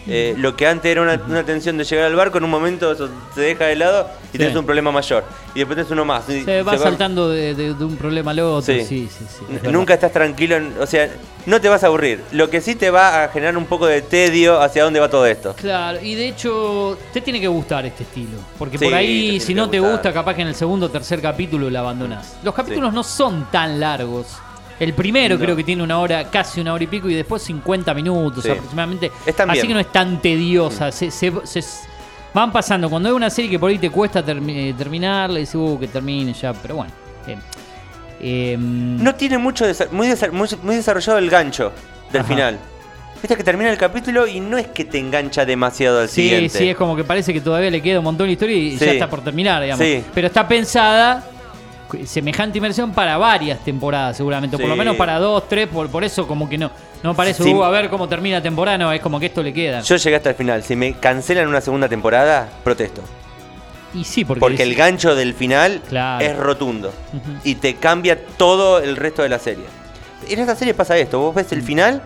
Eh, 0.07 0.35
lo 0.37 0.55
que 0.55 0.67
antes 0.67 0.91
era 0.91 1.01
una, 1.01 1.21
una 1.27 1.43
tensión 1.43 1.77
de 1.77 1.85
llegar 1.85 2.05
al 2.05 2.15
barco, 2.15 2.37
en 2.37 2.43
un 2.43 2.49
momento 2.49 2.91
eso 2.91 3.07
se 3.33 3.41
deja 3.41 3.65
de 3.65 3.75
lado 3.77 4.09
y 4.29 4.31
Sí. 4.33 4.37
tenés 4.39 4.55
un 4.55 4.65
problema 4.65 4.91
mayor. 4.91 5.23
Y 5.55 5.59
después 5.59 5.77
tenés 5.77 5.91
uno 5.91 6.03
más. 6.03 6.25
Se 6.25 6.61
va 6.63 6.77
saltando 6.77 7.29
de, 7.29 7.53
de- 7.55 7.73
de 7.73 7.83
un 7.85 7.95
problema 7.95 8.31
al 8.31 8.39
otro. 8.39 8.73
Sí, 8.73 8.83
Sí. 8.83 9.07
es. 9.63 9.71
Nunca 9.71 9.93
estás 9.93 10.11
tranquilo, 10.11 10.55
en- 10.57 10.73
o 10.79 10.85
sea, 10.85 11.09
no 11.45 11.61
te 11.61 11.69
vas 11.69 11.83
a 11.83 11.87
aburrir. 11.87 12.21
Lo 12.31 12.49
que 12.49 12.59
sí 12.59 12.75
te 12.75 12.89
va 12.89 13.23
a 13.23 13.29
generar 13.29 13.55
un 13.55 13.65
poco 13.65 13.85
de 13.85 14.01
tedio 14.01 14.59
hacia 14.61 14.83
dónde 14.83 14.99
va 14.99 15.09
todo 15.09 15.25
esto. 15.25 15.53
Claro, 15.55 15.99
y 16.01 16.15
de 16.15 16.27
hecho, 16.27 16.97
te 17.13 17.21
tiene 17.21 17.39
que 17.39 17.47
gustar 17.47 17.85
este 17.85 18.03
estilo. 18.03 18.37
Porque 18.59 18.77
por 18.79 18.93
ahí, 18.93 19.39
si 19.39 19.53
no 19.53 19.69
te 19.69 19.79
gustar. 19.79 19.93
gusta, 19.95 20.13
capaz 20.13 20.33
que 20.35 20.41
en 20.41 20.47
el 20.49 20.55
segundo 20.55 20.87
o 20.87 20.89
tercer 20.89 21.21
capítulo 21.21 21.69
la 21.69 21.79
abandonás. 21.79 22.35
Los 22.43 22.53
capítulos 22.53 22.93
no 22.93 23.03
son 23.03 23.47
tan 23.51 23.79
largos. 23.79 24.27
El 24.79 24.93
primero 24.93 25.35
No. 25.37 25.41
creo 25.43 25.55
que 25.55 25.63
tiene 25.63 25.83
una 25.83 25.99
hora, 25.99 26.29
casi 26.29 26.59
una 26.61 26.73
hora 26.73 26.83
y 26.83 26.87
pico, 26.87 27.09
y 27.09 27.13
después 27.13 27.41
50 27.43 27.93
minutos 27.93 28.43
Sí. 28.43 28.49
aproximadamente. 28.49 29.11
Así 29.47 29.67
que 29.67 29.73
no 29.73 29.79
es 29.79 29.91
tan 29.91 30.21
tediosa. 30.21 30.91
Se, 30.91 31.11
se- 31.11 31.31
se- 31.45 31.63
van 32.33 32.51
pasando. 32.51 32.89
Cuando 32.89 33.09
es 33.09 33.15
una 33.15 33.29
serie 33.29 33.51
que 33.51 33.59
por 33.59 33.69
ahí 33.69 33.77
te 33.77 33.89
cuesta 33.91 34.25
termi- 34.25 34.69
eh, 34.71 34.73
terminar, 34.77 35.29
le 35.29 35.41
dices, 35.41 35.55
uh, 35.55 35.77
que 35.79 35.87
termine 35.87 36.33
ya. 36.33 36.51
Pero 36.53 36.77
bueno. 36.77 36.91
eh, 37.27 37.37
eh, 38.19 38.57
No 38.59 39.15
tiene 39.15 39.37
mucho 39.37 39.65
desa- 39.65 39.89
muy, 39.91 40.07
desa- 40.07 40.31
muy, 40.31 40.47
muy 40.63 40.75
desarrollado 40.75 41.19
el 41.19 41.29
gancho 41.29 41.71
del 42.11 42.21
Ajá. 42.21 42.29
final. 42.33 42.59
Viste 43.21 43.37
que 43.37 43.43
termina 43.43 43.69
el 43.71 43.77
capítulo 43.77 44.27
y 44.27 44.39
no 44.41 44.57
es 44.57 44.67
que 44.67 44.83
te 44.83 44.97
engancha 44.99 45.45
demasiado 45.45 46.01
al 46.01 46.09
Sí, 46.09 46.23
siguiente. 46.23 46.57
sí, 46.57 46.69
es 46.69 46.75
como 46.75 46.95
que 46.95 47.03
parece 47.05 47.31
que 47.31 47.39
todavía 47.39 47.69
le 47.71 47.81
queda 47.81 47.99
un 47.99 48.03
montón 48.05 48.27
de 48.27 48.33
historia 48.33 48.57
y 48.57 48.77
Sí. 48.77 48.85
ya 48.85 48.91
está 48.93 49.09
por 49.09 49.21
terminar, 49.23 49.61
digamos. 49.61 49.85
Sí. 49.85 50.03
Pero 50.13 50.27
está 50.27 50.45
pensada 50.47 51.23
semejante 52.05 52.57
inversión 52.57 52.91
para 52.91 53.17
varias 53.17 53.59
temporadas, 53.63 54.17
seguramente. 54.17 54.55
o 54.55 54.59
Por 54.59 54.69
lo 54.69 54.75
menos 54.75 54.95
para 54.95 55.19
dos, 55.19 55.47
tres, 55.47 55.67
por, 55.67 55.89
por 55.89 56.03
eso 56.03 56.27
como 56.27 56.47
que 56.49 56.57
no. 56.57 56.71
No 57.03 57.13
parece, 57.15 57.43
Sí. 57.43 57.53
uh, 57.53 57.63
a 57.63 57.69
ver 57.69 57.89
cómo 57.89 58.07
termina 58.07 58.37
la 58.37 58.43
temporada, 58.43 58.77
no, 58.77 58.91
es 58.91 59.01
como 59.01 59.19
que 59.19 59.25
esto 59.27 59.43
le 59.43 59.51
queda. 59.53 59.81
Yo 59.81 59.95
llegué 59.97 60.15
hasta 60.15 60.29
el 60.29 60.35
final. 60.35 60.63
Si 60.63 60.75
me 60.75 60.93
cancelan 60.93 61.47
una 61.47 61.61
segunda 61.61 61.87
temporada, 61.89 62.49
protesto. 62.63 63.01
y 63.93 64.03
sí, 64.05 64.25
porque, 64.25 64.39
Porque 64.39 64.55
es- 64.63 64.69
el 64.69 64.73
gancho 64.75 65.13
del 65.15 65.33
final 65.35 65.81
Claro. 65.87 66.25
es 66.25 66.35
rotundo. 66.37 66.91
Y 67.43 67.55
te 67.55 67.75
cambia 67.75 68.17
todo 68.37 68.79
el 68.79 68.95
resto 68.95 69.21
de 69.21 69.29
la 69.29 69.37
serie. 69.37 69.65
En 70.27 70.39
esta 70.39 70.55
serie 70.55 70.73
pasa 70.73 70.97
esto. 70.97 71.19
Vos 71.19 71.35
ves 71.35 71.51
el 71.51 71.61
Mm. 71.61 71.65
final 71.65 72.01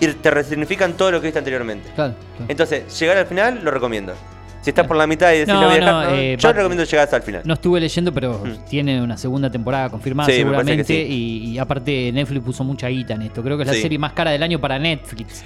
y 0.00 0.06
te 0.08 0.30
resignifican 0.30 0.94
todo 0.94 1.10
lo 1.12 1.20
que 1.20 1.28
viste 1.28 1.38
anteriormente. 1.38 1.90
Claro, 1.94 2.14
claro. 2.36 2.44
Entonces, 2.50 2.98
llegar 2.98 3.16
al 3.16 3.26
final 3.26 3.60
lo 3.62 3.70
recomiendo. 3.70 4.12
Si 4.62 4.70
estás 4.70 4.86
por 4.86 4.96
la 4.96 5.06
mitad 5.06 5.32
y 5.32 5.38
decís 5.38 5.54
No, 5.54 5.60
"La 5.60 5.66
voy 5.68 5.76
a 5.76 5.80
no, 5.80 6.00
dejar", 6.00 6.12
no, 6.12 6.18
eh, 6.18 6.36
yo 6.38 6.52
recomiendo 6.52 6.84
llegar 6.84 7.04
hasta 7.04 7.16
el 7.16 7.22
final. 7.22 7.42
No 7.44 7.54
estuve 7.54 7.80
leyendo, 7.80 8.12
pero 8.12 8.42
Mm. 8.44 8.64
tiene 8.68 9.00
una 9.02 9.16
segunda 9.16 9.50
temporada 9.50 9.88
confirmada 9.88 10.28
Sí, 10.30 10.36
seguramente. 10.36 10.84
sí. 10.84 10.94
Y, 11.08 11.50
y 11.52 11.58
aparte 11.58 12.10
Netflix 12.12 12.44
puso 12.44 12.62
mucha 12.64 12.88
guita 12.88 13.14
en 13.14 13.22
esto. 13.22 13.42
Creo 13.42 13.56
que 13.56 13.62
es 13.62 13.68
la 13.68 13.74
Sí. 13.74 13.82
serie 13.82 13.98
más 13.98 14.12
cara 14.12 14.30
del 14.32 14.42
año 14.42 14.60
para 14.60 14.78
Netflix. 14.78 15.42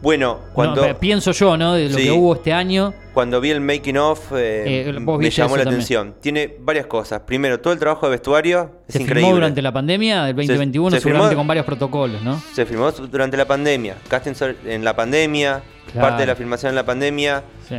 Bueno, 0.00 0.38
cuando, 0.52 0.86
No, 0.86 0.96
pienso 1.00 1.32
yo, 1.32 1.56
¿no? 1.56 1.74
De 1.74 1.88
lo 1.88 1.96
que 1.96 2.10
hubo 2.12 2.34
este 2.34 2.52
año. 2.52 2.94
cuando 3.12 3.40
vi 3.40 3.50
el 3.50 3.60
making 3.60 3.96
of 3.96 4.30
eh, 4.32 4.84
Eh, 4.86 4.92
me 4.92 5.28
llamó 5.30 5.56
la 5.56 5.64
también. 5.64 5.68
atención. 5.80 6.14
Tiene 6.20 6.54
varias 6.60 6.86
cosas. 6.86 7.22
Primero, 7.22 7.58
todo 7.58 7.72
el 7.72 7.80
trabajo 7.80 8.06
de 8.06 8.12
vestuario 8.12 8.70
es 8.86 8.92
Se 8.94 9.02
increíble. 9.02 9.22
filmó 9.22 9.34
durante 9.34 9.60
la 9.60 9.72
pandemia 9.72 10.22
del 10.26 10.36
2021, 10.36 10.90
se 10.94 11.00
seguramente 11.00 11.34
filmó- 11.34 11.38
con 11.40 11.46
varios 11.48 11.66
protocolos, 11.66 12.22
¿no? 12.22 12.40
Se 12.52 12.64
filmó 12.64 12.92
durante 12.92 13.36
la 13.36 13.46
pandemia. 13.46 13.96
Casting 14.08 14.34
en 14.66 14.84
la 14.84 14.94
pandemia. 14.94 15.62
Claro. 15.92 16.08
Parte 16.08 16.22
de 16.22 16.26
la 16.28 16.36
filmación 16.36 16.68
en 16.70 16.76
la 16.76 16.84
pandemia. 16.86 17.42
Sí, 17.68 17.74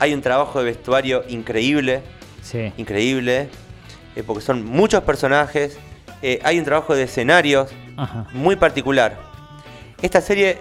Hay 0.00 0.12
un 0.14 0.20
trabajo 0.22 0.58
de 0.58 0.64
vestuario 0.64 1.22
increíble. 1.28 2.02
sí. 2.42 2.72
Increíble. 2.76 3.48
eh, 4.16 4.24
porque 4.26 4.42
son 4.42 4.64
muchos 4.64 5.04
personajes. 5.04 5.78
Eh, 6.22 6.40
hay 6.42 6.58
un 6.58 6.64
trabajo 6.64 6.94
de 6.96 7.04
escenarios 7.04 7.70
Ajá. 7.96 8.26
muy 8.32 8.56
particular. 8.56 9.16
Esta 10.02 10.20
serie. 10.20 10.58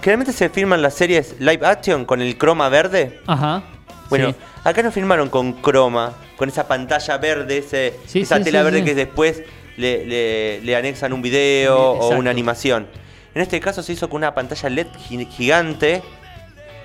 Generalmente 0.00 0.32
se 0.32 0.48
filman 0.48 0.80
las 0.80 0.94
series 0.94 1.34
live 1.40 1.66
action 1.66 2.06
con 2.06 2.22
el 2.22 2.38
croma 2.38 2.68
verde. 2.70 3.20
Ajá. 3.26 3.62
Bueno, 4.08 4.30
sí. 4.30 4.36
acá 4.64 4.82
nos 4.82 4.94
filmaron 4.94 5.28
con 5.28 5.52
croma, 5.52 6.14
con 6.36 6.48
esa 6.48 6.66
pantalla 6.66 7.18
verde, 7.18 7.58
ese, 7.58 7.94
Sí, 8.06 8.22
esa 8.22 8.40
tela 8.42 8.62
verde 8.62 8.82
que 8.82 8.94
después 8.94 9.42
le, 9.76 10.06
le- 10.06 10.60
le 10.62 10.76
anexan 10.76 11.12
un 11.12 11.20
video 11.22 11.76
o 11.92 12.08
una 12.16 12.30
animación. 12.30 12.88
En 13.34 13.42
este 13.42 13.60
caso 13.60 13.82
se 13.82 13.92
hizo 13.92 14.08
con 14.08 14.16
una 14.18 14.34
pantalla 14.34 14.68
LED 14.70 14.86
gi- 15.08 15.26
gigante 15.26 16.02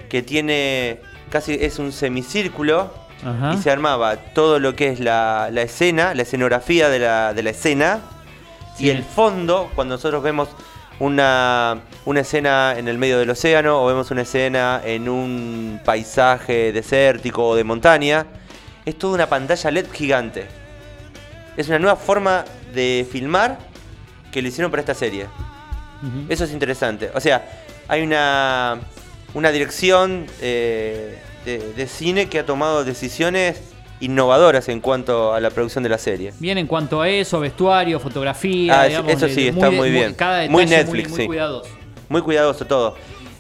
que 0.10 0.21
tiene 0.21 1.00
casi 1.30 1.54
es 1.60 1.80
un 1.80 1.92
semicírculo 1.92 2.92
Ajá. 3.26 3.54
y 3.54 3.58
se 3.62 3.72
armaba 3.72 4.18
todo 4.18 4.60
lo 4.60 4.76
que 4.76 4.89
es 4.89 4.99
la, 4.99 5.49
la 5.52 5.62
escena, 5.64 6.14
la 6.14 6.22
escenografía 6.24 6.89
de 6.89 6.99
la, 6.99 7.34
de 7.34 7.43
la 7.43 7.49
escena 7.52 7.99
Sí. 8.78 8.88
y 8.88 8.89
el 8.89 9.04
fondo, 9.06 9.72
cuando 9.74 9.95
nosotros 9.95 10.22
vemos 10.22 10.49
una, 10.99 11.80
una 12.04 12.20
escena 12.20 12.76
en 12.78 12.89
el 12.89 12.97
medio 12.97 13.18
del 13.20 13.30
océano 13.30 13.82
o 13.82 13.88
vemos 13.88 14.12
una 14.12 14.24
escena 14.24 14.82
en 14.84 15.08
un 15.08 15.80
paisaje 15.86 16.74
desértico 16.74 17.47
o 17.47 17.56
de 17.56 17.64
montaña, 17.64 18.26
es 18.86 18.97
toda 18.97 19.14
una 19.16 19.28
pantalla 19.30 19.72
LED 19.72 19.86
gigante. 19.93 20.47
Es 21.56 21.70
una 21.70 21.80
nueva 21.80 21.95
forma 21.95 22.43
de 22.74 23.08
filmar 23.10 23.60
que 24.30 24.41
le 24.41 24.49
hicieron 24.49 24.70
para 24.72 24.82
esta 24.82 24.93
serie. 24.93 25.28
Eso 26.28 26.43
es 26.43 26.52
interesante. 26.52 27.10
O 27.16 27.22
sea, 27.22 27.45
hay 27.88 28.02
una, 28.02 28.78
una 29.34 29.52
dirección 29.52 30.28
eh, 30.41 31.18
de- 31.46 31.74
de 31.74 31.88
cine 31.88 32.28
que 32.28 32.39
ha 32.39 32.46
tomado 32.46 32.84
decisiones 32.84 33.62
innovadoras 34.02 34.68
en 34.68 34.82
cuanto 34.82 35.34
a 35.34 35.39
la 35.39 35.50
producción 35.52 35.84
de 35.84 35.89
la 35.89 35.98
serie. 35.98 36.34
Bien 36.39 36.58
en 36.58 36.68
cuanto 36.68 37.02
a 37.02 37.08
eso, 37.10 37.39
vestuario, 37.39 38.00
fotografía. 38.00 38.82
Ah, 38.82 38.86
digamos, 38.88 39.12
eso 39.14 39.28
sí, 39.30 39.43
de 39.43 39.50
está 39.50 39.72
muy 39.72 39.89
bien. 39.91 40.14
Cada 40.16 40.39
detalle 40.39 40.52
Muy 40.52 40.66
muy, 40.66 40.76
Netflix, 40.76 41.10
muy 41.12 41.20
sí. 41.22 41.26
cuidadoso. 41.28 41.70
Muy 42.10 42.22
cuidadoso 42.22 42.66
todo. 42.66 42.96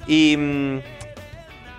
Y, 0.07 0.35
mm, 0.37 0.79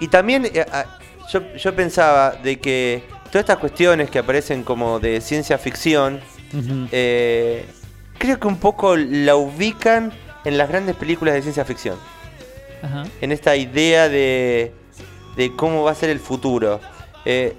y 0.01 0.09
también 0.09 0.45
eh, 0.53 0.67
ah, 0.71 0.85
yo, 1.33 1.41
yo 1.57 1.75
pensaba 1.75 2.33
de 2.33 2.59
que 2.61 3.03
todas 3.31 3.41
estas 3.41 3.57
cuestiones 3.59 4.11
que 4.11 4.19
aparecen 4.19 4.63
como 4.63 5.01
de 5.01 5.21
ciencia 5.23 5.57
ficción, 5.59 6.21
eh, 6.93 7.65
creo 8.19 8.39
que 8.39 8.47
un 8.47 8.57
poco 8.59 8.97
la 8.97 9.37
ubican 9.37 10.13
en 10.45 10.59
las 10.59 10.69
grandes 10.69 10.97
películas 10.97 11.35
de 11.35 11.43
ciencia 11.43 11.65
ficción. 11.65 11.97
Ajá. 12.83 13.05
en 13.23 13.33
esta 13.33 13.57
idea 13.57 14.07
de, 14.11 14.71
de 15.37 15.55
cómo 15.55 15.83
va 15.85 15.91
a 15.93 15.95
ser 15.95 16.11
el 16.11 16.21
futuro. 16.21 16.81
Eh, 17.25 17.57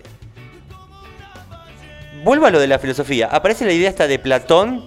vuelvo 2.24 2.46
a 2.46 2.52
lo 2.52 2.60
de 2.60 2.68
la 2.68 2.80
filosofía. 2.80 3.28
Aparece 3.32 3.66
la 3.66 3.74
idea 3.74 3.90
esta 3.90 4.08
de 4.08 4.20
Platón, 4.20 4.82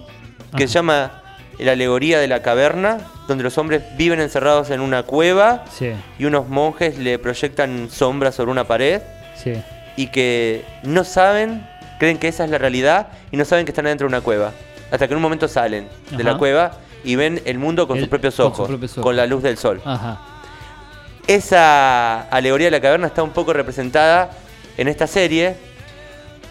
que 0.57 0.63
Ajá. 0.63 0.67
se 0.67 0.73
llama 0.73 1.23
la 1.59 1.73
alegoría 1.73 2.19
de 2.19 2.27
la 2.27 2.41
caverna, 2.41 2.99
donde 3.27 3.43
los 3.43 3.57
hombres 3.57 3.83
viven 3.97 4.19
encerrados 4.19 4.69
en 4.71 4.81
una 4.81 5.03
cueva 5.03 5.63
Sí, 5.71 5.91
y 6.19 6.25
unos 6.25 6.49
monjes 6.49 6.97
le 6.97 7.19
proyectan 7.19 7.89
sombras 7.89 8.35
sobre 8.35 8.51
una 8.51 8.65
pared 8.65 9.01
sí. 9.35 9.53
y 9.95 10.07
que 10.07 10.65
no 10.83 11.03
saben, 11.03 11.65
creen 11.99 12.17
que 12.17 12.27
esa 12.27 12.43
es 12.43 12.49
la 12.49 12.57
realidad 12.57 13.09
y 13.31 13.37
no 13.37 13.45
saben 13.45 13.65
que 13.65 13.71
están 13.71 13.85
dentro 13.85 14.07
de 14.07 14.15
una 14.15 14.21
cueva. 14.21 14.51
Hasta 14.91 15.07
que 15.07 15.13
en 15.13 15.17
un 15.17 15.21
momento 15.23 15.47
salen 15.47 15.87
de 16.09 16.23
la 16.23 16.37
cueva 16.37 16.71
y 17.03 17.15
ven 17.15 17.41
el 17.45 17.57
mundo 17.59 17.87
con 17.87 17.97
El- 17.97 18.03
sus 18.03 18.09
propios 18.09 18.35
con 18.35 18.45
sus 18.47 18.53
ojos, 18.53 18.67
propios 18.67 18.91
ojos. 18.93 19.03
con 19.03 19.15
la 19.15 19.25
luz 19.25 19.41
del 19.43 19.57
sol. 19.57 19.81
Ajá. 19.85 20.19
Esa 21.27 22.21
alegoría 22.29 22.67
de 22.67 22.71
la 22.71 22.81
caverna 22.81 23.07
está 23.07 23.23
un 23.23 23.31
poco 23.31 23.53
representada 23.53 24.31
en 24.77 24.87
esta 24.87 25.07
serie. 25.07 25.55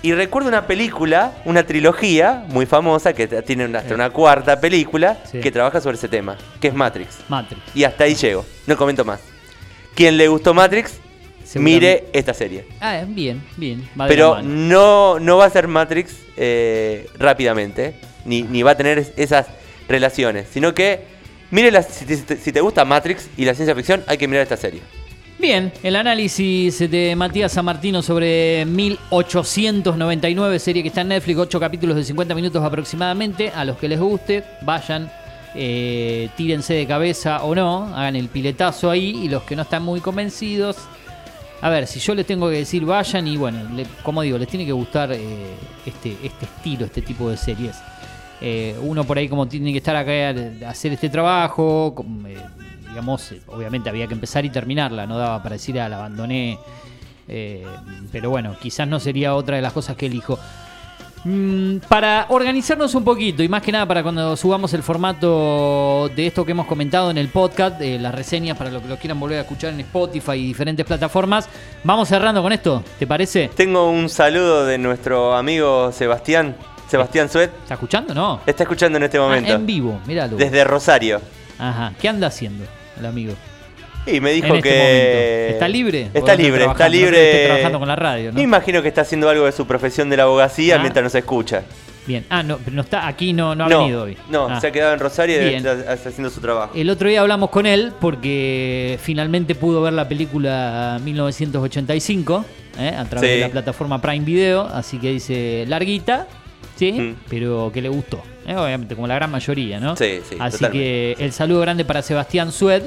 Y 0.03 0.15
recuerdo 0.15 0.49
una 0.49 0.67
película, 0.67 1.33
una 1.45 1.63
trilogía 1.67 2.45
muy 2.49 2.65
famosa, 2.65 3.13
que 3.13 3.27
tiene 3.27 3.77
hasta 3.77 3.95
una 3.95 4.09
cuarta 4.09 4.59
película, 4.59 5.19
Sí. 5.31 5.41
que 5.41 5.51
trabaja 5.51 5.81
sobre 5.83 5.97
ese 5.99 6.09
tema, 6.09 6.39
que 6.59 6.69
es 6.69 6.75
Matrix. 6.75 7.19
Matrix. 7.29 7.61
Y 7.75 7.85
hasta 7.85 8.05
ahí 8.05 8.15
llego, 8.15 8.47
no 8.67 8.77
comento 8.79 9.05
más. 9.05 9.21
Quien 9.95 10.17
le 10.17 10.29
gustó 10.29 10.55
Matrix, 10.55 10.95
mire 11.57 12.07
esta 12.15 12.33
serie. 12.33 12.65
Ah, 12.81 13.03
bien, 13.07 13.43
bien. 13.59 13.87
va 14.01 14.07
Pero 14.07 14.41
no, 14.41 15.19
no 15.21 15.37
va 15.37 15.45
a 15.45 15.51
ser 15.51 15.69
Matrix 15.69 16.15
eh, 16.39 17.07
rápidamente, 17.19 17.97
ni, 18.25 18.41
ni 18.43 18.63
va 18.63 18.71
a 18.71 18.77
tener 18.79 18.97
es- 18.99 19.13
esas 19.17 19.49
relaciones, 19.87 20.47
sino 20.51 20.73
que 20.73 21.10
mire 21.51 21.71
la- 21.71 21.83
si, 21.83 22.05
te, 22.53 22.61
gusta 22.61 22.85
Matrix 22.85 23.29
y 23.37 23.45
la 23.45 23.55
ciencia 23.55 23.75
ficción, 23.75 24.03
hay 24.07 24.19
que 24.19 24.27
mirar 24.29 24.43
esta 24.43 24.57
serie. 24.57 24.81
Bien, 25.39 25.73
el 25.83 25.97
análisis 25.97 26.79
de 26.91 27.15
Matías 27.17 27.53
San 27.53 27.65
Martino 27.65 28.03
sobre 28.03 28.67
1899, 28.67 30.59
serie 30.59 30.83
que 30.83 30.89
está 30.89 31.01
en 31.01 31.09
Netflix, 31.09 31.39
8 31.39 31.59
capítulos 31.61 31.97
de 31.97 32.05
50 32.05 32.35
minutos 32.35 32.63
aproximadamente. 32.63 33.51
A 33.55 33.65
los 33.65 33.79
que 33.79 33.89
les 33.89 33.99
guste, 33.99 34.45
vayan, 34.63 35.11
eh, 35.55 36.29
tírense 36.37 36.75
de 36.75 36.87
cabeza 36.87 37.43
o 37.43 37.55
no, 37.55 37.87
hagan 37.95 38.17
el 38.17 38.29
piletazo 38.29 38.91
ahí. 38.91 39.19
Y 39.25 39.29
los 39.31 39.43
que 39.45 39.57
no 39.57 39.63
están 39.63 39.83
muy 39.83 40.01
convencidos, 40.01 40.77
a 41.63 41.71
ver, 41.71 41.87
si 41.87 42.01
yo 42.01 42.15
les 42.15 42.27
tengo 42.27 42.49
que 42.51 42.57
decir 42.57 42.85
vayan 42.85 43.27
y 43.27 43.37
bueno, 43.39 43.59
le- 43.75 43.87
como 44.03 44.21
digo, 44.23 44.37
les 44.37 44.49
tiene 44.49 44.67
que 44.67 44.73
gustar 44.73 45.11
eh, 45.13 45.19
este, 45.87 46.17
este 46.23 46.45
estilo, 46.45 46.85
este 46.85 47.01
tipo 47.03 47.31
de 47.31 47.37
series. 47.39 47.77
Eh, 48.41 48.75
uno 48.83 49.05
por 49.05 49.19
ahí 49.19 49.29
como 49.29 49.47
tiene 49.47 49.73
que 49.73 49.79
estar 49.79 49.95
acá 49.97 50.31
a 50.67 50.71
hacer 50.71 50.93
este 50.93 51.09
trabajo, 51.09 51.95
eh, 52.27 52.37
digamos, 52.89 53.35
obviamente 53.49 53.91
había 53.91 54.07
que 54.07 54.15
empezar 54.15 54.45
y 54.45 54.51
terminarla, 54.51 55.07
no 55.07 55.19
daba 55.19 55.43
para 55.43 55.55
decir, 55.57 55.79
ah, 55.79 55.89
la 55.89 55.97
abandoné. 55.97 56.59
eh, 57.29 57.65
pero 58.11 58.31
bueno, 58.31 58.57
quizás 58.61 58.89
no 58.89 58.99
sería 58.99 59.35
otra 59.35 59.57
de 59.57 59.63
las 59.63 59.73
cosas 59.73 59.97
que 59.97 60.07
elijo. 60.07 60.39
Mm, 61.23 61.81
para 61.87 62.25
organizarnos 62.31 62.95
un 62.95 63.05
poquito 63.05 63.43
y 63.43 63.49
más 63.49 63.63
que 63.63 63.71
nada 63.71 63.85
para 63.85 64.03
cuando 64.03 64.35
subamos 64.39 64.73
el 64.73 64.83
formato 64.83 66.11
de 66.17 66.27
esto 66.27 66.47
que 66.47 66.53
hemos 66.53 66.67
comentado 66.67 67.11
en 67.11 67.19
el 67.19 67.29
podcast, 67.29 67.79
las 67.79 68.15
reseñas 68.15 68.57
para 68.57 68.71
los 68.71 68.83
que 68.83 68.89
lo 68.89 68.97
quieran 68.97 69.21
volver 69.21 69.39
a 69.39 69.43
escuchar 69.43 69.75
en 69.75 69.81
Spotify 69.81 70.33
y 70.33 70.47
diferentes 70.47 70.87
plataformas, 70.87 71.47
vamos 71.85 72.09
cerrando 72.09 72.43
con 72.43 72.53
esto, 72.53 72.83
¿te 72.99 73.07
parece? 73.07 73.51
Tengo 73.55 73.91
un 73.91 74.09
saludo 74.09 74.65
de 74.65 74.79
nuestro 74.79 75.35
amigo 75.37 75.93
Sebastián, 75.93 76.57
Sebastián 76.91 77.29
Suet. 77.29 77.51
¿Está 77.63 77.75
escuchando? 77.75 78.13
No. 78.15 78.41
Está 78.45 78.65
escuchando 78.65 78.97
en 78.99 79.05
este 79.05 79.19
Ah, 79.19 79.21
momento. 79.23 79.53
en 79.55 79.65
vivo, 79.67 80.01
míralo. 80.07 80.37
Desde 80.37 80.65
Rosario. 80.65 81.21
Ajá. 81.59 81.93
¿Qué 82.01 82.09
anda 82.09 82.27
haciendo 82.27 82.65
el 82.99 83.07
amigo? 83.07 83.35
Y 84.07 84.19
me 84.21 84.33
dijo 84.33 84.47
en 84.49 84.57
este 84.57 84.69
que. 84.69 84.77
momento. 84.77 85.53
¿Está 85.55 85.69
libre? 85.69 86.11
Está 86.15 86.35
libre, 86.35 86.65
está 86.65 86.85
no 86.85 86.91
libre. 86.91 87.31
esté 87.33 87.47
trabajando 87.47 87.79
con 87.79 87.89
la 87.89 87.97
radio, 87.97 88.31
¿no? 88.33 88.37
Me 88.37 88.43
imagino 88.43 88.83
que 88.83 88.89
está 88.89 89.03
haciendo 89.03 89.29
algo 89.29 89.45
de 89.45 89.53
su 89.53 89.67
profesión 89.67 90.09
de 90.11 90.17
la 90.17 90.23
abogacía 90.25 90.77
Ah. 90.77 90.79
mientras 90.81 91.03
nos 91.05 91.15
escucha. 91.15 91.63
Bien. 92.07 92.25
Ah, 92.31 92.43
no, 92.43 92.57
pero 92.59 92.75
no 92.75 92.81
está 92.83 93.07
aquí, 93.07 93.33
no, 93.35 93.55
no 93.55 93.67
ha 93.67 93.69
venido 93.69 94.05
hoy. 94.05 94.17
No, 94.31 94.49
Ah. 94.49 94.59
se 94.61 94.69
ha 94.69 94.73
quedado 94.73 94.95
en 94.95 95.01
Rosario 95.01 95.49
y 95.49 95.55
está, 95.55 95.75
está 95.93 96.09
haciendo 96.09 96.31
su 96.31 96.41
trabajo. 96.41 96.73
El 96.75 96.89
otro 96.91 97.09
día 97.11 97.21
hablamos 97.21 97.51
con 97.51 97.67
él 97.67 97.93
porque 98.01 98.99
finalmente 99.03 99.55
pudo 99.55 99.83
ver 99.83 99.93
la 99.93 100.09
película 100.09 100.99
1985 101.05 102.45
¿eh? 102.79 102.95
a 102.97 103.05
través 103.05 103.31
Sí. 103.31 103.37
de 103.37 103.41
la 103.43 103.49
plataforma 103.51 104.01
Prime 104.01 104.25
Video, 104.25 104.63
así 104.63 104.99
que 104.99 105.11
dice 105.13 105.65
larguita, 105.69 106.27
sí, 106.81 106.93
Mm. 106.93 107.17
pero 107.29 107.71
que 107.73 107.81
le 107.83 107.89
gustó. 107.89 108.23
¿eh? 108.47 108.57
Obviamente, 108.57 108.95
como 108.95 109.07
la 109.07 109.15
gran 109.15 109.31
mayoría, 109.31 109.79
¿no? 109.79 109.95
Sí, 109.97 110.21
sí, 110.29 110.37
Así 110.41 110.57
totalmente. 110.59 110.71
que 110.73 111.17
el 111.25 111.33
saludo 111.33 111.61
grande 111.61 111.85
para 111.85 112.03
Sebastián 112.03 112.51
Sued, 112.51 112.83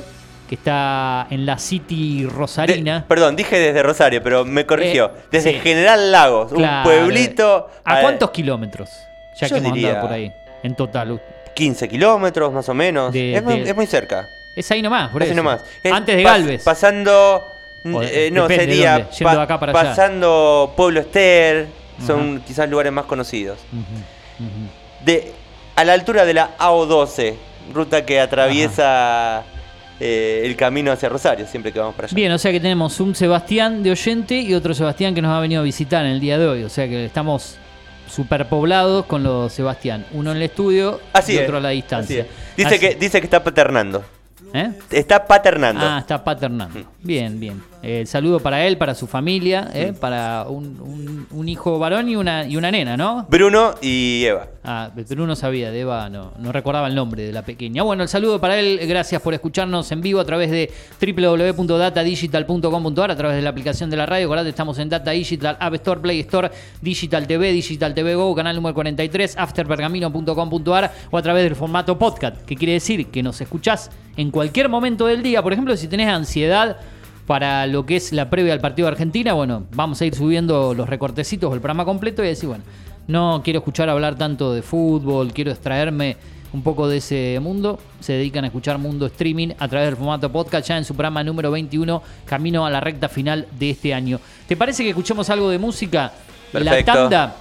que 0.50 0.56
está 0.56 1.28
en 1.30 1.46
la 1.46 1.58
City 1.58 2.24
De- 2.24 2.30
Rosarina. 2.30 3.06
perdón, 3.08 3.36
dije 3.36 3.58
desde 3.58 3.82
Rosario, 3.84 4.22
pero 4.22 4.44
me 4.46 4.66
corrigió. 4.66 5.06
Eh, 5.16 5.20
desde 5.32 5.54
sí. 5.54 5.60
General 5.62 6.12
Lagos, 6.12 6.52
Claro. 6.52 6.78
un 6.78 6.84
pueblito. 6.84 7.70
¿A 7.86 8.00
eh, 8.00 8.02
cuántos 8.02 8.32
kilómetros? 8.32 8.90
Ya 9.40 9.48
yo 9.48 9.56
que 9.56 9.62
hemos 9.66 9.78
andado 9.78 10.02
por 10.02 10.12
ahí, 10.12 10.32
en 10.64 10.76
total. 10.76 11.22
15 11.56 11.88
kilómetros 11.88 12.52
más 12.52 12.68
o 12.68 12.74
menos. 12.74 13.14
De- 13.14 13.36
es, 13.36 13.44
muy, 13.44 13.60
de- 13.62 13.70
es 13.70 13.76
muy 13.76 13.86
cerca. 13.86 14.28
Es 14.56 14.70
ahí 14.72 14.82
nomás, 14.82 15.12
por 15.12 15.24
eso. 15.24 15.34
nomás. 15.34 15.64
Es 15.84 15.92
Antes 15.92 16.16
de 16.18 16.24
pas- 16.24 16.32
Galvez. 16.32 16.64
Pasando. 16.64 17.48
Eh, 17.86 18.30
no, 18.32 18.48
sería. 18.48 18.98
de 19.20 19.30
acá 19.30 19.60
para 19.60 19.72
allá. 19.78 19.90
Pasando 19.90 20.74
Pueblo 20.76 21.00
Ester. 21.02 21.68
Son 22.06 22.38
Ajá. 22.38 22.46
quizás 22.46 22.70
lugares 22.70 22.92
más 22.92 23.06
conocidos. 23.06 23.60
De, 25.06 25.32
a 25.76 25.84
la 25.84 25.94
altura 25.94 26.26
de 26.26 26.34
la 26.34 26.58
AO12, 26.58 27.36
ruta 27.74 28.06
que 28.06 28.20
atraviesa 28.20 29.44
eh, 30.00 30.42
el 30.46 30.56
camino 30.56 30.92
hacia 30.92 31.10
Rosario, 31.10 31.46
siempre 31.48 31.72
que 31.72 31.80
vamos 31.80 31.96
para 31.96 32.08
allá. 32.08 32.16
Bien, 32.16 32.32
o 32.32 32.38
sea 32.38 32.52
que 32.52 32.60
tenemos 32.60 33.00
un 33.00 33.16
Sebastián 33.16 33.84
de 33.84 33.92
oyente 33.92 34.40
y 34.40 34.54
otro 34.54 34.74
Sebastián 34.74 35.14
que 35.14 35.22
nos 35.22 35.32
ha 35.32 35.40
venido 35.40 35.62
a 35.62 35.64
visitar 35.64 36.06
en 36.06 36.12
el 36.12 36.20
día 36.20 36.38
de 36.38 36.48
hoy. 36.48 36.64
O 36.64 36.70
sea 36.70 36.88
que 36.88 37.06
estamos 37.06 37.58
superpoblados 38.10 39.06
con 39.06 39.24
los 39.24 39.52
Sebastián. 39.54 40.06
Uno 40.12 40.32
en 40.32 40.38
el 40.38 40.44
estudio 40.44 41.00
Así 41.14 41.34
y 41.34 41.38
es, 41.38 41.44
otro 41.44 41.58
a 41.58 41.62
la 41.62 41.70
distancia. 41.70 42.28
Dice, 42.56 42.68
Así- 42.68 42.80
que, 42.80 42.96
dice 42.96 43.20
que 43.20 43.26
está 43.28 43.44
paternando. 43.44 44.04
¿Eh? 44.54 44.72
Está 44.92 45.26
paternando. 45.26 45.82
Ah, 45.84 45.98
está 46.00 46.24
paternando. 46.24 46.80
Bien, 47.04 47.38
bien. 47.38 47.62
Eh, 47.86 48.06
saludo 48.06 48.40
para 48.40 48.66
él, 48.66 48.78
para 48.78 48.96
su 48.96 49.08
familia, 49.08 49.70
¿eh? 49.74 49.92
para 50.00 50.46
un, 50.48 50.80
un- 50.80 51.28
un 51.32 51.50
hijo 51.50 51.78
varón 51.78 52.08
y 52.08 52.16
una, 52.16 52.48
y 52.48 52.56
una 52.56 52.72
nena, 52.72 52.96
¿no? 52.96 53.26
Bruno 53.30 53.76
y 53.82 54.24
Eva. 54.24 54.48
Ah, 54.64 54.90
pero 54.96 55.22
uno 55.26 55.36
sabía, 55.36 55.70
de 55.70 55.82
Eva 55.82 56.10
no, 56.10 56.32
no 56.40 56.54
recordaba 56.54 56.88
el 56.88 56.96
nombre 56.96 57.24
de 57.24 57.34
la 57.34 57.42
pequeña. 57.42 57.84
Bueno, 57.84 58.04
el 58.04 58.10
saludo 58.10 58.40
para 58.40 58.58
él, 58.58 58.80
gracias 58.88 59.22
por 59.22 59.34
escucharnos 59.34 59.92
en 59.92 60.00
vivo 60.00 60.22
a 60.22 60.26
través 60.26 60.50
de 60.50 60.72
www.datadigital.com.ar, 61.06 63.12
a 63.12 63.16
través 63.18 63.36
de 63.36 63.42
la 63.42 63.50
aplicación 63.50 63.90
de 63.90 63.98
la 63.98 64.06
radio. 64.06 64.28
Acordate, 64.28 64.48
estamos 64.50 64.80
en 64.80 64.88
Data 64.88 65.12
Digital, 65.12 65.58
App 65.60 65.74
Store, 65.74 66.00
Play 66.00 66.22
Store, 66.22 66.52
Digital 66.82 67.28
TV, 67.28 67.52
Digital 67.52 67.94
TV 67.94 68.16
Go, 68.16 68.34
canal 68.34 68.56
número 68.56 68.74
43, 68.76 69.36
afterpergamino.com.ar 69.38 70.94
o 71.12 71.18
a 71.18 71.22
través 71.22 71.44
del 71.44 71.58
formato 71.58 72.00
podcast, 72.00 72.38
que 72.46 72.56
quiere 72.56 72.72
decir 72.74 73.08
que 73.08 73.22
nos 73.22 73.42
escuchás 73.42 73.92
en 74.16 74.32
cualquier 74.32 74.70
momento 74.70 75.06
del 75.08 75.22
día. 75.22 75.44
Por 75.44 75.52
ejemplo, 75.52 75.76
si 75.76 75.90
tenés 75.90 76.08
ansiedad 76.08 76.78
para 77.26 77.68
lo 77.68 77.86
que 77.86 77.96
es 77.96 78.12
la 78.12 78.30
previa 78.30 78.54
al 78.54 78.60
partido 78.60 78.88
de 78.88 78.94
Argentina, 78.94 79.34
bueno, 79.34 79.66
vamos 79.74 80.02
a 80.02 80.06
ir 80.06 80.16
subiendo 80.16 80.74
los 80.74 80.90
recortecitos 80.90 81.50
o 81.50 81.54
el 81.54 81.62
programa 81.62 81.86
completo 81.86 82.24
y 82.24 82.28
decir, 82.28 82.50
bueno, 82.50 82.64
no 83.08 83.42
quiero 83.44 83.60
escuchar 83.60 83.90
hablar 83.90 84.16
tanto 84.16 84.54
de 84.54 84.62
fútbol, 84.62 85.34
quiero 85.34 85.52
extraerme 85.52 86.18
un 86.54 86.62
poco 86.62 86.88
de 86.88 86.98
ese 86.98 87.40
mundo. 87.42 87.80
Se 88.00 88.14
dedican 88.14 88.44
a 88.44 88.48
escuchar 88.48 88.78
Mundo 88.78 89.08
Streaming 89.08 89.50
a 89.58 89.68
través 89.68 89.88
del 89.88 89.98
formato 89.98 90.32
podcast 90.32 90.68
ya 90.68 90.78
en 90.78 90.86
su 90.86 90.94
programa 90.94 91.24
número 91.24 91.52
21, 91.52 92.02
camino 92.26 92.66
a 92.66 92.70
la 92.70 92.80
recta 92.80 93.10
final 93.10 93.48
de 93.58 93.72
este 93.72 93.94
año. 93.94 94.20
¿Te 94.48 94.56
parece 94.56 94.84
que 94.84 94.90
escuchemos 94.90 95.30
algo 95.30 95.50
de 95.50 95.58
música? 95.58 96.14
La 96.54 96.84
tanda 96.84 97.36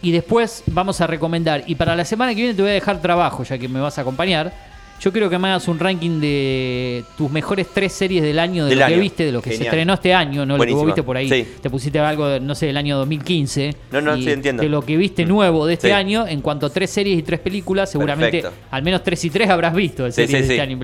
y 0.00 0.12
después 0.12 0.62
vamos 0.66 1.00
a 1.00 1.06
recomendar. 1.06 1.64
Y 1.66 1.74
para 1.74 1.94
la 1.94 2.04
semana 2.04 2.32
que 2.34 2.42
viene 2.42 2.54
te 2.54 2.62
voy 2.62 2.70
a 2.70 2.74
dejar 2.74 3.00
trabajo, 3.00 3.44
ya 3.44 3.58
que 3.58 3.68
me 3.68 3.80
vas 3.80 3.98
a 3.98 4.00
acompañar. 4.00 4.67
Yo 5.00 5.12
quiero 5.12 5.30
que 5.30 5.38
me 5.38 5.48
hagas 5.48 5.68
un 5.68 5.78
ranking 5.78 6.20
de 6.20 7.04
tus 7.16 7.30
mejores 7.30 7.68
tres 7.72 7.92
series 7.92 8.22
del 8.22 8.38
año, 8.38 8.64
de 8.64 8.70
Del 8.70 8.80
lo 8.80 8.86
que 8.86 8.98
viste, 8.98 9.24
de 9.24 9.32
lo 9.32 9.40
que 9.40 9.52
se 9.56 9.64
estrenó 9.64 9.94
este 9.94 10.12
año, 10.12 10.44
no 10.44 10.56
lo 10.56 10.64
que 10.64 10.72
vos 10.72 10.86
viste 10.86 11.02
por 11.04 11.16
ahí. 11.16 11.28
Sí. 11.28 11.46
Te 11.62 11.70
pusiste 11.70 11.98
algo, 12.00 12.40
no 12.40 12.54
sé, 12.54 12.66
del 12.66 12.76
año 12.76 12.96
2015. 12.98 13.74
No, 13.92 14.00
no, 14.00 14.16
y 14.16 14.24
sí, 14.24 14.30
entiendo. 14.30 14.62
De 14.62 14.68
lo 14.68 14.82
que 14.82 14.96
viste 14.96 15.24
nuevo 15.24 15.66
de 15.66 15.74
este 15.74 15.88
Sí. 15.88 15.92
año, 15.92 16.26
en 16.26 16.40
cuanto 16.40 16.66
a 16.66 16.70
tres 16.70 16.90
series 16.90 17.18
y 17.18 17.22
tres 17.22 17.38
películas, 17.40 17.90
seguramente 17.90 18.42
Perfecto. 18.42 18.66
al 18.70 18.82
menos 18.82 19.02
tres 19.04 19.24
y 19.24 19.30
tres 19.30 19.48
habrás 19.48 19.74
visto 19.74 20.04
de 20.04 20.12
series 20.12 20.30
sí, 20.30 20.36
de 20.38 20.44
sí. 20.46 20.52
este 20.54 20.60
año. 20.62 20.78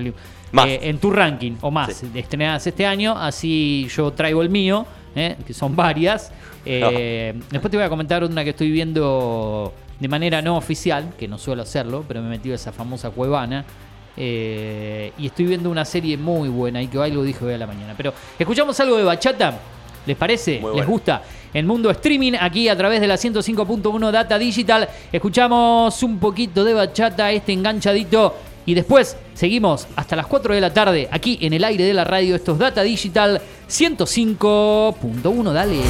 Más. 0.51 0.67
Eh, 0.67 0.79
en 0.83 0.97
tu 0.99 1.11
ranking, 1.11 1.53
o 1.61 1.69
más, 1.69 2.03
estrenadas 2.13 2.65
este 2.65 2.85
año, 2.85 3.17
así 3.17 3.87
yo 3.93 4.11
traigo 4.11 4.41
el 4.41 4.49
mío. 4.49 4.85
¿eh? 5.15 5.35
que 5.45 5.53
son 5.53 5.75
varias. 5.75 6.31
Eh, 6.65 7.33
Después 7.49 7.71
te 7.71 7.77
voy 7.77 7.85
a 7.85 7.89
comentar 7.89 8.23
una 8.23 8.43
que 8.43 8.49
estoy 8.51 8.69
viendo 8.71 9.73
de 9.99 10.07
manera 10.07 10.41
no 10.41 10.57
oficial, 10.57 11.13
que 11.17 11.27
no 11.27 11.37
suelo 11.37 11.61
hacerlo, 11.61 12.03
pero 12.07 12.21
me 12.21 12.27
he 12.27 12.31
metido 12.31 12.53
a 12.53 12.57
esa 12.57 12.71
famosa 12.71 13.09
cuevana. 13.11 13.65
Eh, 14.17 15.11
y 15.17 15.27
estoy 15.27 15.45
viendo 15.45 15.69
una 15.69 15.85
serie 15.85 16.17
muy 16.17 16.49
buena 16.49 16.81
y 16.81 16.87
que 16.87 16.97
lo 17.09 17.23
dije 17.23 17.43
hoy 17.43 17.53
a 17.53 17.57
la 17.57 17.67
mañana. 17.67 17.93
Pero 17.95 18.13
escuchamos 18.37 18.79
algo 18.79 18.97
de 18.97 19.03
bachata. 19.03 19.59
¿Les 20.05 20.15
parece? 20.15 20.61
¿Les 20.75 20.85
gusta? 20.85 21.23
El 21.53 21.65
mundo 21.65 21.89
streaming 21.89 22.33
aquí 22.39 22.69
a 22.69 22.77
través 22.77 23.01
de 23.01 23.07
la 23.07 23.15
105.1 23.15 24.11
Data 24.11 24.37
Digital. 24.37 24.87
Escuchamos 25.11 26.03
un 26.03 26.19
poquito 26.19 26.63
de 26.63 26.73
bachata, 26.73 27.31
este 27.31 27.53
enganchadito. 27.53 28.35
Y 28.67 28.73
después 28.73 29.15
seguimos 29.33 29.87
hasta 29.95 30.15
las 30.15 30.27
4 30.27 30.55
de 30.55 30.61
la 30.61 30.73
tarde 30.73 31.07
aquí 31.11 31.37
en 31.41 31.53
el 31.53 31.63
aire 31.63 31.83
de 31.83 31.93
la 31.93 32.03
radio. 32.03 32.35
Esto 32.35 32.53
es 32.53 32.59
Data 32.59 32.81
Digital 32.83 33.41
105.1. 33.69 35.53
Dale. 35.53 35.81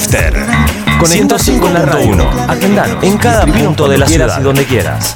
After. 0.00 0.32
Con 1.60 1.74
la 1.74 1.82
radio. 1.82 2.26
Agendanos 2.48 3.04
en 3.04 3.18
cada 3.18 3.44
punto 3.44 3.86
de 3.86 3.98
la 3.98 4.06
ciudad 4.06 4.40
y 4.40 4.42
donde 4.42 4.64
quieras. 4.64 5.14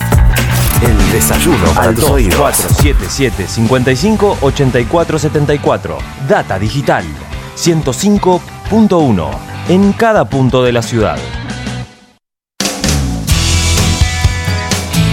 El 0.83 1.11
desayuno 1.11 1.65
para 1.75 1.95
tus 1.95 2.05
oídos. 2.05 2.39
477 2.39 3.47
55 3.49 4.39
84 4.43 5.19
74. 5.19 5.99
Data 6.29 6.59
digital 6.59 7.05
105.1 7.57 9.31
en 9.69 9.93
cada 9.95 10.27
punto 10.27 10.63
de 10.63 10.73
la 10.73 10.83
ciudad. 10.83 11.17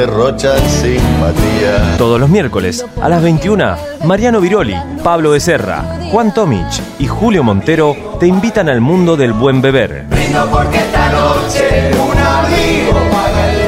Derrochan 0.00 0.58
simpatía. 0.68 1.96
Todos 1.98 2.18
los 2.18 2.30
miércoles 2.30 2.86
a 3.02 3.08
las 3.10 3.22
21, 3.22 3.76
Mariano 4.04 4.40
Viroli, 4.40 4.74
Pablo 5.04 5.30
Becerra, 5.32 5.98
Juan 6.10 6.32
Tomich 6.32 6.80
y 6.98 7.06
Julio 7.06 7.44
Montero 7.44 7.94
te 8.18 8.26
invitan 8.26 8.70
al 8.70 8.80
mundo 8.80 9.14
del 9.16 9.34
buen 9.34 9.60
beber. 9.60 10.06
Brindo 10.08 10.48
porque 10.50 10.78
esta 10.78 11.12
noche 11.12 11.90
un 11.94 12.16
amigo 12.16 12.98
paga 13.12 13.50
el 13.50 13.58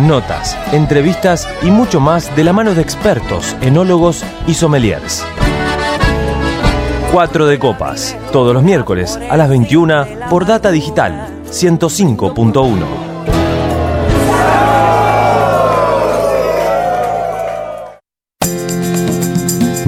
vino. 0.00 0.08
Notas, 0.08 0.56
entrevistas 0.72 1.46
y 1.60 1.70
mucho 1.70 2.00
más 2.00 2.34
de 2.34 2.44
la 2.44 2.54
mano 2.54 2.74
de 2.74 2.80
expertos, 2.80 3.54
enólogos 3.60 4.24
y 4.46 4.54
sommeliers. 4.54 5.22
4 7.12 7.46
de 7.46 7.58
copas, 7.58 8.16
todos 8.32 8.54
los 8.54 8.62
miércoles 8.62 9.20
a 9.28 9.36
las 9.36 9.50
21 9.50 10.06
por 10.30 10.46
Data 10.46 10.70
Digital 10.70 11.28
105.1. 11.50 13.11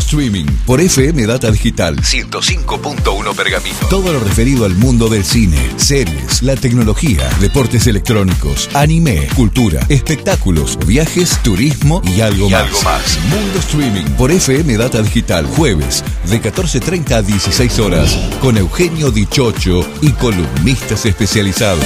Streaming 0.00 0.46
por 0.66 0.80
FM 0.80 1.26
Data 1.26 1.50
Digital 1.50 1.96
105.1 1.96 3.34
Pergamino. 3.34 3.76
Todo 3.88 4.12
lo 4.12 4.20
referido 4.20 4.64
al 4.64 4.74
mundo 4.74 5.08
del 5.08 5.24
cine, 5.24 5.58
series, 5.76 6.42
la 6.42 6.56
tecnología, 6.56 7.28
deportes 7.40 7.86
electrónicos, 7.86 8.68
anime, 8.74 9.28
cultura, 9.36 9.80
espectáculos, 9.88 10.78
viajes, 10.86 11.38
turismo 11.42 12.02
y 12.04 12.20
algo, 12.22 12.48
Y 12.48 12.50
más. 12.50 12.62
algo 12.62 12.82
más. 12.82 13.18
Mundo 13.28 13.58
Streaming 13.60 14.06
por 14.16 14.30
FM 14.32 14.76
Data 14.76 15.02
Digital 15.02 15.46
jueves 15.46 16.02
de 16.28 16.40
14.30 16.42 17.12
a 17.12 17.22
16 17.22 17.78
horas 17.78 18.18
con 18.40 18.56
Eugenio 18.56 19.10
Dichocho 19.10 19.86
y 20.00 20.10
columnistas 20.12 21.06
especializados. 21.06 21.84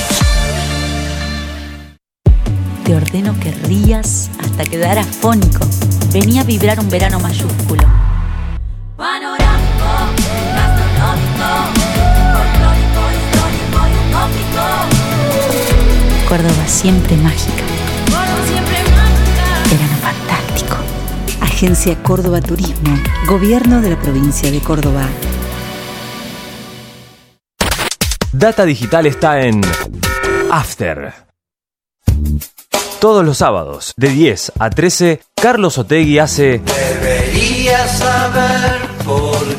Te 2.85 2.95
ordeno 2.95 3.35
que 3.41 3.51
rías 3.67 4.31
hasta 4.39 4.65
quedar 4.65 4.99
afónico. 4.99 5.67
Venía 6.13 6.43
a 6.43 6.45
vibrar 6.45 6.79
un 6.79 6.91
verano 6.91 7.19
mayúsculo. 7.19 7.83
Córdoba 16.29 16.67
siempre 16.67 17.17
mágica. 17.17 17.63
Verano 19.71 19.97
fantástico. 20.01 20.77
Agencia 21.41 22.01
Córdoba 22.03 22.41
Turismo. 22.41 22.97
Gobierno 23.27 23.81
de 23.81 23.91
la 23.91 23.99
provincia 23.99 24.51
de 24.51 24.61
Córdoba. 24.61 25.09
Data 28.33 28.65
Digital 28.65 29.07
está 29.07 29.41
en 29.41 29.61
After. 30.51 31.13
Todos 33.01 33.25
los 33.25 33.39
sábados, 33.39 33.93
de 33.97 34.09
10 34.09 34.53
a 34.59 34.71
13, 34.71 35.21
Carlos 35.35 35.79
Otegui 35.79 36.19
hace 36.19 36.63
Deberías 36.65 37.99
saber 37.99 38.84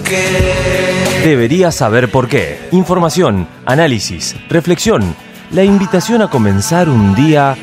qué. 0.06 1.22
Deberías 1.26 1.76
saber 1.76 2.10
por 2.10 2.28
qué. 2.28 2.70
Información, 2.72 3.48
análisis, 3.66 4.36
reflexión, 4.48 5.16
la 5.52 5.64
invitación 5.64 6.22
a 6.22 6.30
comenzar 6.30 6.88
un 6.88 7.16
día 7.16 7.58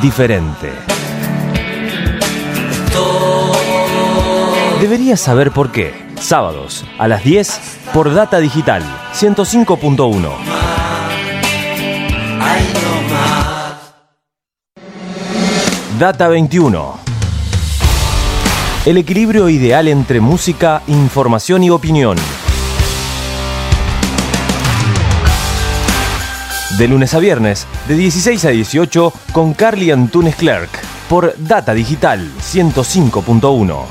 diferente. 0.00 0.70
Deberías 4.80 5.20
saber 5.20 5.50
por 5.50 5.72
qué. 5.72 5.92
Sábados, 6.20 6.84
a 6.98 7.08
las 7.08 7.24
10, 7.24 7.60
por 7.92 8.14
Data 8.14 8.38
Digital, 8.38 8.82
105.1. 9.14 10.30
Ay, 12.40 12.72
no 12.74 13.14
más. 13.14 13.92
Data 15.98 16.28
21. 16.28 17.07
El 18.86 18.96
equilibrio 18.96 19.48
ideal 19.48 19.88
entre 19.88 20.20
música, 20.20 20.82
información 20.86 21.62
y 21.62 21.70
opinión. 21.70 22.16
De 26.78 26.88
lunes 26.88 27.12
a 27.12 27.18
viernes, 27.18 27.66
de 27.88 27.96
16 27.96 28.44
a 28.44 28.50
18, 28.50 29.12
con 29.32 29.52
Carly 29.52 29.90
Antunes 29.90 30.36
Clerk, 30.36 30.70
por 31.08 31.34
Data 31.38 31.74
Digital 31.74 32.30
105.1. 32.40 33.84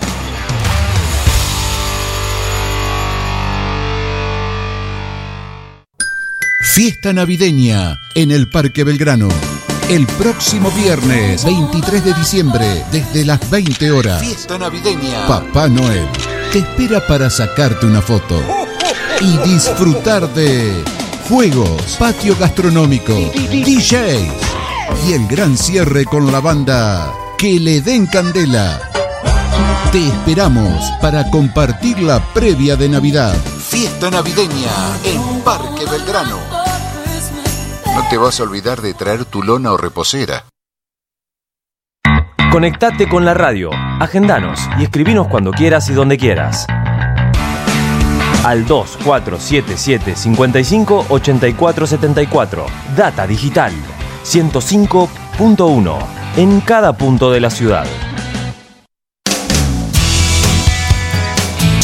Fiesta 6.62 7.12
navideña 7.12 7.98
en 8.16 8.32
el 8.32 8.50
Parque 8.50 8.84
Belgrano. 8.84 9.28
El 9.90 10.06
próximo 10.06 10.70
viernes 10.72 11.46
23 11.46 12.04
de 12.04 12.14
diciembre 12.14 12.86
desde 12.92 13.24
las 13.24 13.50
20 13.50 13.92
horas. 13.92 14.20
Fiesta 14.22 14.58
navideña. 14.58 15.26
Papá 15.28 15.70
Noel 15.70 16.06
te 16.52 16.60
espera 16.60 17.08
para 17.08 17.30
sacarte 17.30 17.86
una 17.86 18.02
foto 18.02 18.38
y 19.22 19.38
disfrutar 19.50 20.28
de 20.34 20.84
juegos, 21.30 21.96
patio 21.98 22.36
gastronómico, 22.38 23.14
DJs 23.14 25.08
y 25.08 25.14
el 25.14 25.26
gran 25.26 25.58
cierre 25.58 26.04
con 26.04 26.34
la 26.34 26.42
banda 26.42 27.14
Que 27.38 27.58
le 27.58 27.80
den 27.80 28.08
candela. 28.08 28.82
Te 29.94 30.06
esperamos 30.06 30.84
para 31.02 31.30
compartir 31.30 32.00
la 32.00 32.20
previa 32.34 32.76
de 32.76 32.90
Navidad. 32.90 33.34
Fiesta 33.70 34.12
navideña 34.12 34.98
en 35.06 35.42
Parque 35.44 35.86
Belgrano. 35.90 36.57
No 37.98 38.08
te 38.10 38.18
vas 38.20 38.39
a 38.39 38.43
olvidar 38.43 38.84
de 38.84 38.93
traer 38.93 39.26
tu 39.26 39.41
lona 39.41 39.72
o 39.72 39.78
reposera. 39.78 40.43
Conectate 42.52 43.10
con 43.10 43.26
la 43.26 43.34
radio, 43.34 43.72
agendanos 44.00 44.60
y 44.78 44.84
escribinos 44.84 45.28
cuando 45.30 45.50
quieras 45.50 45.89
y 45.89 45.93
donde 45.93 46.16
quieras. 46.16 46.68
Al 48.45 48.68
2477 48.68 50.16
55 50.16 51.08
84 51.10 51.88
74. 51.88 52.66
Data 52.95 53.26
Digital 53.26 53.74
105.1 54.24 55.98
en 56.38 56.62
cada 56.62 56.93
punto 56.93 57.32
de 57.32 57.39
la 57.39 57.50
ciudad. 57.50 57.88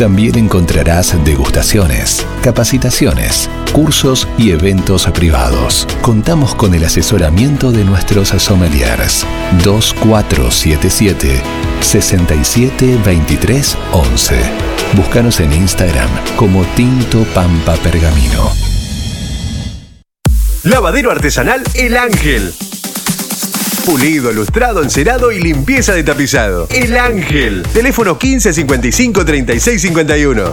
También 0.00 0.36
encontrarás 0.38 1.14
degustaciones, 1.26 2.26
capacitaciones, 2.42 3.50
cursos 3.70 4.26
y 4.38 4.52
eventos 4.52 5.06
privados. 5.12 5.86
Contamos 6.00 6.54
con 6.54 6.74
el 6.74 6.86
asesoramiento 6.86 7.70
de 7.70 7.84
nuestros 7.84 8.28
sommeliers. 8.28 9.26
2477 9.62 11.42
672311. 11.82 14.36
Búscanos 14.94 15.38
en 15.40 15.52
Instagram 15.52 16.08
como 16.34 16.64
Tinto 16.74 17.26
Pampa 17.34 17.74
Pergamino. 17.74 18.50
Lavadero 20.62 21.10
artesanal 21.10 21.62
El 21.74 21.98
Ángel. 21.98 22.54
Pulido, 23.90 24.32
lustrado, 24.32 24.84
encerado 24.84 25.32
y 25.32 25.40
limpieza 25.40 25.92
de 25.94 26.04
tapizado. 26.04 26.68
El 26.70 26.96
Ángel. 26.96 27.64
Teléfono 27.72 28.12
1555 28.12 29.24
3651. 29.24 30.52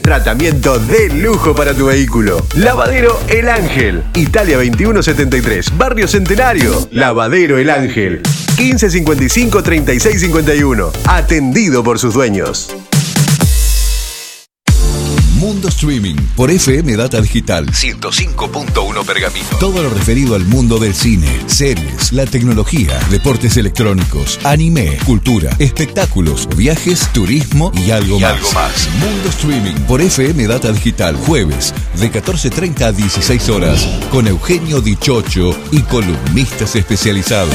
Tratamiento 0.00 0.78
de 0.78 1.10
lujo 1.10 1.54
para 1.54 1.74
tu 1.74 1.84
vehículo. 1.84 2.42
Lavadero 2.54 3.20
El 3.28 3.50
Ángel. 3.50 4.02
Italia 4.14 4.56
2173. 4.56 5.76
Barrio 5.76 6.08
Centenario. 6.08 6.88
Lavadero 6.92 7.58
El 7.58 7.68
Ángel. 7.68 8.22
1555 8.56 9.62
3651. 9.62 10.92
Atendido 11.04 11.84
por 11.84 11.98
sus 11.98 12.14
dueños. 12.14 12.74
Mundo 15.46 15.68
Streaming 15.68 16.16
por 16.34 16.50
FM 16.50 16.96
Data 16.96 17.20
Digital 17.20 17.66
105.1 17.66 19.04
Pergamino. 19.06 19.46
Todo 19.60 19.80
lo 19.80 19.90
referido 19.90 20.34
al 20.34 20.44
mundo 20.44 20.80
del 20.80 20.92
cine, 20.92 21.28
series, 21.46 22.12
la 22.12 22.26
tecnología, 22.26 22.98
deportes 23.12 23.56
electrónicos, 23.56 24.40
anime, 24.42 24.98
cultura, 25.06 25.54
espectáculos, 25.60 26.48
viajes, 26.56 27.12
turismo 27.12 27.70
y 27.76 27.92
algo, 27.92 28.18
Y 28.18 28.22
más. 28.22 28.32
algo 28.32 28.52
más. 28.54 28.88
Mundo 28.98 29.28
Streaming 29.28 29.76
por 29.86 30.02
FM 30.02 30.48
Data 30.48 30.72
Digital 30.72 31.14
jueves 31.14 31.72
de 31.94 32.10
14.30 32.10 32.80
a 32.82 32.90
16 32.90 33.48
horas 33.50 33.86
con 34.10 34.26
Eugenio 34.26 34.80
Dichocho 34.80 35.56
y 35.70 35.78
columnistas 35.82 36.74
especializados. 36.74 37.54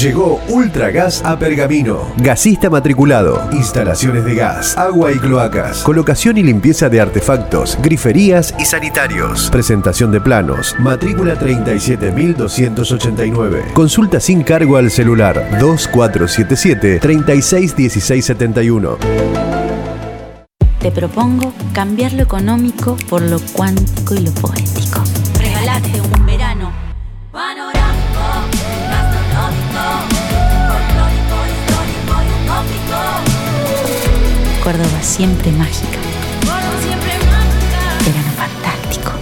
Llegó 0.00 0.40
Ultragas 0.48 1.22
a 1.24 1.36
Pergamino. 1.36 2.12
Gasista 2.18 2.70
matriculado. 2.70 3.48
Instalaciones 3.50 4.24
de 4.24 4.36
gas, 4.36 4.78
agua 4.78 5.10
y 5.10 5.18
cloacas. 5.18 5.82
Colocación 5.82 6.38
y 6.38 6.44
limpieza 6.44 6.88
de 6.88 7.00
artefactos, 7.00 7.76
griferías 7.82 8.54
y 8.60 8.64
sanitarios. 8.64 9.50
Presentación 9.50 10.12
de 10.12 10.20
planos. 10.20 10.76
Matrícula 10.78 11.36
37289. 11.36 13.72
Consulta 13.74 14.20
sin 14.20 14.44
cargo 14.44 14.76
al 14.76 14.92
celular 14.92 15.34
2477 15.58 17.00
361671. 17.00 18.98
Te 20.78 20.92
propongo 20.92 21.52
cambiar 21.72 22.12
lo 22.12 22.22
económico 22.22 22.96
por 23.08 23.22
lo 23.22 23.40
cuántico 23.52 24.14
y 24.14 24.20
lo 24.20 24.30
poético. 24.30 25.02
Regalate 25.40 26.00
un 26.00 26.17
Córdoba 34.68 35.00
siempre 35.00 35.50
mágica. 35.52 35.98
Verano 38.04 38.32
fantástico. 38.36 39.12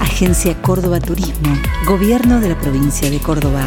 Agencia 0.00 0.54
Córdoba 0.60 1.00
Turismo, 1.00 1.56
Gobierno 1.86 2.40
de 2.40 2.50
la 2.50 2.58
provincia 2.58 3.08
de 3.08 3.18
Córdoba. 3.18 3.62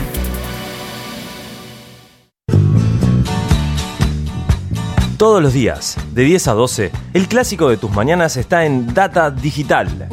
Todos 5.18 5.42
los 5.42 5.52
días, 5.52 5.98
de 6.12 6.26
10 6.26 6.48
a 6.48 6.54
12, 6.54 6.92
el 7.16 7.28
clásico 7.28 7.70
de 7.70 7.78
tus 7.78 7.90
mañanas 7.90 8.38
está 8.38 8.66
en 8.66 8.94
Data 8.94 9.32
Digital. 9.32 10.08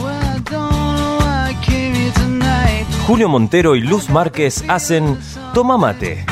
Julio 3.06 3.28
Montero 3.28 3.76
y 3.76 3.82
Luz 3.82 4.08
Márquez 4.08 4.64
hacen 4.66 5.18
Toma 5.52 5.76
Mate. 5.76 6.24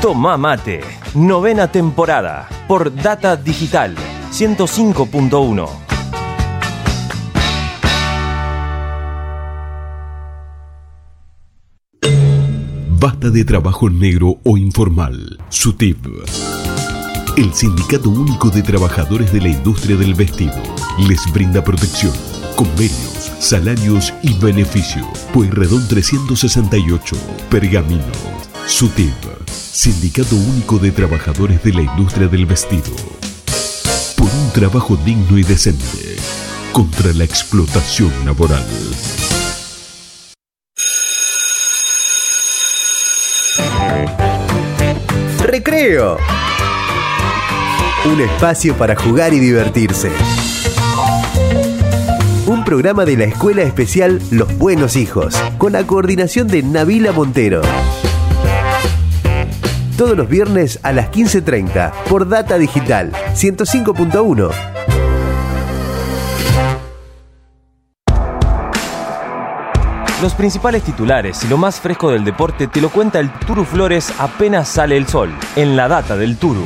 Toma 0.00 0.38
Mate, 0.38 0.80
novena 1.12 1.70
temporada, 1.70 2.48
por 2.66 2.90
Data 2.94 3.36
Digital 3.36 3.94
105.1. 4.32 5.68
Basta 12.98 13.28
de 13.28 13.44
trabajo 13.44 13.90
negro 13.90 14.38
o 14.42 14.56
informal. 14.56 15.38
SUTIP. 15.50 15.98
El 17.36 17.52
Sindicato 17.52 18.08
Único 18.08 18.48
de 18.48 18.62
Trabajadores 18.62 19.30
de 19.34 19.42
la 19.42 19.48
Industria 19.48 19.96
del 19.96 20.14
Vestido 20.14 20.62
les 21.06 21.30
brinda 21.30 21.62
protección, 21.62 22.14
convenios, 22.56 23.30
salarios 23.38 24.14
y 24.22 24.32
beneficio. 24.32 25.06
Pueyrredón 25.34 25.86
368, 25.88 27.16
Pergamino. 27.50 28.04
SUTIP. 28.66 29.39
Sindicato 29.50 30.36
Único 30.36 30.78
de 30.78 30.90
Trabajadores 30.92 31.62
de 31.62 31.72
la 31.72 31.82
Industria 31.82 32.28
del 32.28 32.46
Vestido. 32.46 32.92
Por 34.16 34.28
un 34.28 34.52
trabajo 34.52 34.96
digno 34.96 35.38
y 35.38 35.42
decente. 35.42 36.16
Contra 36.72 37.12
la 37.12 37.24
explotación 37.24 38.12
laboral. 38.24 38.64
Recreo. 45.40 46.16
Un 48.04 48.20
espacio 48.20 48.76
para 48.76 48.96
jugar 48.96 49.34
y 49.34 49.40
divertirse. 49.40 50.10
Un 52.46 52.64
programa 52.64 53.04
de 53.04 53.16
la 53.16 53.24
Escuela 53.24 53.62
Especial 53.62 54.20
Los 54.30 54.56
Buenos 54.58 54.96
Hijos, 54.96 55.34
con 55.58 55.72
la 55.72 55.86
coordinación 55.86 56.48
de 56.48 56.62
Nabila 56.62 57.12
Montero. 57.12 57.62
Todos 60.00 60.16
los 60.16 60.30
viernes 60.30 60.80
a 60.82 60.92
las 60.92 61.10
15.30 61.10 61.92
por 62.08 62.26
Data 62.26 62.56
Digital 62.56 63.12
105.1. 63.34 64.50
Los 70.22 70.32
principales 70.32 70.84
titulares 70.84 71.44
y 71.44 71.48
lo 71.48 71.58
más 71.58 71.80
fresco 71.80 72.10
del 72.10 72.24
deporte 72.24 72.66
te 72.66 72.80
lo 72.80 72.88
cuenta 72.88 73.20
el 73.20 73.30
Turu 73.40 73.66
Flores 73.66 74.10
apenas 74.18 74.70
sale 74.70 74.96
el 74.96 75.06
sol, 75.06 75.34
en 75.54 75.76
la 75.76 75.86
data 75.86 76.16
del 76.16 76.38
Turu. 76.38 76.64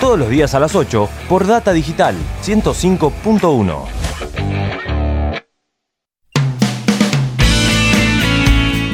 Todos 0.00 0.16
los 0.16 0.28
días 0.28 0.54
a 0.54 0.60
las 0.60 0.76
8 0.76 1.08
por 1.28 1.44
Data 1.44 1.72
Digital 1.72 2.14
105.1. 2.44 3.98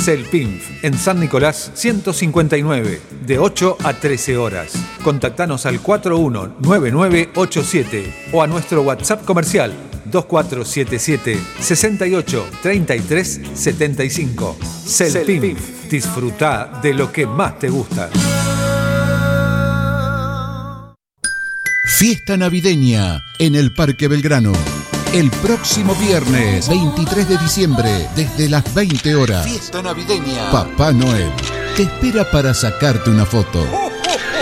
Selpinf, 0.00 0.82
en 0.82 0.96
San 0.96 1.20
Nicolás 1.20 1.72
159, 1.74 3.02
de 3.26 3.38
8 3.38 3.76
a 3.84 3.92
13 3.92 4.38
horas. 4.38 4.72
Contactanos 5.04 5.66
al 5.66 5.80
419987 5.80 8.30
o 8.32 8.42
a 8.42 8.46
nuestro 8.46 8.80
WhatsApp 8.82 9.22
comercial 9.24 9.74
2477 10.06 11.38
68 11.60 12.46
33 12.62 13.40
75. 13.54 14.56
Selpinf, 14.86 15.90
disfruta 15.90 16.80
de 16.82 16.94
lo 16.94 17.12
que 17.12 17.26
más 17.26 17.58
te 17.58 17.68
gusta. 17.68 18.08
Fiesta 21.84 22.38
navideña 22.38 23.20
en 23.38 23.54
el 23.54 23.74
Parque 23.74 24.08
Belgrano. 24.08 24.79
El 25.12 25.28
próximo 25.32 25.92
viernes 25.96 26.68
23 26.68 27.28
de 27.28 27.38
diciembre, 27.38 28.08
desde 28.14 28.48
las 28.48 28.72
20 28.72 29.16
horas. 29.16 29.44
Fiesta 29.44 29.82
navideña. 29.82 30.52
Papá 30.52 30.92
Noel 30.92 31.32
te 31.76 31.82
espera 31.82 32.30
para 32.30 32.54
sacarte 32.54 33.10
una 33.10 33.26
foto 33.26 33.66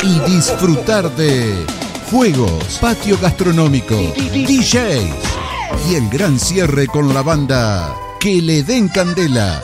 y 0.02 0.20
disfrutar 0.30 1.10
de 1.16 1.64
juegos, 2.10 2.78
patio 2.82 3.18
gastronómico, 3.18 3.96
DJs 3.96 5.88
y 5.88 5.94
el 5.94 6.06
gran 6.10 6.38
cierre 6.38 6.86
con 6.86 7.14
la 7.14 7.22
banda 7.22 7.94
Que 8.20 8.42
le 8.42 8.62
den 8.62 8.88
candela. 8.88 9.62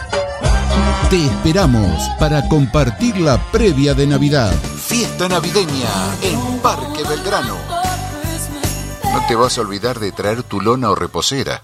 Te 1.11 1.22
esperamos 1.22 2.02
para 2.18 2.48
compartir 2.48 3.18
la 3.18 3.36
previa 3.52 3.92
de 3.92 4.07
Navidad. 4.07 4.55
Fiesta 4.86 5.28
navideña 5.28 6.16
en 6.22 6.59
Parque 6.61 7.02
Belgrano. 7.07 7.74
No 9.15 9.25
te 9.29 9.37
vas 9.37 9.57
a 9.59 9.61
olvidar 9.61 10.01
de 10.01 10.11
traer 10.11 10.43
tu 10.43 10.61
lona 10.61 10.91
o 10.91 10.95
reposera. 10.97 11.62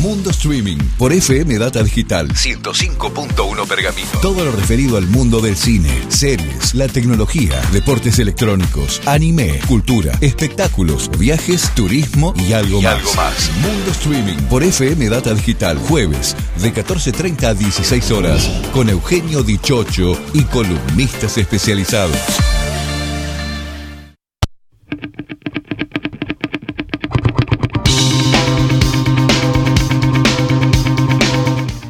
Mundo 0.00 0.30
Streaming 0.30 0.78
por 0.98 1.12
FM 1.12 1.58
Data 1.58 1.80
Digital 1.82 2.28
105.1 2.28 3.66
Pergamino. 3.68 4.08
Todo 4.20 4.44
lo 4.44 4.50
referido 4.50 4.96
al 4.96 5.06
mundo 5.06 5.40
del 5.40 5.56
cine, 5.56 5.90
series, 6.08 6.74
la 6.74 6.88
tecnología, 6.88 7.60
deportes 7.72 8.18
electrónicos, 8.18 9.00
anime, 9.06 9.60
cultura, 9.68 10.12
espectáculos, 10.20 11.08
viajes, 11.18 11.72
turismo 11.74 12.34
y 12.36 12.52
algo, 12.52 12.80
Y 12.80 12.82
más. 12.82 12.94
algo 12.94 13.14
más. 13.14 13.50
Mundo 13.60 13.92
Streaming 13.92 14.38
por 14.48 14.64
FM 14.64 15.08
Data 15.08 15.34
Digital 15.34 15.78
jueves 15.78 16.36
de 16.56 16.74
14.30 16.74 17.44
a 17.44 17.54
16 17.54 18.10
horas 18.10 18.48
con 18.72 18.88
Eugenio 18.88 19.44
Dichocho 19.44 20.18
y 20.32 20.42
columnistas 20.44 21.38
especializados. 21.38 22.18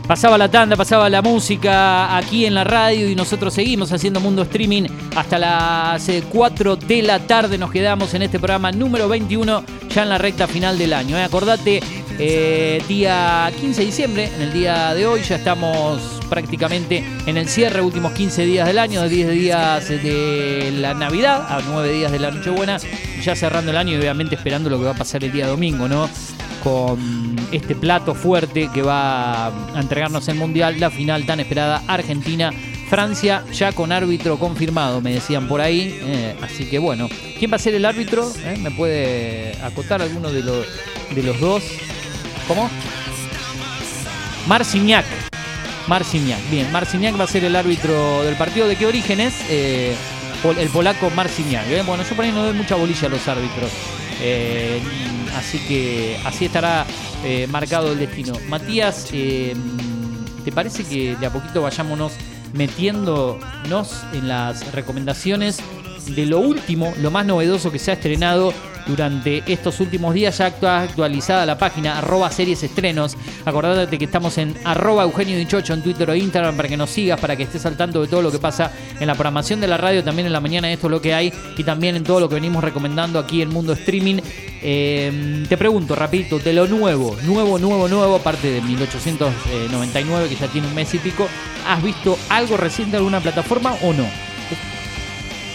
Pasaba 0.09 0.39
la 0.39 0.51
tanda, 0.51 0.75
pasaba 0.75 1.11
la 1.11 1.21
música 1.21 2.17
aquí 2.17 2.47
en 2.47 2.55
la 2.55 2.65
radio 2.65 3.11
y 3.11 3.15
nosotros 3.15 3.53
seguimos 3.53 3.93
haciendo 3.93 4.21
Mundo 4.21 4.41
Streaming 4.41 4.85
hasta 5.15 5.39
las 5.39 6.09
eh, 6.09 6.25
4 6.27 6.77
de 6.77 7.03
la 7.03 7.19
tarde. 7.19 7.59
Nos 7.59 7.71
quedamos 7.71 8.15
en 8.15 8.23
este 8.23 8.39
programa 8.39 8.73
número 8.73 9.07
21, 9.07 9.63
ya 9.91 10.05
en 10.05 10.09
la 10.09 10.17
recta 10.17 10.47
final 10.47 10.79
del 10.79 10.95
año. 10.95 11.19
¿eh? 11.19 11.25
Acordate, 11.25 11.83
eh, 12.19 12.83
día 12.89 13.53
15 13.61 13.81
de 13.81 13.85
diciembre, 13.85 14.31
en 14.35 14.41
el 14.41 14.53
día 14.55 14.95
de 14.95 15.07
hoy, 15.07 15.21
ya 15.21 15.37
estamos 15.37 16.01
prácticamente 16.31 17.05
en 17.27 17.37
el 17.37 17.47
cierre, 17.47 17.83
últimos 17.83 18.13
15 18.13 18.47
días 18.47 18.67
del 18.67 18.79
año, 18.79 19.03
de 19.03 19.11
10 19.11 19.31
días 19.33 19.89
de 19.91 20.73
la 20.73 20.95
Navidad 20.95 21.45
a 21.51 21.61
9 21.67 21.93
días 21.93 22.11
de 22.11 22.19
la 22.19 22.31
Nochebuena, 22.31 22.79
ya 23.23 23.37
cerrando 23.37 23.73
el 23.73 23.77
año 23.77 23.93
y 23.93 23.97
obviamente 23.99 24.37
esperando 24.37 24.71
lo 24.71 24.79
que 24.79 24.87
va 24.87 24.93
a 24.93 24.95
pasar 24.95 25.23
el 25.23 25.33
día 25.33 25.47
domingo, 25.47 25.87
¿no? 25.87 26.09
Con 26.63 27.37
este 27.53 27.75
plato 27.75 28.15
fuerte 28.15 28.69
que 28.73 28.83
va 28.83 29.47
a 29.47 29.81
entregarnos 29.81 30.29
el 30.29 30.37
Mundial, 30.37 30.79
la 30.79 30.91
final 30.91 31.27
tan 31.27 31.41
esperada 31.41 31.83
Argentina-Francia, 31.87 33.45
ya 33.53 33.73
con 33.73 33.93
árbitro 33.93 34.39
confirmado, 34.39 35.01
me 35.01 35.13
decían 35.13 35.49
por 35.49 35.61
ahí. 35.61 35.99
eh, 36.03 36.37
así 36.43 36.67
que 36.67 36.79
bueno, 36.79 37.09
¿quién 37.39 37.51
va 37.51 37.57
a 37.57 37.59
ser 37.59 37.75
el 37.75 37.85
árbitro? 37.85 38.31
Eh, 38.45 38.57
¿Me 38.61 38.71
puede 38.71 39.53
acotar 39.63 40.03
alguno 40.03 40.31
de 40.31 40.43
los, 40.43 40.67
de 41.15 41.23
los 41.23 41.41
dos? 41.41 41.63
¿Cómo? 42.47 42.71
Marciniak. 44.47 45.05
Marciniak, 45.87 46.51
bien, 46.51 46.71
Marciniak 46.71 47.19
va 47.19 47.25
a 47.25 47.29
ser 47.29 47.45
el 47.45 47.57
árbitro 47.57 48.23
del 48.25 48.37
partido. 48.37 48.69
¿De 48.69 48.77
qué 48.77 48.87
origen 48.87 49.21
es? 49.21 49.35
Eh, 49.49 49.95
el 50.59 50.69
polaco 50.69 51.11
Marciniak. 51.11 51.87
Bueno, 51.87 52.05
yo 52.09 52.15
por 52.15 52.25
ahí 52.25 52.33
no 52.33 52.45
doy 52.45 52.55
mucha 52.55 52.75
bolilla 52.75 53.07
a 53.07 53.11
los 53.11 53.27
árbitros. 53.27 53.71
Así 55.39 55.59
que 55.61 56.19
así 56.25 56.47
estará 56.47 56.85
eh, 57.25 57.47
marcado 57.49 57.93
el 57.93 57.99
destino. 57.99 58.35
Matías, 58.49 59.09
eh, 59.13 59.55
¿te 60.45 60.51
parece 60.51 60.83
que 60.83 61.15
de 61.15 61.27
a 61.27 61.33
poquito 61.33 61.63
vayámonos 61.63 62.13
metiéndonos 62.53 64.03
en 64.13 64.27
las 64.27 64.73
recomendaciones 64.73 65.61
de 66.07 66.27
lo 66.27 66.41
último, 66.41 66.93
lo 67.01 67.11
más 67.11 67.25
novedoso 67.25 67.71
que 67.71 67.79
se 67.79 67.93
ha 67.93 67.95
estrenado 67.95 68.53
durante 68.89 69.45
estos 69.47 69.79
últimos 69.81 70.13
días. 70.15 70.39
Ya 70.39 70.47
actua- 70.47 70.83
actualizada 70.83 71.47
la 71.47 71.57
página 71.59 71.99
arroba 71.99 72.31
series 72.33 72.63
estrenos. 72.65 73.17
Acordate 73.45 73.97
que 73.99 74.05
estamos 74.07 74.37
en 74.39 74.57
arroba 74.65 75.05
Eugenio 75.05 75.37
Dichocho 75.39 75.75
en 75.75 75.83
Twitter 75.83 76.11
o 76.11 76.15
Instagram 76.17 76.57
para 76.57 76.69
que 76.69 76.77
nos 76.77 76.91
sigas, 76.91 77.21
para 77.21 77.37
que 77.37 77.45
estés 77.45 77.65
al 77.67 77.77
tanto 77.77 78.01
de 78.03 78.09
todo 78.09 78.23
lo 78.23 78.33
que 78.33 78.39
pasa 78.39 78.73
en 78.99 79.07
la 79.07 79.15
programación 79.15 79.61
de 79.61 79.69
la 79.69 79.77
radio, 79.77 80.03
también 80.03 80.27
en 80.27 80.33
la 80.33 80.41
mañana 80.41 80.73
esto 80.73 80.87
es 80.89 80.91
lo 80.91 81.01
que 81.01 81.15
hay 81.15 81.33
y 81.57 81.63
también 81.63 81.95
en 81.95 82.03
todo 82.03 82.19
lo 82.19 82.29
que 82.29 82.35
venimos 82.37 82.65
recomendando 82.65 83.19
aquí 83.19 83.43
en 83.43 83.51
Mundo 83.51 83.73
Streaming. 83.75 84.17
Eh, 84.61 85.45
te 85.49 85.57
pregunto, 85.57 85.95
rapidito, 85.95 86.39
de 86.41 86.53
lo 86.53 86.67
nuevo, 86.67 87.17
nuevo, 87.23 87.59
nuevo, 87.59 87.87
nuevo, 87.89 88.17
aparte 88.17 88.51
de 88.51 88.61
1899 88.61 90.29
que 90.29 90.35
ya 90.37 90.47
tiene 90.49 90.67
un 90.67 90.75
mes 90.75 90.93
y 90.95 90.99
pico, 90.99 91.29
¿has 91.67 91.83
visto 91.83 92.19
algo 92.29 92.57
reciente 92.57 92.97
en 92.97 93.01
alguna 93.03 93.21
plataforma 93.21 93.75
o 93.83 93.93
no? 93.93 94.05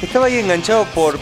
Estaba 0.02 0.26
ahí 0.28 0.38
enganchado 0.38 0.86
por. 0.94 1.20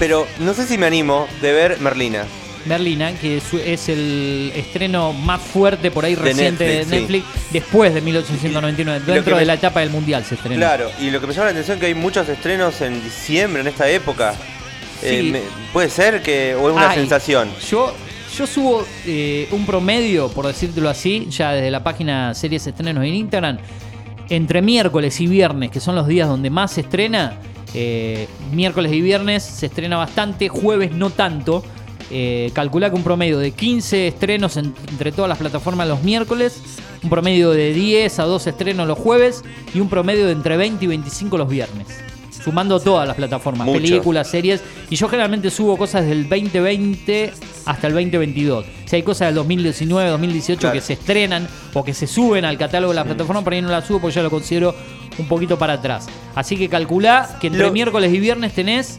Pero 0.00 0.26
no 0.40 0.52
sé 0.54 0.66
si 0.66 0.76
me 0.78 0.86
animo 0.86 1.28
de 1.40 1.52
ver 1.52 1.78
Merlina. 1.80 2.24
Merlina, 2.66 3.12
que 3.12 3.36
es, 3.38 3.54
es 3.54 3.88
el 3.88 4.52
estreno 4.56 5.12
más 5.12 5.40
fuerte 5.40 5.90
por 5.90 6.04
ahí 6.04 6.14
De 6.14 6.22
reciente 6.22 6.64
Netflix, 6.66 6.88
de 6.90 6.94
sí. 6.96 7.00
Netflix, 7.00 7.26
después 7.52 7.94
de 7.94 8.00
1899, 8.02 9.02
Y 9.04 9.06
lo 9.08 9.14
dentro 9.14 9.34
me- 9.36 9.40
de 9.40 9.46
la 9.46 9.54
etapa 9.54 9.80
del 9.80 9.90
Mundial 9.90 10.24
se 10.24 10.34
estrenó. 10.34 10.56
Claro, 10.56 10.90
y 11.00 11.10
lo 11.10 11.20
que 11.20 11.26
me 11.28 11.32
llama 11.32 11.46
la 11.46 11.50
atención 11.52 11.76
es 11.76 11.80
que 11.80 11.86
hay 11.86 11.94
muchos 11.94 12.28
estrenos 12.28 12.80
en 12.82 13.02
diciembre, 13.02 13.62
en 13.62 13.68
esta 13.68 13.88
época. 13.88 14.34
Eh, 15.02 15.20
Sí. 15.22 15.30
me- 15.30 15.40
puede 15.72 15.88
ser 15.88 16.20
que. 16.22 16.54
o 16.54 16.68
es 16.68 16.74
una 16.76 16.90
Ay, 16.90 16.98
sensación. 16.98 17.48
Yo, 17.70 17.94
yo 18.36 18.46
subo 18.46 18.86
eh, 19.06 19.48
un 19.52 19.64
promedio, 19.64 20.28
por 20.28 20.46
decírtelo 20.46 20.90
así, 20.90 21.28
ya 21.30 21.52
desde 21.52 21.70
la 21.70 21.82
página 21.82 22.34
Series 22.34 22.66
Estrenos 22.66 23.02
en 23.04 23.14
Instagram, 23.14 23.58
entre 24.30 24.62
miércoles 24.62 25.20
y 25.20 25.26
viernes, 25.26 25.70
que 25.70 25.80
son 25.80 25.94
los 25.94 26.06
días 26.06 26.28
donde 26.28 26.48
más 26.50 26.72
se 26.72 26.80
estrena. 26.82 27.38
eh, 27.72 28.26
miércoles 28.52 28.92
y 28.92 29.00
viernes 29.00 29.44
se 29.44 29.66
estrena 29.66 29.96
bastante, 29.96 30.48
jueves 30.48 30.90
no 30.90 31.10
tanto. 31.10 31.62
Eh, 32.10 32.50
calcula 32.52 32.90
que 32.90 32.96
un 32.96 33.04
promedio 33.04 33.38
de 33.38 33.52
15 33.52 34.08
estrenos 34.08 34.56
en- 34.56 34.74
entre 34.90 35.12
todas 35.12 35.28
las 35.28 35.38
plataformas 35.38 35.86
los 35.86 36.02
miércoles, 36.02 36.60
un 37.04 37.10
promedio 37.10 37.50
de 37.52 37.72
10 37.72 38.18
a 38.18 38.24
12 38.24 38.50
estrenos 38.50 38.88
los 38.88 38.98
jueves 38.98 39.44
y 39.72 39.78
un 39.78 39.88
promedio 39.88 40.26
de 40.26 40.32
entre 40.32 40.56
20 40.56 40.84
y 40.84 40.88
25 40.88 41.38
los 41.38 41.48
viernes. 41.48 41.86
Sumando 42.44 42.80
todas 42.80 43.06
las 43.06 43.16
plataformas, 43.16 43.66
Mucho. 43.66 43.80
películas, 43.80 44.28
series. 44.28 44.62
Y 44.88 44.96
yo 44.96 45.08
generalmente 45.08 45.50
subo 45.50 45.76
cosas 45.76 46.06
del 46.06 46.28
2020 46.28 47.32
hasta 47.66 47.86
el 47.86 47.92
2022. 47.94 48.64
Si 48.86 48.96
hay 48.96 49.02
cosas 49.02 49.28
del 49.28 49.34
2019, 49.36 50.10
2018 50.10 50.60
Claro. 50.60 50.74
que 50.74 50.80
se 50.80 50.94
estrenan 50.94 51.46
o 51.74 51.84
que 51.84 51.94
se 51.94 52.06
suben 52.06 52.44
al 52.44 52.56
catálogo 52.58 52.92
de 52.92 52.96
la 52.96 53.04
plataforma, 53.04 53.42
por 53.44 53.52
ahí 53.52 53.62
no 53.62 53.68
las 53.68 53.86
subo 53.86 54.00
porque 54.00 54.16
ya 54.16 54.22
lo 54.22 54.30
considero 54.30 54.74
un 55.18 55.26
poquito 55.28 55.58
para 55.58 55.74
atrás. 55.74 56.06
Así 56.34 56.56
que 56.56 56.68
calculá 56.68 57.36
que 57.40 57.48
entre 57.48 57.62
Lo- 57.62 57.72
miércoles 57.72 58.12
y 58.12 58.18
viernes 58.18 58.52
tenés, 58.54 58.96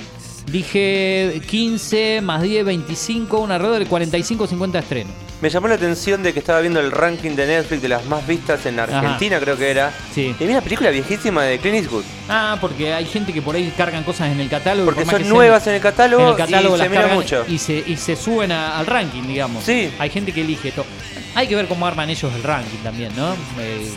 dije 0.51 1.41
15 1.49 2.21
más 2.21 2.41
10, 2.43 2.65
25, 2.65 3.39
un 3.39 3.51
alrededor 3.51 3.79
de 3.79 3.85
45 3.85 4.47
50 4.47 4.79
estrenos. 4.79 5.13
Me 5.41 5.49
llamó 5.49 5.67
la 5.67 5.75
atención 5.75 6.21
de 6.21 6.33
que 6.33 6.39
estaba 6.39 6.59
viendo 6.61 6.79
el 6.79 6.91
ranking 6.91 7.31
de 7.31 7.47
Netflix 7.47 7.81
de 7.81 7.87
las 7.89 8.05
más 8.05 8.25
vistas 8.27 8.65
en 8.67 8.79
Argentina, 8.79 9.39
creo 9.39 9.57
que 9.57 9.71
era. 9.71 9.91
Sí. 10.13 10.35
Y 10.39 10.43
vi 10.45 10.51
una 10.51 10.61
película 10.61 10.91
viejísima 10.91 11.43
de 11.43 11.57
Clint 11.57 11.77
Eastwood. 11.77 12.03
Ah, 12.29 12.57
porque 12.61 12.93
hay 12.93 13.05
gente 13.05 13.33
que 13.33 13.41
por 13.41 13.55
ahí 13.55 13.73
cargan 13.75 14.03
cosas 14.03 14.31
en 14.31 14.39
el 14.39 14.49
catálogo. 14.49 14.85
Porque 14.85 15.03
por 15.03 15.13
son 15.19 15.27
nuevas 15.29 15.65
en 15.67 15.73
el 15.73 15.81
catálogo, 15.81 16.23
en 16.23 16.29
el 16.29 16.35
catálogo 16.35 16.75
y 16.75 16.79
se 16.79 16.89
mira 16.89 17.01
cargan 17.01 17.17
mucho. 17.17 17.45
Y 17.47 17.57
se, 17.57 17.83
y 17.85 17.97
se 17.97 18.15
suben 18.15 18.51
a- 18.51 18.77
al 18.77 18.85
ranking, 18.85 19.23
digamos. 19.23 19.63
Sí. 19.63 19.91
Hay 19.97 20.09
gente 20.11 20.31
que 20.31 20.41
elige 20.41 20.69
esto. 20.69 20.85
Hay 21.33 21.47
que 21.47 21.55
ver 21.55 21.65
cómo 21.67 21.87
arman 21.87 22.09
ellos 22.09 22.31
el 22.35 22.43
ranking 22.43 22.77
también, 22.83 23.11
¿no? 23.15 23.33
Eh, 23.59 23.91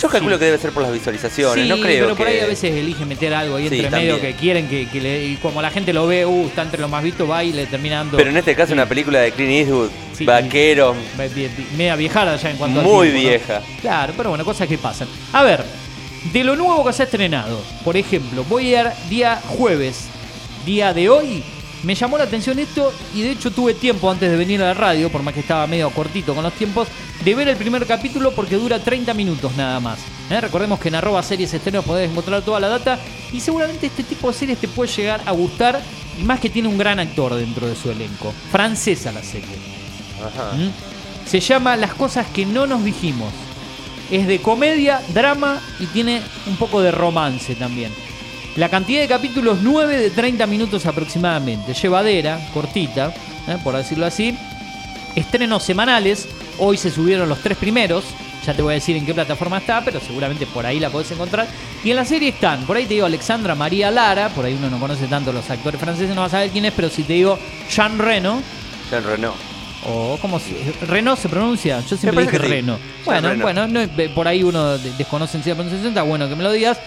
Yo 0.00 0.08
calculo 0.08 0.36
Sí. 0.36 0.40
que 0.40 0.44
debe 0.46 0.58
ser 0.58 0.72
por 0.72 0.82
las 0.82 0.92
visualizaciones, 0.92 1.64
sí, 1.64 1.68
no 1.70 1.76
creo 1.78 2.04
pero 2.04 2.16
por 2.16 2.26
que- 2.26 2.32
ahí 2.34 2.40
a 2.40 2.46
veces 2.46 2.70
eligen 2.74 3.08
meter 3.08 3.32
algo 3.32 3.56
ahí 3.56 3.68
Sí, 3.68 3.76
entre 3.76 3.90
medio 3.90 4.12
también. 4.14 4.34
que 4.34 4.38
quieren 4.40 4.68
que, 4.68 4.86
que 4.88 5.00
le, 5.00 5.24
y 5.24 5.36
como 5.36 5.62
la 5.62 5.70
gente 5.70 5.92
lo 5.94 6.06
ve, 6.06 6.26
uh, 6.26 6.46
está 6.48 6.62
entre 6.62 6.80
lo 6.80 6.88
más 6.88 7.02
visto, 7.02 7.26
va 7.26 7.42
y 7.42 7.52
le 7.52 7.64
termina 7.66 7.96
dando. 7.96 8.16
Pero 8.18 8.28
en 8.30 8.36
este 8.36 8.54
caso 8.54 8.74
una 8.74 8.86
película 8.86 9.20
de 9.20 9.32
Clint 9.32 9.52
Eastwood, 9.52 9.88
vaquero, 10.26 10.94
me- 11.16 11.28
me- 11.28 11.48
media 11.76 11.96
viejada 11.96 12.36
ya 12.36 12.50
en 12.50 12.56
cuanto 12.58 12.82
muy 12.82 13.08
tiempo, 13.08 13.22
¿no? 13.22 13.28
vieja. 13.30 13.62
Claro, 13.80 14.12
pero 14.16 14.28
bueno, 14.30 14.44
cosas 14.44 14.68
que 14.68 14.76
pasan. 14.76 15.08
A 15.32 15.42
ver, 15.42 15.64
de 16.32 16.44
lo 16.44 16.56
nuevo 16.56 16.84
que 16.84 16.92
se 16.92 17.02
ha 17.02 17.04
estrenado, 17.06 17.58
por 17.84 17.96
ejemplo, 17.96 18.44
voy 18.44 18.74
a 18.74 18.80
ir 18.82 18.88
día 19.08 19.40
jueves, 19.46 20.08
día 20.66 20.92
de 20.92 21.08
hoy, 21.08 21.42
me 21.86 21.94
llamó 21.94 22.18
la 22.18 22.24
atención 22.24 22.58
esto 22.58 22.92
y 23.14 23.22
de 23.22 23.30
hecho 23.30 23.52
tuve 23.52 23.72
tiempo 23.72 24.10
antes 24.10 24.28
de 24.28 24.36
venir 24.36 24.60
a 24.60 24.66
la 24.66 24.74
radio, 24.74 25.08
por 25.08 25.22
más 25.22 25.32
que 25.32 25.38
estaba 25.38 25.68
medio 25.68 25.88
cortito 25.90 26.34
con 26.34 26.42
los 26.42 26.52
tiempos, 26.54 26.88
de 27.24 27.32
ver 27.32 27.46
el 27.46 27.56
primer 27.56 27.86
capítulo 27.86 28.32
porque 28.32 28.56
dura 28.56 28.82
30 28.82 29.14
minutos 29.14 29.56
nada 29.56 29.78
más. 29.78 30.00
¿eh? 30.28 30.40
Recordemos 30.40 30.80
que 30.80 30.88
en 30.88 30.96
arroba 30.96 31.22
series 31.22 31.54
estrenos 31.54 31.84
podés 31.84 32.10
encontrar 32.10 32.42
toda 32.42 32.58
la 32.58 32.66
data 32.66 32.98
y 33.32 33.38
seguramente 33.38 33.86
este 33.86 34.02
tipo 34.02 34.26
de 34.26 34.34
series 34.34 34.58
te 34.58 34.66
puede 34.66 34.90
llegar 34.90 35.22
a 35.26 35.30
gustar 35.30 35.80
y 36.20 36.24
más 36.24 36.40
que 36.40 36.50
tiene 36.50 36.66
un 36.66 36.76
gran 36.76 36.98
actor 36.98 37.36
dentro 37.36 37.68
de 37.68 37.76
su 37.76 37.88
elenco. 37.88 38.34
Francesa 38.50 39.12
la 39.12 39.22
serie. 39.22 39.56
Ajá. 40.18 40.56
¿Mm? 40.56 41.28
Se 41.28 41.38
llama 41.38 41.76
Las 41.76 41.94
cosas 41.94 42.26
que 42.26 42.46
no 42.46 42.66
nos 42.66 42.82
dijimos. 42.82 43.32
Es 44.10 44.26
de 44.26 44.40
comedia, 44.40 45.02
drama 45.14 45.60
y 45.78 45.86
tiene 45.86 46.20
un 46.48 46.56
poco 46.56 46.82
de 46.82 46.90
romance 46.90 47.54
también. 47.54 47.92
La 48.56 48.70
cantidad 48.70 49.02
de 49.02 49.08
capítulos 49.08 49.58
9 49.60 49.98
de 49.98 50.10
30 50.10 50.46
minutos 50.46 50.86
aproximadamente. 50.86 51.74
Llevadera, 51.74 52.40
cortita, 52.54 53.12
¿eh? 53.46 53.58
por 53.62 53.76
decirlo 53.76 54.06
así. 54.06 54.36
Estrenos 55.14 55.62
semanales. 55.62 56.26
Hoy 56.58 56.78
se 56.78 56.90
subieron 56.90 57.28
los 57.28 57.42
tres 57.42 57.58
primeros. 57.58 58.04
Ya 58.46 58.54
te 58.54 58.62
voy 58.62 58.72
a 58.72 58.74
decir 58.76 58.96
en 58.96 59.04
qué 59.04 59.12
plataforma 59.12 59.58
está, 59.58 59.84
pero 59.84 60.00
seguramente 60.00 60.46
por 60.46 60.64
ahí 60.64 60.80
la 60.80 60.88
podés 60.88 61.10
encontrar. 61.10 61.46
Y 61.84 61.90
en 61.90 61.96
la 61.96 62.06
serie 62.06 62.30
están, 62.30 62.64
por 62.64 62.78
ahí 62.78 62.86
te 62.86 62.94
digo 62.94 63.04
Alexandra 63.04 63.54
María 63.54 63.90
Lara, 63.90 64.30
por 64.30 64.46
ahí 64.46 64.54
uno 64.54 64.70
no 64.70 64.78
conoce 64.78 65.06
tanto 65.06 65.32
los 65.32 65.50
actores 65.50 65.78
franceses, 65.78 66.14
no 66.14 66.22
vas 66.22 66.32
a 66.32 66.38
saber 66.38 66.50
quién 66.50 66.64
es, 66.64 66.72
pero 66.72 66.88
si 66.88 67.02
te 67.02 67.14
digo 67.14 67.38
Jean 67.68 67.98
Reno, 67.98 68.40
Jean 68.90 69.04
Reno. 69.04 69.55
O 69.88 70.18
¿cómo 70.20 70.38
se, 70.38 70.54
Renault 70.86 71.18
se 71.18 71.28
pronuncia? 71.28 71.80
Yo 71.80 71.96
siempre 71.96 72.24
dije 72.24 72.38
sí. 72.38 72.46
Reno. 72.46 72.78
Bueno, 73.04 73.28
Reno. 73.30 73.42
bueno, 73.42 73.66
no, 73.68 73.80
eh, 73.80 74.10
por 74.14 74.26
ahí 74.28 74.42
uno 74.42 74.76
de- 74.78 74.90
desconoce 74.98 75.36
en 75.36 75.42
sí 75.44 75.48
la 75.50 75.54
pronunciación, 75.56 75.88
está 75.90 76.02
bueno 76.02 76.28
que 76.28 76.36
me 76.36 76.42
lo 76.42 76.52
digas. 76.52 76.78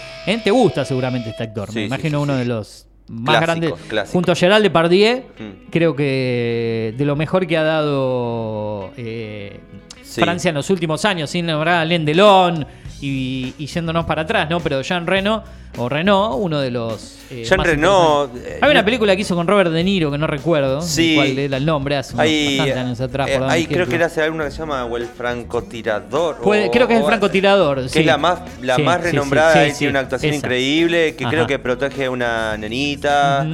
Te 0.44 0.52
gusta 0.52 0.86
seguramente 0.86 1.30
este 1.32 1.44
actor. 1.44 1.70
Sí, 1.72 1.80
me 1.80 1.86
imagino 1.86 2.22
uno 2.22 2.36
de 2.36 2.46
los 2.46 2.86
más 3.08 3.42
grandes. 3.42 3.74
Junto 4.12 4.32
a 4.32 4.36
Gerald 4.36 4.62
Depardieu, 4.64 5.24
Mm. 5.40 5.70
creo 5.72 5.96
que 5.96 6.94
de 6.98 7.06
lo 7.06 7.16
mejor 7.16 7.48
que 7.48 7.58
ha 7.58 7.64
dado 7.64 8.92
eh, 8.98 9.60
Sí. 10.04 10.22
Francia 10.22 10.50
en 10.50 10.56
los 10.56 10.70
últimos 10.72 11.06
años, 11.06 11.30
sin 11.30 11.46
nombrar 11.46 11.76
a 11.76 11.82
Alain 11.82 12.04
Delon 12.04 12.66
y, 13.02 13.54
y 13.58 13.66
yéndonos 13.68 14.06
para 14.06 14.24
atrás, 14.24 14.50
¿no? 14.50 14.60
Pero 14.60 14.82
Jean 14.82 15.08
Reno, 15.08 15.44
o 15.78 15.88
Renault, 15.90 16.36
uno 16.40 16.60
de 16.60 16.72
los. 16.72 17.18
eh, 17.32 17.44
Jean 17.48 17.64
Reno. 17.64 18.26
eh, 18.36 18.60
Hay 18.62 18.72
una 18.72 18.84
película 18.84 19.16
que 19.16 19.22
hizo 19.22 19.36
con 19.36 19.48
Robert 19.48 19.72
De 19.72 19.84
Niro 19.84 20.12
que 20.12 20.18
no 20.18 20.28
recuerdo 20.28 20.82
Sí. 20.82 21.14
cuál 21.16 21.38
era 21.38 21.58
el 21.58 21.66
nombre, 21.66 21.96
hace 21.96 22.14
Hay, 22.20 22.60
años 22.60 23.00
atrás. 23.00 23.30
eh, 23.30 23.40
hay 23.48 23.66
creo 23.68 23.88
que 23.88 23.96
era 23.96 24.08
hace 24.08 24.22
alguna 24.22 24.46
que 24.46 24.52
se 24.52 24.58
llama 24.58 24.84
o 24.86 24.98
el 24.98 25.06
francotirador. 25.06 26.38
Puede- 26.42 26.68
o- 26.68 26.72
creo 26.72 26.88
que 26.88 26.94
es 26.96 27.00
el 27.00 27.06
francotirador. 27.06 27.84
Que 27.84 27.90
sí. 27.90 28.00
es 28.00 28.06
la 28.06 28.18
más, 28.18 28.40
la 28.62 28.76
Sí, 28.76 28.82
más 28.84 29.02
renombrada, 29.02 29.66
sí, 29.70 29.74
tiene 29.78 29.92
una 29.92 30.00
actuación 30.02 30.34
esa. 30.34 30.46
increíble, 30.46 31.16
que 31.16 31.24
Ajá. 31.26 31.32
creo 31.32 31.48
que 31.48 31.60
protege 31.60 32.06
a 32.06 32.12
una 32.12 32.58
nenita. 32.58 33.46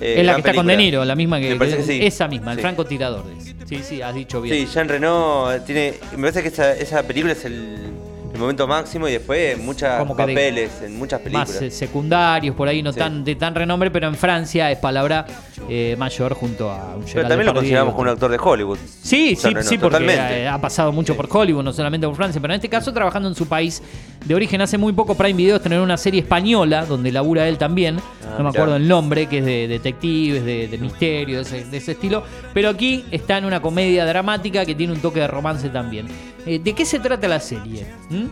Eh, 0.00 0.16
es 0.18 0.26
la 0.26 0.34
que 0.34 0.40
está 0.40 0.54
con. 0.54 0.66
De 0.66 0.76
Niro, 0.76 1.04
la 1.04 1.14
misma 1.14 1.38
que. 1.40 1.50
Me 1.50 1.56
parece 1.56 1.76
que 1.78 1.82
sí. 1.84 2.00
Esa 2.02 2.26
misma, 2.28 2.52
el 2.52 2.58
Sí. 2.58 2.62
francotirador. 2.62 3.24
Sí, 3.68 3.80
sí, 3.82 4.02
has 4.02 4.14
dicho 4.14 4.42
bien. 4.42 4.54
Sí, 4.66 4.72
Jean 4.74 4.88
Reno 4.88 5.48
tiene. 5.64 5.94
Me 6.16 6.18
parece 6.30 6.42
que 6.42 6.48
esa, 6.48 6.72
esa 6.74 7.02
película 7.04 7.32
es 7.32 7.44
el, 7.44 7.52
el 7.52 8.01
momento 8.42 8.66
máximo 8.66 9.08
y 9.08 9.12
después 9.12 9.58
muchos 9.58 9.88
Como 9.98 10.14
que 10.16 10.22
de- 10.26 10.32
papeles 10.32 10.70
en 10.82 10.98
muchas 10.98 11.20
películas. 11.20 11.48
Más 11.48 11.62
eh, 11.62 11.70
secundarios, 11.70 12.54
por 12.54 12.68
ahí 12.68 12.82
no 12.82 12.92
Sí. 12.92 12.98
tan 12.98 13.24
de 13.24 13.34
tan 13.36 13.54
renombre, 13.54 13.90
pero 13.90 14.08
en 14.08 14.14
Francia 14.14 14.70
es 14.70 14.78
palabra 14.78 15.26
eh, 15.68 15.94
mayor 15.98 16.34
junto 16.34 16.70
a 16.70 16.96
un 16.96 17.04
Pero 17.04 17.22
también 17.22 17.28
lo 17.28 17.28
Depardieu. 17.28 17.54
consideramos 17.54 17.94
como 17.94 18.02
un 18.02 18.08
actor 18.08 18.30
de 18.30 18.38
Hollywood. 18.42 18.78
Sí, 19.02 19.36
sí, 19.36 19.48
sí, 19.62 19.78
porque 19.78 19.78
totalmente. 19.78 20.42
eh, 20.42 20.48
ha 20.48 20.60
pasado 20.60 20.92
mucho 20.92 21.16
por 21.16 21.28
Hollywood, 21.30 21.62
no 21.62 21.72
solamente 21.72 22.06
por 22.06 22.16
Francia, 22.16 22.40
pero 22.40 22.52
en 22.52 22.56
este 22.58 22.68
caso 22.68 22.92
trabajando 22.92 23.28
en 23.28 23.34
su 23.34 23.46
país 23.46 23.82
de 24.24 24.34
origen. 24.34 24.60
Hace 24.60 24.78
muy 24.78 24.92
poco 24.92 25.14
Prime 25.14 25.34
Video 25.34 25.60
tener 25.60 25.80
una 25.80 25.96
serie 25.96 26.20
española 26.20 26.86
donde 26.86 27.12
labura 27.12 27.48
él 27.48 27.58
también. 27.58 27.98
Ah, 27.98 28.36
no 28.38 28.44
me 28.44 28.50
acuerdo 28.50 28.76
el 28.76 28.86
nombre, 28.86 29.26
que 29.26 29.38
es 29.38 29.44
de 29.44 29.68
detectives, 29.68 30.44
de, 30.44 30.68
de 30.68 30.78
misterio, 30.78 31.36
de 31.36 31.42
ese, 31.42 31.64
de 31.64 31.76
ese 31.76 31.92
estilo. 31.92 32.22
Pero 32.54 32.68
aquí 32.68 33.04
está 33.10 33.38
en 33.38 33.44
una 33.44 33.60
comedia 33.60 34.04
dramática 34.06 34.64
que 34.64 34.74
tiene 34.74 34.92
un 34.92 35.00
toque 35.00 35.20
de 35.20 35.28
romance 35.28 35.68
también. 35.68 36.06
Eh, 36.46 36.58
¿De 36.58 36.72
qué 36.72 36.84
se 36.84 36.98
trata 36.98 37.28
la 37.28 37.40
serie? 37.40 37.86
¿Mm? 38.10 38.24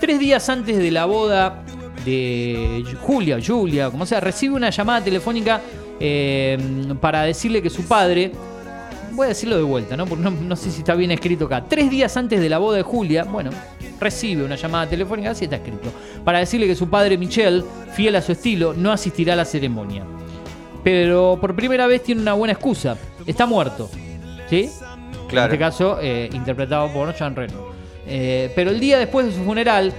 Tres 0.00 0.18
días 0.18 0.48
antes 0.48 0.78
de 0.78 0.90
la 0.90 1.04
boda 1.04 1.64
de 2.04 2.84
Julia, 3.00 3.38
Julia, 3.44 3.90
como 3.90 4.06
sea, 4.06 4.20
recibe 4.20 4.54
una 4.54 4.70
llamada 4.70 5.02
telefónica 5.02 5.60
eh, 6.00 6.56
para 7.00 7.22
decirle 7.22 7.60
que 7.60 7.70
su 7.70 7.84
padre 7.84 8.32
voy 9.18 9.26
a 9.26 9.28
decirlo 9.30 9.56
de 9.56 9.64
vuelta, 9.64 9.96
¿no? 9.96 10.06
Porque 10.06 10.22
no, 10.22 10.30
no 10.30 10.54
sé 10.54 10.70
si 10.70 10.78
está 10.78 10.94
bien 10.94 11.10
escrito 11.10 11.46
acá. 11.46 11.64
Tres 11.68 11.90
días 11.90 12.16
antes 12.16 12.40
de 12.40 12.48
la 12.48 12.58
boda 12.58 12.76
de 12.76 12.84
Julia, 12.84 13.24
bueno, 13.24 13.50
recibe 13.98 14.44
una 14.44 14.54
llamada 14.54 14.88
telefónica, 14.88 15.30
así 15.30 15.44
está 15.44 15.56
escrito, 15.56 15.90
para 16.24 16.38
decirle 16.38 16.68
que 16.68 16.76
su 16.76 16.88
padre 16.88 17.18
Michel, 17.18 17.64
fiel 17.94 18.14
a 18.14 18.22
su 18.22 18.30
estilo, 18.30 18.74
no 18.74 18.92
asistirá 18.92 19.32
a 19.32 19.36
la 19.36 19.44
ceremonia. 19.44 20.04
Pero 20.84 21.36
por 21.40 21.56
primera 21.56 21.88
vez 21.88 22.04
tiene 22.04 22.20
una 22.20 22.34
buena 22.34 22.52
excusa. 22.52 22.96
Está 23.26 23.44
muerto. 23.44 23.90
¿Sí? 24.48 24.70
Claro. 25.28 25.46
En 25.46 25.52
este 25.52 25.58
caso, 25.58 25.98
eh, 26.00 26.30
interpretado 26.32 26.92
por 26.92 27.12
Jean 27.12 27.34
Reno. 27.34 27.72
Eh, 28.06 28.52
pero 28.54 28.70
el 28.70 28.78
día 28.78 28.98
después 28.98 29.26
de 29.26 29.32
su 29.32 29.42
funeral, 29.42 29.92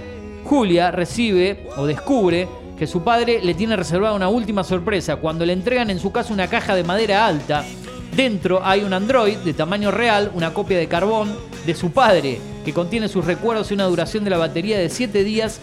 Julia 0.44 0.90
recibe 0.90 1.68
o 1.76 1.84
descubre 1.84 2.48
que 2.78 2.86
su 2.86 3.04
padre 3.04 3.40
le 3.42 3.52
tiene 3.52 3.76
reservada 3.76 4.14
una 4.14 4.30
última 4.30 4.64
sorpresa 4.64 5.16
cuando 5.16 5.44
le 5.44 5.52
entregan 5.52 5.90
en 5.90 5.98
su 5.98 6.10
casa 6.10 6.32
una 6.32 6.48
caja 6.48 6.74
de 6.74 6.84
madera 6.84 7.26
alta. 7.26 7.66
Dentro 8.14 8.60
hay 8.64 8.82
un 8.82 8.92
Android 8.92 9.38
de 9.38 9.54
tamaño 9.54 9.90
real, 9.90 10.30
una 10.34 10.52
copia 10.52 10.78
de 10.78 10.88
carbón 10.88 11.34
de 11.64 11.74
su 11.74 11.92
padre, 11.92 12.40
que 12.64 12.72
contiene 12.72 13.08
sus 13.08 13.24
recuerdos 13.24 13.70
y 13.70 13.74
una 13.74 13.84
duración 13.84 14.24
de 14.24 14.30
la 14.30 14.38
batería 14.38 14.78
de 14.78 14.90
7 14.90 15.24
días, 15.24 15.60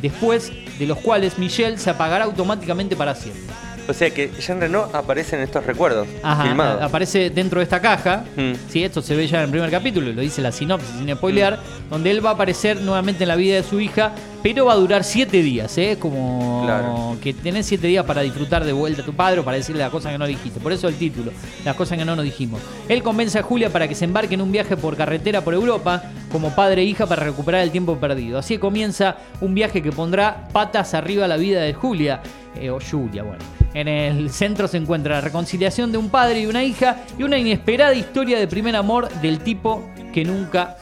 después 0.00 0.50
de 0.78 0.86
los 0.86 0.98
cuales 0.98 1.38
Michelle 1.38 1.78
se 1.78 1.90
apagará 1.90 2.24
automáticamente 2.24 2.96
para 2.96 3.14
siempre. 3.14 3.61
O 3.88 3.92
sea 3.92 4.10
que 4.10 4.30
Jean 4.40 4.60
Reno 4.60 4.88
aparece 4.92 5.34
en 5.36 5.42
estos 5.42 5.66
recuerdos 5.66 6.06
Ajá, 6.22 6.44
filmados. 6.44 6.82
aparece 6.82 7.30
dentro 7.30 7.58
de 7.58 7.64
esta 7.64 7.80
caja. 7.80 8.24
Mm. 8.36 8.52
Sí, 8.68 8.84
esto 8.84 9.02
se 9.02 9.16
ve 9.16 9.26
ya 9.26 9.38
en 9.38 9.44
el 9.46 9.50
primer 9.50 9.70
capítulo, 9.70 10.12
lo 10.12 10.20
dice 10.20 10.40
la 10.40 10.52
sinopsis 10.52 10.90
sin 10.98 11.12
spoilear, 11.14 11.58
donde 11.90 12.10
él 12.12 12.24
va 12.24 12.30
a 12.30 12.32
aparecer 12.34 12.80
nuevamente 12.80 13.24
en 13.24 13.28
la 13.28 13.36
vida 13.36 13.56
de 13.56 13.64
su 13.64 13.80
hija, 13.80 14.12
pero 14.42 14.66
va 14.66 14.72
a 14.74 14.76
durar 14.76 15.02
siete 15.04 15.42
días, 15.42 15.76
¿eh? 15.78 15.96
Como 15.98 16.62
Claro. 16.64 17.16
que 17.20 17.32
tenés 17.34 17.66
siete 17.66 17.88
días 17.88 18.04
para 18.04 18.20
disfrutar 18.22 18.64
de 18.64 18.72
vuelta 18.72 19.02
a 19.02 19.04
tu 19.04 19.14
padre 19.14 19.40
o 19.40 19.44
para 19.44 19.56
decirle 19.56 19.82
las 19.82 19.90
cosas 19.90 20.12
que 20.12 20.18
no 20.18 20.26
dijiste. 20.26 20.60
Por 20.60 20.72
eso 20.72 20.86
el 20.88 20.94
título, 20.94 21.32
las 21.64 21.74
cosas 21.74 21.98
que 21.98 22.04
no 22.04 22.14
nos 22.14 22.24
dijimos. 22.24 22.60
Él 22.88 23.02
convence 23.02 23.38
a 23.38 23.42
Julia 23.42 23.68
para 23.70 23.88
que 23.88 23.94
se 23.96 24.04
embarque 24.04 24.34
en 24.34 24.42
un 24.42 24.52
viaje 24.52 24.76
por 24.76 24.96
carretera 24.96 25.40
por 25.42 25.54
Europa, 25.54 26.02
como 26.30 26.54
padre 26.54 26.82
e 26.82 26.84
hija 26.84 27.06
para 27.06 27.24
recuperar 27.24 27.62
el 27.62 27.70
tiempo 27.72 27.96
perdido. 27.98 28.38
Así 28.38 28.58
comienza 28.58 29.16
un 29.40 29.54
viaje 29.54 29.82
que 29.82 29.90
pondrá 29.92 30.48
patas 30.52 30.94
arriba 30.94 31.24
a 31.24 31.28
la 31.28 31.36
vida 31.36 31.60
de 31.62 31.74
Julia, 31.74 32.20
eh, 32.60 32.70
o 32.70 32.78
Julia, 32.80 33.22
bueno. 33.24 33.42
En 33.74 33.88
el 33.88 34.30
centro 34.30 34.68
se 34.68 34.76
encuentra 34.76 35.14
la 35.16 35.20
reconciliación 35.22 35.92
de 35.92 35.98
un 35.98 36.10
padre 36.10 36.40
y 36.40 36.46
una 36.46 36.62
hija 36.62 36.98
y 37.18 37.22
una 37.22 37.38
inesperada 37.38 37.94
historia 37.94 38.38
de 38.38 38.46
primer 38.46 38.76
amor 38.76 39.08
del 39.22 39.38
tipo 39.40 39.88
que 40.12 40.24
nunca 40.24 40.76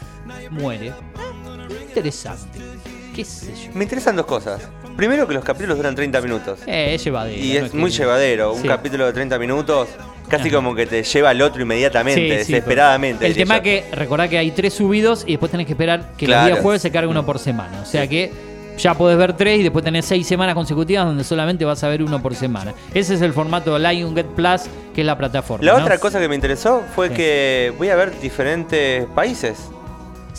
muere. 0.51 0.93
Interesante. 1.89 2.59
¿Qué 3.15 3.25
sé 3.25 3.53
yo? 3.55 3.71
Me 3.75 3.85
interesan 3.85 4.17
dos 4.17 4.27
cosas. 4.27 4.61
Primero 4.97 5.27
que 5.27 5.35
los 5.35 5.45
capítulos 5.45 5.77
duran 5.77 5.95
30 5.95 6.21
minutos. 6.21 6.61
Eh, 6.67 6.95
es 6.95 7.05
llevadero. 7.05 7.37
Y 7.43 7.53
no 7.59 7.67
es 7.67 7.71
que- 7.73 7.77
muy 7.77 7.91
llevadero. 7.91 8.53
Un 8.55 8.63
Sí. 8.63 8.69
capítulo 8.69 9.07
de 9.07 9.13
30 9.13 9.39
minutos 9.39 9.89
casi 10.29 10.49
Ajá. 10.49 10.57
como 10.57 10.75
que 10.75 10.87
te 10.87 11.03
lleva 11.03 11.31
al 11.31 11.43
otro 11.43 11.63
inmediatamente, 11.63 12.21
Sí, 12.39 12.45
sí, 12.45 12.53
desesperadamente. 12.53 13.27
El 13.27 13.35
tema 13.35 13.57
yo. 13.57 13.63
que 13.63 13.85
recordá 13.93 14.29
que 14.29 14.39
hay 14.39 14.51
tres 14.53 14.75
subidos 14.75 15.25
y 15.27 15.33
después 15.33 15.51
tenés 15.51 15.67
que 15.67 15.73
esperar 15.73 16.13
que 16.17 16.27
Claro. 16.27 16.47
días 16.47 16.61
jueves 16.61 16.83
se 16.83 16.91
cargue 16.93 17.09
uno 17.09 17.27
por 17.27 17.39
semana. 17.41 17.81
O 17.83 17.87
sea 17.87 18.07
que 18.07 18.31
ya 18.79 18.95
podés 18.95 19.19
ver 19.19 19.37
tres 19.37 19.61
y 19.61 19.63
después 19.63 19.85
tenés 19.85 20.05
seis 20.07 20.27
semanas 20.27 20.55
consecutivas 20.55 21.05
donde 21.07 21.25
solamente 21.25 21.65
vas 21.65 21.83
a 21.85 21.89
ver 21.89 22.03
uno 22.03 22.21
por 22.23 22.35
semana. 22.35 22.73
Ese 22.95 23.15
es 23.15 23.23
el 23.23 23.33
formato 23.33 23.79
de 23.79 23.93
Lion 23.93 24.15
Get 24.15 24.27
Plus, 24.29 24.63
que 24.95 25.03
es 25.03 25.07
la 25.07 25.17
plataforma. 25.19 25.65
La 25.65 25.73
¿no? 25.79 25.83
otra 25.85 25.99
cosa 25.99 26.19
que 26.21 26.29
me 26.29 26.35
interesó 26.35 26.83
fue 26.95 27.09
Sí. 27.09 27.15
que 27.15 27.73
voy 27.79 27.89
a 27.91 27.97
ver 27.97 28.19
diferentes 28.21 29.07
países 29.15 29.69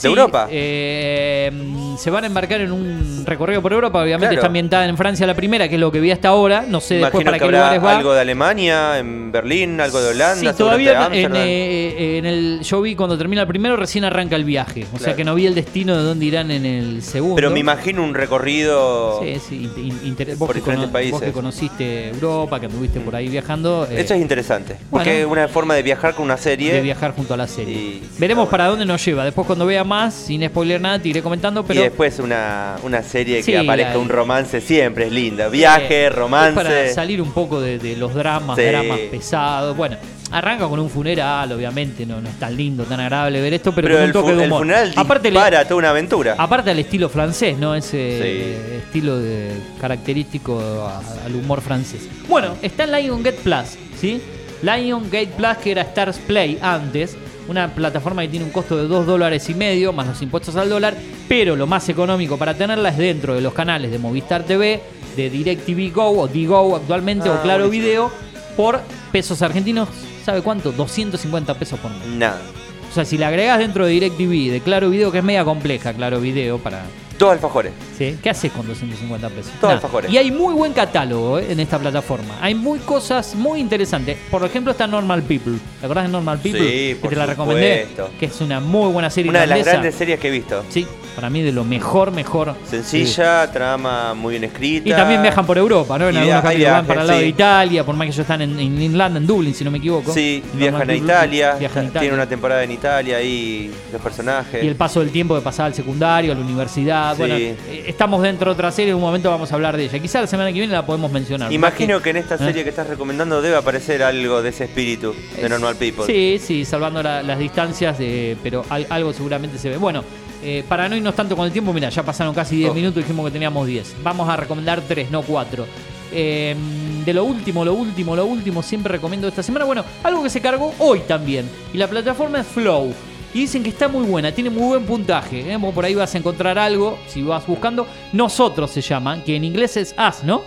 de 0.02 0.08
Europa. 0.08 0.48
eh, 0.50 1.52
mm, 1.54 1.98
se 1.98 2.10
van 2.10 2.24
a 2.24 2.28
embarcar 2.28 2.62
en 2.62 2.72
un 2.72 3.24
recorrido 3.26 3.62
por 3.62 3.74
Europa. 3.74 4.02
Obviamente 4.02 4.28
Claro. 4.28 4.39
está 4.42 4.48
ambientada 4.48 4.86
en 4.86 4.98
Francia 4.98 5.26
la 5.28 5.34
primera, 5.36 5.68
que 5.68 5.76
es 5.76 5.82
lo 5.82 5.92
que 5.92 6.00
vi 6.00 6.12
hasta 6.12 6.30
ahora. 6.30 6.64
No 6.68 6.80
sé 6.82 6.96
después 6.96 7.24
para 7.24 7.38
que 7.38 7.46
qué 7.46 7.52
lugares 7.52 7.84
va. 7.84 7.98
algo 7.98 8.14
de 8.14 8.22
Alemania, 8.22 8.98
en 9.00 9.32
Berlín, 9.32 9.80
algo 9.82 10.02
de 10.02 10.10
Holanda, 10.10 10.52
Sí, 10.52 10.58
todavía 10.58 10.92
en, 10.92 10.98
Ámsterdam. 10.98 11.34
eh, 11.38 12.18
en 12.18 12.26
el 12.26 12.60
yo 12.62 12.82
vi 12.82 12.96
cuando 12.96 13.18
termina 13.18 13.42
el 13.42 13.48
primero 13.48 13.76
recién 13.78 14.04
arranca 14.04 14.36
el 14.36 14.44
viaje, 14.46 14.86
o 14.94 15.00
sea 15.00 15.16
que 15.16 15.24
no 15.24 15.36
vi 15.36 15.46
el 15.48 15.56
destino 15.56 15.96
de 15.98 16.04
dónde 16.04 16.26
irán 16.26 16.52
en 16.52 16.66
el 16.66 17.02
segundo. 17.04 17.36
Pero 17.36 17.52
me 17.52 17.60
imagino 17.60 18.04
un 18.04 18.14
recorrido 18.14 19.22
Sí, 19.24 19.39
sí, 19.48 19.56
in- 19.76 19.86
in- 19.88 20.00
inter- 20.08 20.36
vos, 20.36 20.48
por 20.48 20.54
que 20.56 20.60
diferentes 20.62 20.89
países. 20.89 21.12
vos 21.12 21.22
que 21.22 21.32
conociste 21.32 22.10
Europa, 22.10 22.60
que 22.60 22.66
anduviste 22.68 23.00
por 23.00 23.16
ahí 23.16 23.28
viajando. 23.28 23.88
eh, 23.89 24.02
Eso 24.02 24.14
es 24.14 24.22
interesante. 24.22 24.78
Porque 24.89 25.22
es 25.22 25.28
una 25.28 25.48
forma 25.48 25.76
de 25.76 25.84
viajar 25.84 26.14
con 26.16 26.26
una 26.26 26.38
serie. 26.38 26.74
de 26.74 26.82
viajar 26.82 27.14
junto 27.16 27.34
a 27.34 27.38
la 27.38 27.48
serie. 27.48 27.74
Y- 27.76 28.04
Veremos 28.18 28.48
para 28.50 28.68
dónde 28.68 28.86
nos 28.86 29.04
lleva. 29.04 29.24
Después 29.26 29.46
cuando 29.48 29.66
vea 29.66 29.81
más, 29.84 30.14
sin 30.14 30.46
spoiler 30.48 30.80
nada, 30.82 31.00
te 31.00 31.10
iré 31.10 31.22
comentando, 31.22 31.64
pero 31.66 31.80
y 31.80 31.84
después 31.84 32.20
una, 32.20 32.76
una 32.84 33.04
serie 33.04 33.42
Sí, 33.44 33.52
que 33.52 33.58
aparezca 33.60 33.94
la- 33.94 34.00
un 34.00 34.10
romance 34.10 34.62
siempre 34.62 35.08
es 35.08 35.12
linda. 35.12 35.50
Viaje, 35.50 36.06
Eh, 36.06 36.10
romance. 36.10 36.50
es 36.50 36.56
para 36.68 36.94
salir 36.94 37.22
un 37.22 37.32
poco 37.32 37.60
de, 37.62 37.78
de 37.80 37.96
los 37.96 38.14
dramas, 38.14 38.58
Sí. 38.58 38.64
dramas 38.66 39.00
pesados. 39.12 39.76
Bueno, 39.76 39.98
arranca 40.32 40.68
con 40.68 40.80
un 40.80 40.90
funeral, 40.90 41.52
obviamente, 41.52 42.06
no, 42.06 42.22
no 42.22 42.30
es 42.30 42.40
tan 42.40 42.56
lindo, 42.56 42.84
tan 42.86 43.00
agradable 43.00 43.42
ver 43.42 43.54
esto, 43.54 43.74
pero, 43.76 43.88
Pero 43.88 43.98
con 44.00 44.06
un 44.06 44.12
toque 44.14 44.32
el 44.32 44.40
humor. 44.48 44.60
funeral 44.62 44.94
aparte, 44.96 45.30
dispara 45.30 45.64
toda 45.66 45.76
una 45.78 45.90
aventura. 45.90 46.36
aparte 46.38 46.72
al 46.72 46.80
estilo 46.80 47.10
francés, 47.10 47.58
¿no? 47.58 47.76
Ese 47.76 47.90
Sí. 48.22 48.76
estilo 48.86 49.20
de, 49.20 49.52
característico 49.80 50.60
a- 50.88 51.02
al 51.26 51.36
humor 51.36 51.62
francés. 51.62 52.08
Bueno, 52.28 52.56
está 52.62 52.86
en 52.86 52.92
Lion 52.94 53.24
Get 53.24 53.36
Plus, 53.36 53.78
¿sí? 54.00 54.22
Lion 54.64 55.04
Gate 55.06 55.32
Plus, 55.36 55.58
que 55.64 55.72
era 55.72 55.82
Stars 55.82 56.18
Play 56.20 56.58
antes, 56.62 57.18
una 57.48 57.74
plataforma 57.74 58.22
que 58.22 58.30
tiene 58.30 58.46
un 58.46 58.52
costo 58.52 58.78
de 58.78 58.88
2 58.88 59.06
dólares 59.06 59.50
y 59.50 59.54
medio, 59.54 59.94
más 59.94 60.08
los 60.08 60.22
impuestos 60.22 60.56
al 60.56 60.70
dólar, 60.70 60.96
pero 61.28 61.56
lo 61.56 61.68
más 61.68 61.88
económico 61.89 62.38
para 62.38 62.54
tenerla 62.54 62.89
es 62.89 62.98
dentro 62.98 63.36
de 63.36 63.42
los 63.42 63.54
canales 63.54 63.92
de 63.92 64.00
Movistar 64.00 64.44
TV, 64.44 64.82
de 65.16 65.30
DirecTV 65.30 65.94
Go 65.94 66.22
o 66.22 66.28
DiGo 66.28 66.76
actualmente, 66.76 67.30
Ah, 67.30 67.34
o 67.34 67.42
Claro 67.42 67.68
buenísimo. 67.68 67.89
Video, 67.89 68.12
por 68.56 68.82
pesos 69.12 69.42
argentinos, 69.42 69.89
¿sabe 70.24 70.42
cuánto? 70.42 70.72
250 70.72 71.54
pesos 71.56 71.80
por 71.80 71.92
mes. 71.92 72.08
Nada. 72.08 72.42
O 72.89 72.94
sea, 72.94 73.06
si 73.06 73.18
la 73.18 73.30
agregás 73.30 73.60
dentro 73.60 73.86
de 73.86 73.94
DirecTV, 73.94 74.52
de 74.52 74.62
Claro 74.64 74.89
Video, 74.89 75.12
que 75.12 75.20
es 75.20 75.24
media 75.24 75.46
compleja, 75.46 75.94
Claro 75.94 76.20
Video, 76.20 76.58
para... 76.58 76.84
Dos 77.22 77.34
alfajores. 77.34 77.72
¿Sí? 77.95 78.17
¿Qué 78.19 78.32
haces 78.32 78.51
con 78.51 78.65
250 78.65 79.30
pesos? 79.30 79.51
Todo 79.59 79.69
Nada. 79.69 79.74
alfajores. 79.76 80.11
Y 80.11 80.17
hay 80.17 80.32
muy 80.32 80.55
buen 80.55 80.74
catálogo 80.74 81.38
eh, 81.38 81.51
en 81.51 81.59
esta 81.59 81.78
plataforma. 81.78 82.36
Hay 82.41 82.55
muy 82.55 82.80
cosas 82.80 83.36
muy 83.36 83.59
interesantes. 83.59 84.17
Por 84.32 84.43
ejemplo, 84.43 84.72
está 84.72 84.88
Normal 84.88 85.22
People. 85.22 85.59
¿Te 85.80 85.86
acordás 85.86 86.05
de 86.05 86.11
Normal 86.11 86.39
People? 86.39 86.59
Sí, 86.61 86.67
que 86.67 86.97
por 86.99 87.11
te 87.11 87.15
la 87.15 87.28
recomendé. 87.28 87.89
Que 88.19 88.26
es 88.26 88.41
una 88.41 88.59
muy 88.59 88.91
buena 88.91 89.11
serie 89.11 89.30
Una 89.30 89.41
de 89.41 89.47
las 89.47 89.63
grandes 89.63 89.93
series 89.93 90.19
que 90.19 90.30
he 90.30 90.32
visto. 90.32 90.63
Sí, 90.69 90.88
para 91.16 91.30
mí 91.30 91.41
de 91.41 91.51
lo 91.51 91.64
mejor, 91.64 92.12
mejor. 92.12 92.55
Sencilla, 92.70 93.51
trama 93.51 94.14
muy 94.14 94.32
bien 94.32 94.43
escrita. 94.45 94.88
Y 94.89 94.91
también 94.91 95.22
viajan 95.22 95.45
por 95.45 95.57
Europa, 95.57 95.97
¿no? 95.99 96.09
En 96.09 96.18
algunos 96.18 96.41
capítulos 96.41 96.72
van 96.72 96.86
para 96.86 97.01
el 97.01 97.07
lado 97.07 97.20
de. 97.20 97.28
Italia, 97.28 97.84
por 97.86 97.95
más 97.95 98.05
que 98.05 98.09
ellos 98.09 98.20
están 98.20 98.41
en, 98.41 98.59
en 98.59 98.82
Irlanda, 98.82 99.20
en 99.20 99.28
Dublín, 99.28 99.53
si 99.53 99.64
no 99.64 99.72
me 99.72 99.78
equivoco. 99.80 100.14
Sí, 100.14 100.43
viajan 100.53 100.89
a 100.89 100.95
Italia, 100.95 101.55
viajan 101.59 101.86
a 101.86 101.88
Italia. 101.88 101.99
tiene 102.01 102.16
una 102.16 102.28
temporada 102.28 102.64
en 102.64 102.72
Italia 102.72 103.18
ahí, 103.18 103.72
los 103.91 104.01
personajes. 104.01 104.64
Y 104.64 104.68
el 104.68 104.76
paso 104.76 104.99
del 105.01 105.09
tiempo 105.12 105.36
de 105.36 105.41
pasar 105.41 105.68
al 105.68 105.74
secundario, 105.74 106.32
a 106.32 106.36
la 106.36 106.41
universidad. 106.41 107.14
Sí. 107.14 107.18
Bueno, 107.20 107.36
eh, 107.36 107.84
estamos 107.88 108.22
dentro 108.22 108.45
de 108.51 108.53
otra 108.53 108.72
serie, 108.72 108.91
en 108.91 108.95
un 108.95 109.01
momento 109.01 109.30
vamos 109.30 109.51
a 109.51 109.55
hablar 109.55 109.78
de 109.78 109.86
ella. 109.86 109.99
Quizá 109.99 110.22
la 110.22 110.28
semana 110.28 110.49
que 110.51 110.59
viene 110.59 110.74
la 110.74 110.86
podemos 110.86 111.12
mencionar. 111.12 111.51
Imagino 111.51 112.01
que 112.01 112.12
en 112.12 112.18
esta 112.18 112.36
¿eh? 112.36 112.39
serie 112.39 112.64
que 112.64 112.70
estás 112.70 112.88
recomendando 112.88 113.41
debe 113.41 113.55
aparecer 113.57 114.03
algo 114.03 114.41
de 114.41 114.49
ese 114.49 114.66
espíritu 114.66 115.14
de 115.41 115.49
Normal 115.49 115.76
People. 115.76 116.05
Sí, 116.05 116.39
sí, 116.43 116.66
salvando 116.66 117.01
la- 117.03 117.22
las 117.24 117.38
distancias, 117.39 117.97
de- 117.97 118.38
pero 118.43 118.66
al- 118.70 118.88
algo 118.89 119.14
seguramente 119.14 119.57
se 119.57 119.70
ve. 119.70 119.78
Bueno, 119.78 120.03
eh, 120.44 120.64
para 120.68 120.88
no 120.89 120.96
irnos 120.96 121.16
tanto 121.16 121.36
con 121.36 121.46
el 121.46 121.52
tiempo, 121.52 121.72
mira, 121.74 121.89
ya 121.89 122.04
pasaron 122.04 122.34
casi 122.34 122.56
10 122.58 122.72
Oh. 122.72 122.74
minutos 122.74 122.98
y 122.98 123.02
dijimos 123.02 123.26
que 123.26 123.32
teníamos 123.32 123.68
10. 123.68 123.96
Vamos 124.04 124.28
a 124.30 124.36
recomendar 124.38 124.82
3, 124.88 125.12
no 125.12 125.22
4. 125.22 125.66
de 126.12 127.14
lo 127.14 127.24
último, 127.24 127.64
lo 127.64 127.74
último, 127.74 128.16
lo 128.16 128.26
último, 128.26 128.62
siempre 128.62 128.92
recomiendo 128.94 129.28
esta 129.28 129.42
semana. 129.44 129.66
Bueno, 129.66 129.84
algo 130.04 130.22
que 130.24 130.30
se 130.30 130.42
cargó 130.42 130.74
hoy 130.80 131.00
también. 131.08 131.50
Y 131.74 131.78
la 131.78 131.88
plataforma 131.88 132.42
es 132.42 132.48
Flow. 132.48 132.94
Y 133.34 133.39
dicen 133.42 133.64
que 133.64 133.70
está 133.70 133.88
muy 133.88 134.06
buena, 134.06 134.32
tiene 134.34 134.50
muy 134.50 134.68
buen 134.68 134.84
puntaje. 134.86 135.50
¿eh? 135.52 135.56
Vos 135.58 135.74
Por 135.74 135.86
ahí 135.86 135.96
vas 135.96 136.14
a 136.14 136.18
encontrar 136.18 136.60
algo, 136.60 136.98
si 137.08 137.22
vas 137.24 137.48
buscando. 137.48 137.88
Nosotros 138.12 138.72
se 138.72 138.82
llama, 138.82 139.24
que 139.24 139.38
en 139.38 139.46
inglés 139.46 139.78
es 139.78 139.94
As, 139.98 140.24
¿no? 140.26 140.42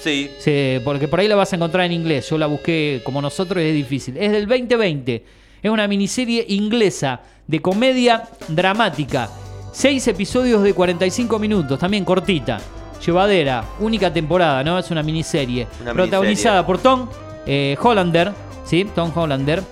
Sí. 0.00 0.30
Sí, 0.38 0.78
porque 0.84 1.08
por 1.08 1.18
ahí 1.18 1.26
la 1.28 1.34
vas 1.34 1.52
a 1.52 1.56
encontrar 1.56 1.86
en 1.86 1.92
inglés. 1.92 2.28
Yo 2.30 2.38
la 2.38 2.46
busqué 2.46 3.00
como 3.04 3.20
nosotros 3.20 3.62
y 3.64 3.66
es 3.68 3.74
difícil. 3.74 4.16
Es 4.16 4.30
del 4.30 4.46
2020. 4.46 5.24
Es 5.64 5.70
una 5.70 5.88
miniserie 5.88 6.44
inglesa 6.50 7.20
de 7.46 7.62
comedia 7.62 8.24
dramática. 8.48 9.30
Seis 9.72 10.06
episodios 10.08 10.62
de 10.62 10.74
45 10.74 11.38
minutos, 11.38 11.78
también 11.78 12.04
cortita. 12.04 12.60
Llevadera, 13.04 13.64
única 13.80 14.12
temporada, 14.12 14.62
¿no? 14.62 14.78
Es 14.78 14.90
una 14.90 15.02
miniserie. 15.02 15.66
Una 15.80 15.94
protagonizada 15.94 16.66
por 16.66 16.76
Tom 16.76 17.08
eh, 17.46 17.78
Hollander, 17.82 18.32
¿sí? 18.66 18.86
Tom 18.94 19.10
Hollander, 19.16 19.62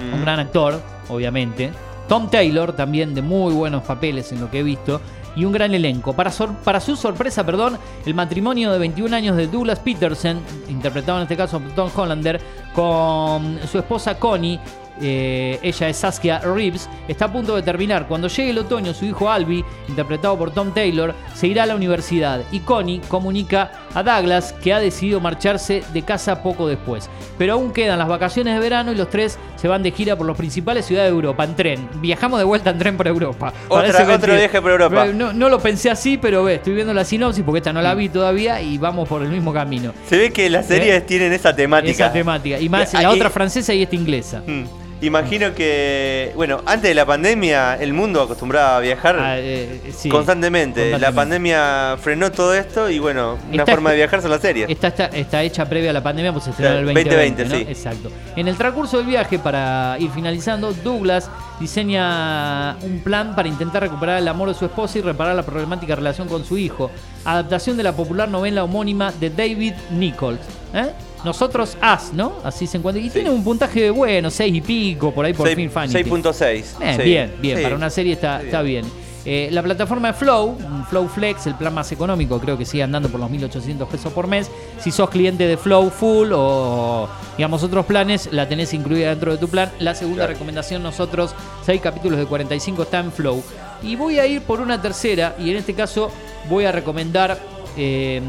un 0.00 0.18
Mm. 0.18 0.22
gran 0.24 0.40
actor, 0.40 0.82
obviamente. 1.08 1.70
Tom 2.08 2.28
Taylor, 2.28 2.72
también 2.72 3.14
de 3.14 3.22
muy 3.22 3.54
buenos 3.54 3.84
papeles 3.84 4.32
en 4.32 4.40
lo 4.40 4.50
que 4.50 4.58
he 4.58 4.62
visto. 4.64 5.00
Y 5.36 5.44
un 5.44 5.52
gran 5.52 5.72
elenco. 5.72 6.14
Para, 6.14 6.32
para 6.64 6.80
su 6.80 6.96
sorpresa, 6.96 7.46
perdón, 7.46 7.78
el 8.04 8.12
matrimonio 8.14 8.72
de 8.72 8.78
21 8.80 9.14
años 9.14 9.36
de 9.36 9.46
Douglas 9.46 9.78
Peterson, 9.78 10.40
interpretado 10.68 11.18
en 11.18 11.22
este 11.22 11.36
caso 11.36 11.60
por 11.60 11.70
Tom 11.76 11.90
Hollander, 11.94 12.40
con 12.74 13.60
su 13.70 13.78
esposa 13.78 14.18
Connie, 14.18 14.58
eh, 15.00 15.58
ella 15.62 15.88
es 15.88 15.96
Saskia 15.96 16.38
Reeves, 16.40 16.88
está 17.08 17.26
a 17.26 17.32
punto 17.32 17.54
de 17.56 17.62
terminar. 17.62 18.06
Cuando 18.08 18.28
llegue 18.28 18.50
el 18.50 18.58
otoño, 18.58 18.92
su 18.94 19.04
hijo 19.04 19.30
Albi, 19.30 19.64
interpretado 19.88 20.36
por 20.38 20.50
Tom 20.50 20.72
Taylor, 20.72 21.14
se 21.34 21.46
irá 21.46 21.62
a 21.62 21.66
la 21.66 21.76
universidad 21.76 22.40
y 22.52 22.60
Connie 22.60 23.00
comunica 23.08 23.70
a 23.94 24.02
Douglas 24.02 24.52
que 24.62 24.72
ha 24.72 24.80
decidido 24.80 25.20
marcharse 25.20 25.82
de 25.92 26.02
casa 26.02 26.42
poco 26.42 26.66
después. 26.68 27.08
Pero 27.38 27.54
aún 27.54 27.72
quedan 27.72 27.98
las 27.98 28.08
vacaciones 28.08 28.54
de 28.54 28.60
verano 28.60 28.92
y 28.92 28.94
los 28.96 29.08
tres 29.10 29.38
se 29.56 29.68
van 29.68 29.82
de 29.82 29.90
gira 29.92 30.16
por 30.16 30.26
las 30.26 30.36
principales 30.36 30.84
ciudades 30.86 31.10
de 31.10 31.14
Europa 31.16 31.44
en 31.44 31.54
tren. 31.56 31.88
Viajamos 32.00 32.38
de 32.38 32.44
vuelta 32.44 32.70
en 32.70 32.78
tren 32.78 32.96
por 32.96 33.06
Europa. 33.08 33.52
Otra- 33.68 34.14
otro 34.14 34.34
viaje 34.34 34.60
por 34.60 34.70
Europa. 34.72 35.06
No, 35.06 35.32
no 35.32 35.48
lo 35.48 35.58
pensé 35.60 35.90
así, 35.90 36.18
pero 36.18 36.44
ve, 36.44 36.56
estoy 36.56 36.74
viendo 36.74 36.92
la 36.94 37.04
sinopsis 37.04 37.42
porque 37.44 37.58
esta 37.58 37.72
no 37.72 37.80
la 37.82 37.94
vi 37.94 38.08
todavía 38.08 38.60
y 38.60 38.78
vamos 38.78 39.08
por 39.08 39.22
el 39.22 39.28
mismo 39.28 39.52
camino. 39.52 39.92
Se 40.08 40.16
ve 40.16 40.32
que 40.32 40.48
las 40.50 40.66
series 40.66 40.96
¿Eh? 40.96 41.00
tienen 41.02 41.32
esa 41.32 41.54
temática. 41.54 41.92
Esa 42.06 42.12
temática. 42.12 42.60
Y 42.60 42.68
más 42.68 42.92
la 42.94 43.02
y- 43.02 43.06
otra 43.06 43.30
francesa 43.30 43.72
y 43.74 43.82
esta 43.82 43.96
inglesa. 43.96 44.42
Mm. 44.46 44.64
Imagino 45.00 45.54
que, 45.54 46.32
bueno, 46.34 46.60
antes 46.66 46.88
de 46.90 46.94
la 46.94 47.06
pandemia 47.06 47.76
el 47.76 47.92
mundo 47.92 48.20
acostumbraba 48.22 48.78
a 48.78 48.80
viajar 48.80 49.16
Ah, 49.20 49.38
eh, 49.38 49.92
sí, 49.96 50.08
constantemente. 50.08 50.98
La 50.98 51.12
pandemia 51.12 51.96
frenó 52.00 52.32
todo 52.32 52.52
esto 52.54 52.90
y 52.90 52.98
bueno, 52.98 53.38
una 53.52 53.62
Está- 53.62 53.72
forma 53.72 53.90
de 53.90 53.96
viajar 53.96 54.20
son 54.22 54.30
las 54.32 54.40
series. 54.40 54.68
Está, 54.68 54.88
está, 54.88 55.06
está 55.06 55.42
hecha 55.42 55.66
previa 55.68 55.90
a 55.90 55.92
la 55.92 56.02
pandemia, 56.02 56.32
pues 56.32 56.44
se 56.44 56.50
estrenó 56.50 56.72
en 56.72 56.78
el 56.80 56.84
2020, 56.94 57.16
2020, 57.44 57.44
¿no? 57.44 57.64
sí. 57.64 57.66
Exacto. 57.70 58.10
En 58.34 58.48
el 58.48 58.56
transcurso 58.56 58.96
del 58.98 59.06
viaje, 59.06 59.38
para 59.38 59.96
ir 60.00 60.10
finalizando, 60.10 60.72
Douglas 60.72 61.30
diseña 61.60 62.76
un 62.82 63.00
plan 63.04 63.34
para 63.36 63.48
intentar 63.48 63.82
recuperar 63.82 64.18
el 64.18 64.26
amor 64.28 64.48
de 64.48 64.54
su 64.54 64.64
esposa 64.64 64.98
y 64.98 65.02
reparar 65.02 65.34
la 65.36 65.42
problemática 65.44 65.94
relación 65.94 66.28
con 66.28 66.44
su 66.44 66.58
hijo. 66.58 66.90
Adaptación 67.24 67.76
de 67.76 67.82
la 67.84 67.92
popular 67.92 68.28
novela 68.28 68.64
homónima 68.64 69.12
de 69.12 69.30
David 69.30 69.74
Nichols. 69.90 70.40
¿eh? 70.74 70.90
Nosotros 71.24 71.76
As, 71.80 72.12
¿no? 72.12 72.34
Así 72.44 72.66
se 72.66 72.76
encuentra. 72.78 73.02
Y 73.02 73.10
tiene 73.10 73.30
un 73.30 73.42
puntaje 73.42 73.90
bueno, 73.90 74.30
6 74.30 74.54
y 74.54 74.60
pico, 74.60 75.12
por 75.12 75.24
ahí 75.24 75.32
por 75.34 75.48
fin 75.48 75.70
Fanny. 75.70 75.92
6.6. 75.92 76.78
Bien, 76.78 76.96
sí. 76.96 77.02
bien, 77.02 77.34
bien. 77.40 77.56
Sí. 77.58 77.62
Para 77.62 77.74
una 77.76 77.90
serie 77.90 78.12
está, 78.12 78.42
está 78.42 78.62
bien. 78.62 78.84
Eh, 79.24 79.48
la 79.52 79.62
plataforma 79.62 80.08
de 80.08 80.14
Flow, 80.14 80.56
Flow 80.88 81.06
Flex, 81.08 81.46
el 81.48 81.54
plan 81.56 81.74
más 81.74 81.92
económico, 81.92 82.38
creo 82.40 82.56
que 82.56 82.64
sigue 82.64 82.82
andando 82.82 83.10
por 83.10 83.20
los 83.20 83.30
1.800 83.30 83.86
pesos 83.88 84.10
por 84.12 84.26
mes. 84.26 84.50
Si 84.80 84.90
sos 84.90 85.10
cliente 85.10 85.46
de 85.46 85.58
Flow 85.58 85.90
Full 85.90 86.30
o, 86.32 87.08
digamos, 87.36 87.62
otros 87.62 87.84
planes, 87.84 88.30
la 88.32 88.48
tenés 88.48 88.72
incluida 88.72 89.10
dentro 89.10 89.32
de 89.32 89.38
tu 89.38 89.48
plan. 89.48 89.70
La 89.80 89.94
segunda 89.94 90.20
Claro. 90.22 90.32
recomendación, 90.32 90.82
nosotros, 90.82 91.34
6 91.66 91.80
capítulos 91.82 92.18
de 92.18 92.24
45 92.24 92.84
está 92.84 93.00
en 93.00 93.12
Flow. 93.12 93.42
Y 93.82 93.96
voy 93.96 94.18
a 94.18 94.26
ir 94.26 94.40
por 94.42 94.60
una 94.60 94.80
tercera, 94.80 95.34
y 95.38 95.50
en 95.50 95.56
este 95.56 95.74
caso 95.74 96.10
voy 96.48 96.64
a 96.64 96.72
recomendar 96.72 97.38
eh, 97.76 98.22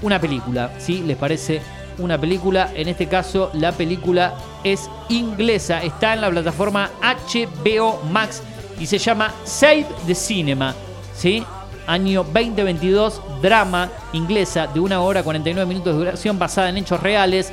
una 0.00 0.20
película, 0.20 0.72
¿sí? 0.78 1.02
¿Les 1.06 1.16
parece? 1.16 1.62
Una 1.98 2.18
película, 2.18 2.70
en 2.74 2.88
este 2.88 3.06
caso 3.06 3.50
la 3.54 3.72
película 3.72 4.34
es 4.64 4.88
inglesa, 5.08 5.82
está 5.82 6.14
en 6.14 6.20
la 6.22 6.30
plataforma 6.30 6.90
HBO 7.02 8.00
Max 8.10 8.42
y 8.80 8.86
se 8.86 8.98
llama 8.98 9.32
Save 9.44 9.86
the 10.06 10.14
Cinema, 10.14 10.74
¿sí? 11.14 11.44
Año 11.86 12.24
2022, 12.24 13.20
drama 13.42 13.90
inglesa 14.12 14.66
de 14.66 14.80
una 14.80 15.00
hora 15.00 15.22
49 15.22 15.68
minutos 15.68 15.92
de 15.92 15.98
duración 15.98 16.38
basada 16.38 16.68
en 16.68 16.78
hechos 16.78 17.00
reales. 17.00 17.52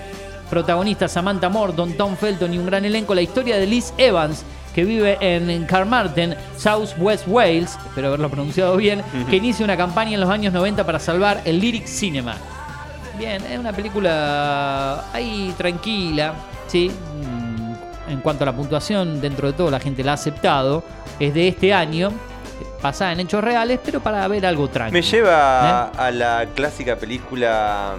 Protagonistas 0.49 1.11
Samantha 1.11 1.49
Morton, 1.49 1.93
Tom 1.93 2.15
Felton 2.15 2.53
y 2.53 2.57
un 2.57 2.65
gran 2.65 2.85
elenco. 2.85 3.13
La 3.13 3.21
historia 3.21 3.57
de 3.57 3.67
Liz 3.67 3.93
Evans, 3.97 4.43
que 4.73 4.83
vive 4.83 5.17
en 5.19 5.65
Carmarthen, 5.65 6.35
South 6.57 6.89
West 6.97 7.25
Wales, 7.27 7.77
espero 7.87 8.07
haberlo 8.07 8.29
pronunciado 8.29 8.75
bien, 8.77 9.03
que 9.29 9.35
inicia 9.35 9.63
una 9.63 9.77
campaña 9.77 10.13
en 10.13 10.21
los 10.21 10.29
años 10.29 10.53
90 10.53 10.85
para 10.85 10.99
salvar 10.99 11.41
el 11.45 11.59
Lyric 11.59 11.85
Cinema. 11.85 12.35
Bien, 13.19 13.43
es 13.45 13.59
una 13.59 13.73
película 13.73 15.03
ahí 15.13 15.53
tranquila, 15.57 16.33
¿sí? 16.67 16.89
Mm, 16.89 18.09
En 18.11 18.21
cuanto 18.21 18.43
a 18.43 18.45
la 18.45 18.53
puntuación, 18.53 19.21
dentro 19.21 19.47
de 19.47 19.53
todo 19.53 19.69
la 19.69 19.79
gente 19.79 20.03
la 20.03 20.11
ha 20.11 20.15
aceptado. 20.15 20.83
Es 21.19 21.31
de 21.33 21.49
este 21.49 21.73
año, 21.73 22.11
basada 22.81 23.11
en 23.11 23.19
hechos 23.19 23.43
reales, 23.43 23.79
pero 23.85 23.99
para 23.99 24.27
ver 24.27 24.45
algo 24.47 24.67
tranquilo. 24.67 24.93
Me 24.99 25.01
lleva 25.07 25.91
¿Eh? 25.93 25.97
a 26.01 26.11
la 26.11 26.45
clásica 26.55 26.95
película 26.95 27.95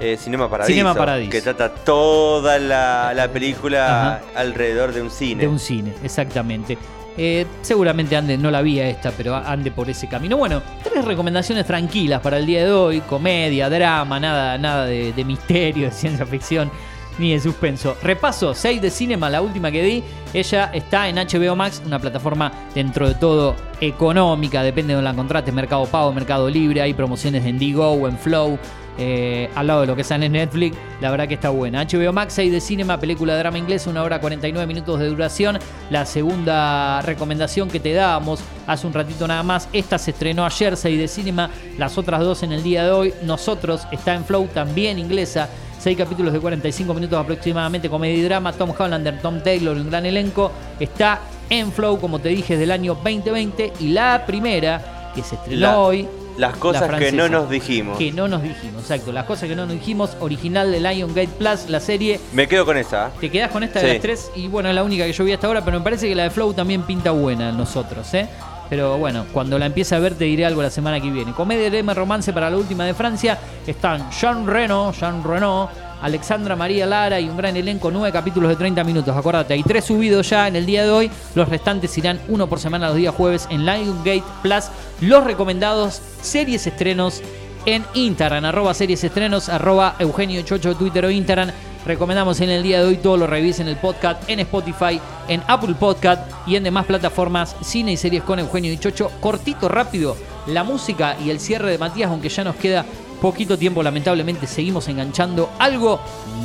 eh, 0.00 0.16
Cinema 0.18 0.48
Paradiso. 0.50 0.72
Cinema 0.74 0.94
Paradiso. 0.94 1.30
Que 1.30 1.42
trata 1.42 1.68
toda 1.72 2.58
la, 2.58 3.12
la 3.14 3.28
película 3.28 4.14
Ajá. 4.16 4.20
alrededor 4.34 4.92
de 4.92 5.02
un 5.02 5.10
cine. 5.10 5.42
De 5.42 5.48
un 5.48 5.58
cine, 5.60 5.94
exactamente. 6.02 6.76
Eh, 7.20 7.44
seguramente 7.62 8.16
ande, 8.16 8.38
no 8.38 8.48
la 8.48 8.62
vi 8.62 8.78
esta, 8.78 9.10
pero 9.10 9.34
ande 9.34 9.72
por 9.72 9.90
ese 9.90 10.06
camino. 10.06 10.36
Bueno, 10.36 10.62
tres 10.84 11.04
recomendaciones 11.04 11.66
tranquilas 11.66 12.20
para 12.20 12.38
el 12.38 12.46
día 12.46 12.64
de 12.64 12.70
hoy: 12.70 13.00
comedia, 13.00 13.68
drama, 13.68 14.20
nada, 14.20 14.56
nada 14.56 14.86
de, 14.86 15.12
de 15.12 15.24
misterio, 15.24 15.86
de 15.86 15.92
ciencia 15.92 16.24
ficción 16.24 16.70
ni 17.18 17.32
de 17.32 17.40
suspenso. 17.40 17.96
Repaso: 18.02 18.54
6 18.54 18.80
de 18.80 18.90
Cinema, 18.90 19.28
la 19.28 19.42
última 19.42 19.72
que 19.72 19.82
di. 19.82 20.04
Ella 20.32 20.70
está 20.72 21.08
en 21.08 21.16
HBO 21.16 21.56
Max, 21.56 21.82
una 21.84 21.98
plataforma 21.98 22.52
dentro 22.74 23.08
de 23.08 23.14
todo 23.14 23.56
económica, 23.80 24.62
depende 24.62 24.92
de 24.92 24.94
donde 24.94 25.10
la 25.10 25.16
contrates: 25.16 25.52
Mercado 25.52 25.86
Pago, 25.86 26.12
Mercado 26.12 26.48
Libre. 26.48 26.82
Hay 26.82 26.94
promociones 26.94 27.44
en 27.44 27.58
Digo 27.58 28.06
en 28.06 28.16
Flow. 28.16 28.58
Eh, 28.98 29.48
al 29.54 29.66
lado 29.68 29.82
de 29.82 29.86
lo 29.86 29.94
que 29.96 30.02
sale 30.04 30.26
en 30.26 30.32
Netflix, 30.32 30.76
la 31.00 31.10
verdad 31.10 31.28
que 31.28 31.34
está 31.34 31.50
buena. 31.50 31.84
HBO 31.84 32.12
Max 32.12 32.34
6 32.34 32.50
de 32.52 32.60
Cinema, 32.60 32.98
película 32.98 33.32
de 33.34 33.38
drama 33.38 33.56
inglés, 33.58 33.86
una 33.86 34.02
hora 34.02 34.20
49 34.20 34.66
minutos 34.66 34.98
de 34.98 35.06
duración. 35.06 35.58
La 35.90 36.04
segunda 36.04 37.00
recomendación 37.02 37.68
que 37.68 37.80
te 37.80 37.92
dábamos 37.92 38.40
hace 38.66 38.86
un 38.86 38.92
ratito 38.92 39.26
nada 39.26 39.42
más, 39.42 39.68
esta 39.72 39.98
se 39.98 40.10
estrenó 40.10 40.44
ayer, 40.44 40.76
6 40.76 40.98
de 40.98 41.08
Cinema, 41.08 41.50
las 41.78 41.96
otras 41.96 42.20
dos 42.20 42.42
en 42.42 42.52
el 42.52 42.62
día 42.62 42.84
de 42.84 42.90
hoy. 42.90 43.14
Nosotros 43.22 43.86
está 43.92 44.14
en 44.14 44.24
Flow 44.24 44.48
también 44.52 44.98
inglesa. 44.98 45.48
Seis 45.78 45.96
capítulos 45.96 46.32
de 46.32 46.40
45 46.40 46.92
minutos 46.92 47.16
aproximadamente, 47.20 47.88
comedia 47.88 48.16
y 48.16 48.22
drama. 48.22 48.52
Tom 48.52 48.72
Hollander, 48.76 49.20
Tom 49.22 49.40
Taylor, 49.44 49.76
un 49.76 49.88
gran 49.88 50.04
elenco. 50.06 50.50
Está 50.80 51.20
en 51.48 51.70
Flow, 51.70 52.00
como 52.00 52.18
te 52.18 52.30
dije, 52.30 52.56
del 52.56 52.72
año 52.72 52.94
2020. 52.96 53.74
Y 53.78 53.90
la 53.90 54.24
primera, 54.26 55.12
que 55.14 55.22
se 55.22 55.36
estrenó 55.36 55.60
La- 55.60 55.78
hoy. 55.78 56.08
Las 56.38 56.56
cosas 56.56 56.90
la 56.90 56.98
que 56.98 57.10
no 57.12 57.24
francesa. 57.24 57.28
nos 57.28 57.50
dijimos. 57.50 57.98
Que 57.98 58.12
no 58.12 58.28
nos 58.28 58.42
dijimos, 58.42 58.82
exacto. 58.82 59.12
Las 59.12 59.24
cosas 59.24 59.48
que 59.48 59.56
no 59.56 59.66
nos 59.66 59.74
dijimos, 59.74 60.16
original 60.20 60.70
de 60.70 60.80
Lion 60.80 61.10
Gate 61.14 61.30
Plus, 61.36 61.68
la 61.68 61.80
serie. 61.80 62.20
Me 62.32 62.46
quedo 62.48 62.64
con 62.64 62.76
esa. 62.76 63.08
¿eh? 63.08 63.10
Te 63.20 63.30
quedás 63.30 63.50
con 63.50 63.62
esta 63.62 63.80
de 63.80 63.86
Sí. 63.86 63.92
las 63.94 64.02
tres 64.02 64.30
y 64.36 64.46
bueno, 64.48 64.68
es 64.68 64.74
la 64.74 64.82
única 64.84 65.04
que 65.04 65.12
yo 65.12 65.24
vi 65.24 65.32
hasta 65.32 65.46
ahora, 65.48 65.64
pero 65.64 65.78
me 65.78 65.84
parece 65.84 66.08
que 66.08 66.14
la 66.14 66.22
de 66.22 66.30
Flow 66.30 66.54
también 66.54 66.82
pinta 66.82 67.10
buena 67.10 67.50
en 67.50 67.56
nosotros, 67.58 68.14
¿eh? 68.14 68.28
Pero 68.70 68.98
bueno, 68.98 69.24
cuando 69.32 69.58
la 69.58 69.66
empiece 69.66 69.94
a 69.94 69.98
ver 69.98 70.14
te 70.14 70.24
diré 70.26 70.44
algo 70.44 70.62
la 70.62 70.70
semana 70.70 71.00
que 71.00 71.10
viene. 71.10 71.32
Comedia, 71.32 71.70
drama, 71.70 71.94
romance 71.94 72.32
para 72.32 72.50
la 72.50 72.56
última 72.58 72.84
de 72.84 72.92
Francia. 72.94 73.38
Están 73.66 74.10
Jean 74.10 74.46
Reno, 74.46 74.92
Jean 74.92 75.24
Reno, 75.24 75.70
Alexandra 76.00 76.56
María 76.56 76.86
Lara 76.86 77.20
y 77.20 77.28
un 77.28 77.36
gran 77.36 77.56
elenco, 77.56 77.90
nueve 77.90 78.12
capítulos 78.12 78.50
de 78.50 78.56
30 78.56 78.84
minutos. 78.84 79.16
Acordate, 79.16 79.54
hay 79.54 79.62
tres 79.62 79.84
subidos 79.84 80.28
ya 80.30 80.48
en 80.48 80.56
el 80.56 80.66
día 80.66 80.84
de 80.84 80.90
hoy. 80.90 81.10
Los 81.34 81.48
restantes 81.48 81.96
irán 81.98 82.20
uno 82.28 82.48
por 82.48 82.60
semana 82.60 82.88
los 82.88 82.96
días 82.96 83.14
jueves 83.14 83.46
en 83.50 83.64
Lionsgate 83.64 84.24
Plus. 84.42 84.64
Los 85.00 85.24
recomendados, 85.24 86.00
series 86.22 86.66
estrenos 86.66 87.22
en 87.66 87.84
Instagram, 87.94 88.44
arroba 88.44 88.72
series 88.74 89.02
estrenos, 89.04 89.48
arroba 89.48 89.96
Eugenio 89.98 90.42
Chocho, 90.42 90.74
Twitter 90.74 91.04
o 91.04 91.10
Instagram. 91.10 91.50
Recomendamos 91.84 92.40
en 92.40 92.50
el 92.50 92.62
día 92.62 92.80
de 92.80 92.86
hoy 92.86 92.96
todo 92.96 93.16
lo 93.16 93.26
revisen 93.26 93.66
en 93.66 93.74
el 93.74 93.78
podcast, 93.78 94.28
en 94.28 94.40
Spotify, 94.40 95.00
en 95.28 95.42
Apple 95.46 95.74
Podcast 95.78 96.30
y 96.46 96.56
en 96.56 96.64
demás 96.64 96.86
plataformas, 96.86 97.56
cine 97.62 97.92
y 97.92 97.96
series 97.96 98.22
con 98.22 98.38
Eugenio 98.38 98.72
y. 98.72 98.78
Cortito, 99.20 99.68
rápido, 99.68 100.16
la 100.46 100.64
música 100.64 101.16
y 101.24 101.30
el 101.30 101.40
cierre 101.40 101.70
de 101.70 101.78
Matías, 101.78 102.10
aunque 102.10 102.28
ya 102.28 102.44
nos 102.44 102.56
queda 102.56 102.84
poquito 103.20 103.58
tiempo, 103.58 103.82
lamentablemente 103.82 104.46
seguimos 104.46 104.88
enganchando 104.88 105.50
algo 105.58 106.00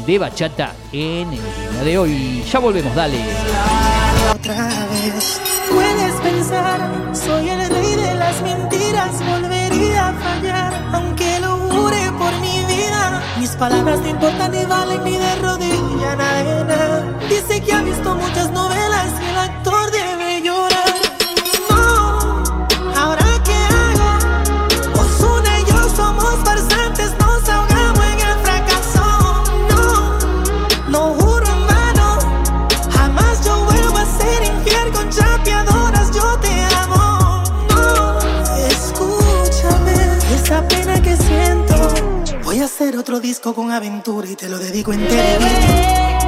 de 0.06 0.20
bachata 0.20 0.74
en 0.92 1.30
el 1.32 1.40
día 1.40 1.84
de 1.84 1.98
hoy. 1.98 2.44
Ya 2.52 2.60
volvemos, 2.60 2.94
dale. 2.96 3.18
Mis 13.40 13.52
palabras 13.52 14.00
no 14.00 14.10
importan 14.10 14.52
ni 14.52 14.64
de. 14.64 15.34
Dice 17.30 17.62
que 17.62 17.74
ha 17.74 17.82
visto 17.82 18.16
muchas 18.16 18.43
disco 43.24 43.56
con 43.56 43.72
aventura 43.72 44.30
y 44.30 44.36
te 44.36 44.50
lo 44.50 44.60
dedico 44.60 44.92
entero. 44.92 46.23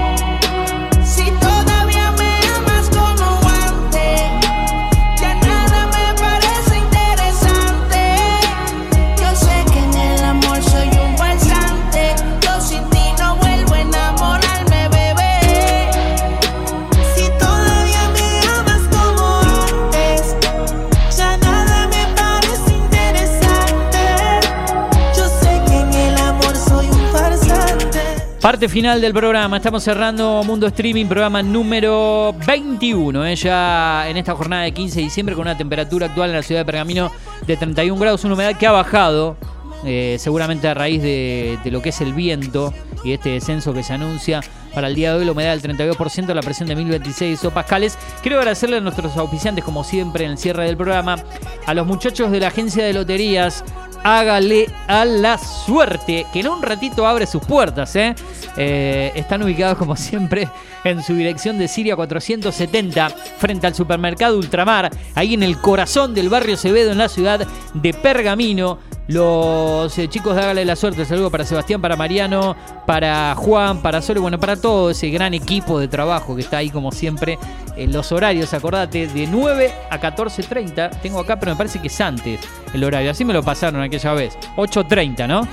Parte 28.55 28.69
final 28.69 29.01
del 29.01 29.11
programa, 29.13 29.57
estamos 29.57 29.83
cerrando 29.83 30.41
Mundo 30.45 30.67
Streaming, 30.67 31.07
programa 31.07 31.43
número 31.43 32.33
21, 32.47 33.25
¿eh? 33.25 33.35
ya 33.35 34.07
en 34.07 34.15
esta 34.15 34.33
jornada 34.33 34.63
de 34.63 34.71
15 34.71 34.95
de 34.95 35.01
diciembre 35.01 35.35
con 35.35 35.41
una 35.41 35.57
temperatura 35.57 36.05
actual 36.05 36.29
en 36.29 36.37
la 36.37 36.41
ciudad 36.41 36.61
de 36.61 36.65
Pergamino 36.65 37.11
de 37.45 37.57
31 37.57 37.99
grados, 37.99 38.23
una 38.23 38.35
humedad 38.35 38.57
que 38.57 38.65
ha 38.65 38.71
bajado, 38.71 39.35
eh, 39.83 40.15
seguramente 40.19 40.69
a 40.69 40.73
raíz 40.73 41.01
de, 41.01 41.59
lo 41.65 41.81
que 41.81 41.89
es 41.89 41.99
el 41.99 42.13
viento 42.13 42.73
y 43.03 43.11
este 43.11 43.31
descenso 43.31 43.73
que 43.73 43.83
se 43.83 43.91
anuncia 43.91 44.39
para 44.73 44.87
el 44.87 44.95
día 44.95 45.11
de 45.11 45.19
hoy, 45.19 45.25
la 45.25 45.33
humedad 45.33 45.57
del 45.57 45.77
32%, 45.77 46.33
la 46.33 46.41
presión 46.41 46.69
de 46.69 46.77
1026 46.77 47.41
pascales. 47.53 47.97
Quiero 48.21 48.37
agradecerle 48.37 48.77
a 48.77 48.79
nuestros 48.79 49.17
auspiciantes, 49.17 49.65
como 49.65 49.83
siempre 49.83 50.23
en 50.23 50.31
el 50.31 50.37
cierre 50.37 50.63
del 50.63 50.77
programa, 50.77 51.17
a 51.65 51.73
los 51.73 51.85
muchachos 51.85 52.31
de 52.31 52.39
la 52.39 52.47
agencia 52.47 52.85
de 52.85 52.93
loterías, 52.93 53.65
hágale 54.05 54.69
a 54.87 55.03
la 55.03 55.39
suerte, 55.39 56.27
que 56.31 56.41
en 56.41 56.49
un 56.49 56.61
ratito 56.61 57.07
abre 57.07 57.25
sus 57.25 57.43
puertas. 57.43 57.95
¿eh? 57.95 58.13
Eh, 58.55 59.11
están 59.15 59.41
ubicados 59.41 59.79
como 59.79 59.95
siempre 59.95 60.47
en 60.83 61.01
su 61.01 61.15
dirección 61.15 61.57
de 61.57 61.67
Siria 61.67 61.95
470, 61.95 63.09
frente 63.09 63.65
al 63.65 63.73
supermercado 63.73 64.37
Ultramar, 64.37 64.91
ahí 65.15 65.33
en 65.33 65.41
el 65.41 65.57
corazón 65.57 66.13
del 66.13 66.29
barrio 66.29 66.53
Acevedo, 66.53 66.91
en 66.91 66.99
la 66.99 67.09
ciudad 67.09 67.47
de 67.73 67.93
Pergamino. 67.93 68.77
Los 69.07 69.97
eh, 69.99 70.07
chicos 70.07 70.35
de 70.35 70.41
Hágale 70.41 70.65
la 70.65 70.75
Suerte, 70.75 71.05
saludo 71.05 71.29
para 71.29 71.45
Sebastián, 71.45 71.79
para 71.79 71.95
Mariano, 71.95 72.55
para 72.87 73.35
Juan, 73.35 73.81
para 73.81 74.01
Sole, 74.01 74.19
bueno, 74.19 74.39
para 74.39 74.55
todo 74.55 74.89
ese 74.89 75.09
gran 75.09 75.33
equipo 75.35 75.79
de 75.79 75.87
trabajo 75.87 76.35
que 76.35 76.41
está 76.41 76.57
ahí 76.57 76.71
como 76.71 76.91
siempre 76.91 77.37
en 77.75 77.91
los 77.91 78.11
horarios, 78.11 78.53
acordate, 78.53 79.07
de 79.07 79.27
9 79.27 79.71
a 79.91 79.99
14.30, 79.99 81.01
tengo 81.01 81.19
acá, 81.19 81.39
pero 81.39 81.51
me 81.51 81.57
parece 81.57 81.79
que 81.79 81.87
es 81.87 82.01
antes 82.01 82.39
el 82.73 82.83
horario, 82.83 83.11
así 83.11 83.23
me 83.23 83.33
lo 83.33 83.43
pasaron 83.43 83.79
aquella 83.81 84.13
vez, 84.13 84.37
8.30, 84.57 85.27
¿no? 85.27 85.47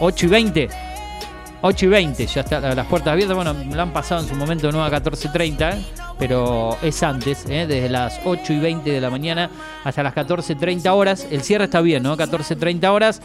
8 0.00 0.26
y 0.26 0.28
20. 0.28 0.68
8 1.66 1.86
y 1.86 1.88
20, 1.88 2.26
ya 2.26 2.40
están 2.42 2.76
las 2.76 2.86
puertas 2.86 3.12
abiertas. 3.12 3.34
Bueno, 3.34 3.54
me 3.54 3.74
lo 3.74 3.80
han 3.80 3.90
pasado 3.90 4.20
en 4.20 4.28
su 4.28 4.34
momento 4.34 4.66
de 4.66 4.72
9 4.74 4.94
a 4.94 5.00
14.30, 5.00 5.78
pero 6.18 6.76
es 6.82 7.02
antes, 7.02 7.44
¿eh? 7.48 7.66
desde 7.66 7.88
las 7.88 8.20
8 8.24 8.52
y 8.52 8.58
20 8.58 8.90
de 8.90 9.00
la 9.00 9.10
mañana 9.10 9.50
hasta 9.82 10.02
las 10.02 10.14
14.30 10.14 10.88
horas. 10.90 11.26
El 11.30 11.42
cierre 11.42 11.64
está 11.64 11.80
bien, 11.80 12.02
¿no? 12.02 12.16
14.30 12.16 12.88
horas. 12.88 13.20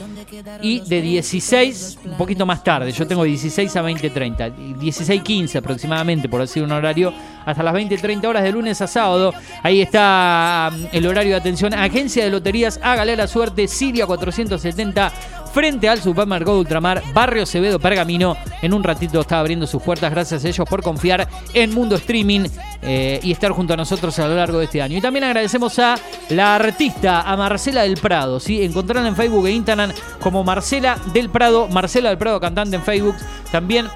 Y 0.62 0.82
de 0.82 1.02
16, 1.02 2.00
un 2.06 2.18
poquito 2.18 2.46
más 2.46 2.64
tarde, 2.64 2.92
yo 2.92 3.08
tengo 3.08 3.24
16 3.24 3.76
a 3.76 3.84
20.30, 3.84 4.78
16.15 4.78 5.56
aproximadamente, 5.58 6.28
por 6.30 6.42
decir 6.42 6.64
un 6.64 6.72
horario, 6.72 7.14
hasta 7.46 7.64
las 7.64 7.74
20.30 7.74 8.26
horas 8.26 8.44
de 8.44 8.52
lunes 8.52 8.82
a 8.82 8.88
sábado. 8.88 9.34
Ahí 9.64 9.82
está 9.82 10.72
um, 10.74 10.88
el 10.92 11.08
horario 11.08 11.32
de 11.34 11.40
atención. 11.40 11.74
Agencia 11.74 12.24
de 12.24 12.30
Loterías, 12.30 12.80
hágale 12.84 13.16
la 13.16 13.28
suerte, 13.28 13.68
Siria 13.68 14.06
470 14.06 15.12
frente 15.54 15.90
al 15.90 16.02
supermercado 16.02 16.60
Ultramar, 16.60 17.02
Barrio 17.14 17.44
Acevedo 17.44 17.80
Pergamino. 17.80 18.36
En 18.62 18.74
un 18.74 18.84
ratito 18.84 19.20
está 19.22 19.40
abriendo 19.40 19.68
sus 19.68 19.82
puertas. 19.82 20.12
Gracias 20.12 20.44
a 20.44 20.48
ellos 20.48 20.68
por 20.70 20.84
confiar 20.84 21.28
en 21.54 21.74
Mundo 21.74 21.96
Streaming 21.96 22.48
eh, 22.82 23.20
y 23.24 23.32
estar 23.32 23.52
junto 23.52 23.74
a 23.74 23.78
nosotros 23.78 24.18
a 24.20 24.28
lo 24.28 24.36
largo 24.36 24.60
de 24.60 24.66
este 24.66 24.82
año. 24.82 24.98
Y 24.98 25.02
también 25.02 25.26
agradecemos 25.26 25.78
a 25.80 25.96
la 26.30 26.56
artista, 26.56 27.22
a 27.22 27.36
Marcela 27.38 27.84
del 27.84 27.98
Prado. 27.98 28.40
¿sí? 28.40 28.64
Encontrarla 28.64 29.08
en 29.08 29.16
Facebook 29.16 29.48
e 29.48 29.52
Instagram 29.52 29.92
como 30.20 30.44
Marcela 30.44 30.98
del 31.14 31.30
Prado. 31.30 31.68
Marcela 31.68 32.10
del 32.10 32.18
Prado, 32.18 32.40
cantante 32.40 32.76
en 32.76 32.84
Facebook. 32.84 33.16
También 33.52 33.88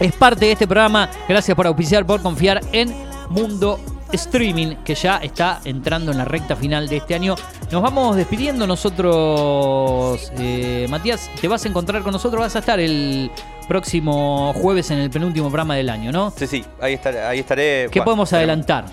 es 0.00 0.12
parte 0.12 0.46
de 0.46 0.52
este 0.52 0.66
programa. 0.66 1.10
Gracias 1.28 1.54
por 1.54 1.66
auspiciar, 1.66 2.06
por 2.06 2.22
confiar 2.22 2.60
en 2.72 2.94
Mundo 3.28 3.78
Streaming, 4.12 4.76
que 4.84 4.94
ya 4.94 5.18
está 5.18 5.60
entrando 5.64 6.12
en 6.12 6.18
la 6.18 6.24
recta 6.24 6.56
final 6.56 6.88
de 6.88 6.96
este 6.98 7.14
año. 7.14 7.34
Nos 7.70 7.82
vamos 7.82 8.16
despidiendo 8.16 8.66
nosotros. 8.66 10.32
eh, 10.38 10.86
Matías, 10.88 11.30
te 11.40 11.48
vas 11.48 11.64
a 11.64 11.68
encontrar 11.68 12.02
con 12.02 12.12
nosotros. 12.12 12.40
Vas 12.40 12.56
a 12.56 12.60
estar 12.60 12.80
el 12.80 13.30
próximo 13.68 14.52
jueves 14.54 14.90
en 14.90 14.98
el 14.98 15.10
penúltimo 15.10 15.48
programa 15.48 15.76
del 15.76 15.88
año, 15.90 16.10
¿no? 16.12 16.32
Sí, 16.36 16.46
sí, 16.46 16.64
ahí 16.80 16.94
estaré. 16.94 17.20
Ahí 17.22 17.38
estaré 17.40 17.88
¿Qué 17.90 18.00
Bueno, 18.00 18.04
podemos 18.04 18.32
adelantar? 18.32 18.84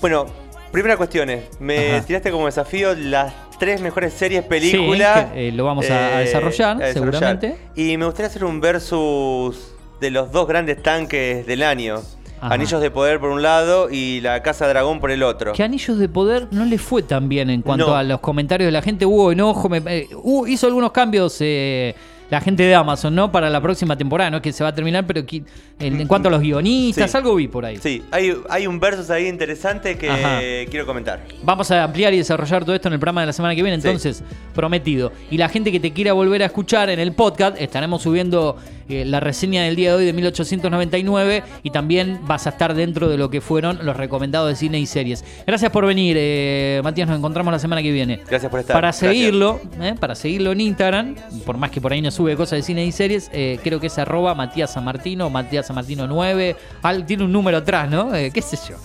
Bueno, 0.00 0.26
primera 0.72 0.96
cuestión 0.96 1.30
es, 1.30 1.44
me 1.60 1.96
Ajá. 1.96 2.06
tiraste 2.06 2.30
como 2.30 2.46
desafío 2.46 2.94
las 2.94 3.32
tres 3.58 3.80
mejores 3.80 4.12
series, 4.14 4.42
películas. 4.44 5.26
Sí, 5.28 5.34
que, 5.34 5.48
eh, 5.48 5.52
lo 5.52 5.64
vamos 5.64 5.88
a- 5.90 6.16
a 6.16 6.20
desarrollar, 6.20 6.82
a 6.82 6.92
seguramente. 6.92 7.56
Y 7.76 7.96
me 7.98 8.06
gustaría 8.06 8.28
hacer 8.28 8.44
un 8.44 8.60
versus 8.60 9.74
de 10.00 10.10
los 10.10 10.32
dos 10.32 10.48
grandes 10.48 10.82
tanques 10.82 11.46
del 11.46 11.62
año. 11.62 12.00
Ajá. 12.40 12.54
Anillos 12.54 12.80
de 12.80 12.90
Poder 12.90 13.20
por 13.20 13.30
un 13.30 13.42
lado 13.42 13.88
y 13.90 14.20
La 14.22 14.42
Casa 14.42 14.66
Dragón 14.66 14.98
por 15.00 15.10
el 15.10 15.22
otro. 15.22 15.52
Que 15.52 15.62
Anillos 15.62 15.98
de 15.98 16.08
Poder 16.08 16.48
no 16.50 16.64
le 16.64 16.78
fue 16.78 17.02
tan 17.02 17.28
bien 17.28 17.50
en 17.50 17.62
cuanto 17.62 17.88
No. 17.88 17.94
a 17.96 18.02
los 18.02 18.20
comentarios 18.20 18.66
de 18.68 18.72
la 18.72 18.82
gente. 18.82 19.04
Hubo 19.06 19.30
enojo, 19.32 19.68
me- 19.68 19.82
eh, 19.86 20.08
hubo- 20.22 20.46
hizo 20.46 20.66
algunos 20.66 20.90
cambios. 20.92 21.36
eh, 21.40 21.94
la 22.30 22.40
gente 22.40 22.62
de 22.62 22.72
Amazon, 22.76 23.12
¿no? 23.12 23.32
Para 23.32 23.50
la 23.50 23.60
próxima 23.60 23.96
temporada, 23.98 24.30
no 24.30 24.36
es 24.36 24.42
que 24.44 24.52
se 24.52 24.62
va 24.62 24.70
a 24.70 24.72
terminar, 24.74 25.04
pero 25.04 25.18
en, 25.28 26.00
en 26.00 26.06
cuanto 26.06 26.28
a 26.28 26.30
los 26.30 26.40
guionistas, 26.40 27.10
Sí. 27.10 27.16
algo 27.16 27.34
vi 27.34 27.48
por 27.48 27.64
ahí. 27.64 27.78
Sí, 27.78 28.04
hay, 28.12 28.32
hay 28.48 28.68
un 28.68 28.78
versus 28.78 29.10
ahí 29.10 29.26
interesante 29.26 29.98
que 29.98 30.08
Ajá. 30.08 30.38
quiero 30.70 30.86
comentar. 30.86 31.18
Vamos 31.42 31.68
a 31.72 31.82
ampliar 31.82 32.14
y 32.14 32.18
desarrollar 32.18 32.64
todo 32.64 32.76
esto 32.76 32.86
en 32.86 32.94
el 32.94 33.00
programa 33.00 33.22
de 33.22 33.26
la 33.26 33.32
semana 33.32 33.56
que 33.56 33.64
viene, 33.64 33.80
Sí. 33.80 33.88
entonces, 33.88 34.22
prometido. 34.54 35.10
Y 35.28 35.38
la 35.38 35.48
gente 35.48 35.72
que 35.72 35.80
te 35.80 35.92
quiera 35.92 36.12
volver 36.12 36.44
a 36.44 36.46
escuchar 36.46 36.88
en 36.90 37.00
el 37.00 37.14
podcast, 37.14 37.60
estaremos 37.60 38.02
subiendo 38.02 38.56
eh, 38.90 39.04
la 39.04 39.20
reseña 39.20 39.62
del 39.64 39.76
día 39.76 39.90
de 39.90 39.96
hoy 39.98 40.04
de 40.04 40.12
1899 40.12 41.42
y 41.62 41.70
también 41.70 42.20
vas 42.26 42.46
a 42.46 42.50
estar 42.50 42.74
dentro 42.74 43.08
de 43.08 43.16
lo 43.16 43.30
que 43.30 43.40
fueron 43.40 43.78
los 43.82 43.96
recomendados 43.96 44.48
de 44.48 44.56
cine 44.56 44.78
y 44.78 44.86
series. 44.86 45.24
Gracias 45.46 45.70
por 45.70 45.86
venir, 45.86 46.16
eh, 46.18 46.80
Matías, 46.84 47.08
nos 47.08 47.18
encontramos 47.18 47.52
la 47.52 47.58
semana 47.58 47.82
que 47.82 47.92
viene. 47.92 48.20
Gracias 48.28 48.50
por 48.50 48.60
estar. 48.60 48.74
Para 48.74 48.92
seguirlo, 48.92 49.60
eh, 49.80 49.94
para 49.98 50.14
seguirlo 50.14 50.52
en 50.52 50.60
Instagram, 50.60 51.14
por 51.44 51.56
más 51.56 51.70
que 51.70 51.80
por 51.80 51.92
ahí 51.92 52.02
no 52.02 52.10
sube 52.10 52.36
cosas 52.36 52.58
de 52.58 52.62
cine 52.62 52.84
y 52.84 52.92
series, 52.92 53.30
eh, 53.32 53.58
creo 53.62 53.80
que 53.80 53.86
es 53.88 53.98
arroba 53.98 54.34
Matías 54.34 54.72
Samartino, 54.72 55.30
Matías 55.30 55.66
Samartino 55.66 56.06
9, 56.06 56.56
al- 56.82 57.06
tiene 57.06 57.24
un 57.24 57.32
número 57.32 57.58
atrás, 57.58 57.90
¿no? 57.90 58.14
Eh, 58.14 58.30
¿Qué 58.32 58.42
sé 58.42 58.56
yo? 58.68 58.76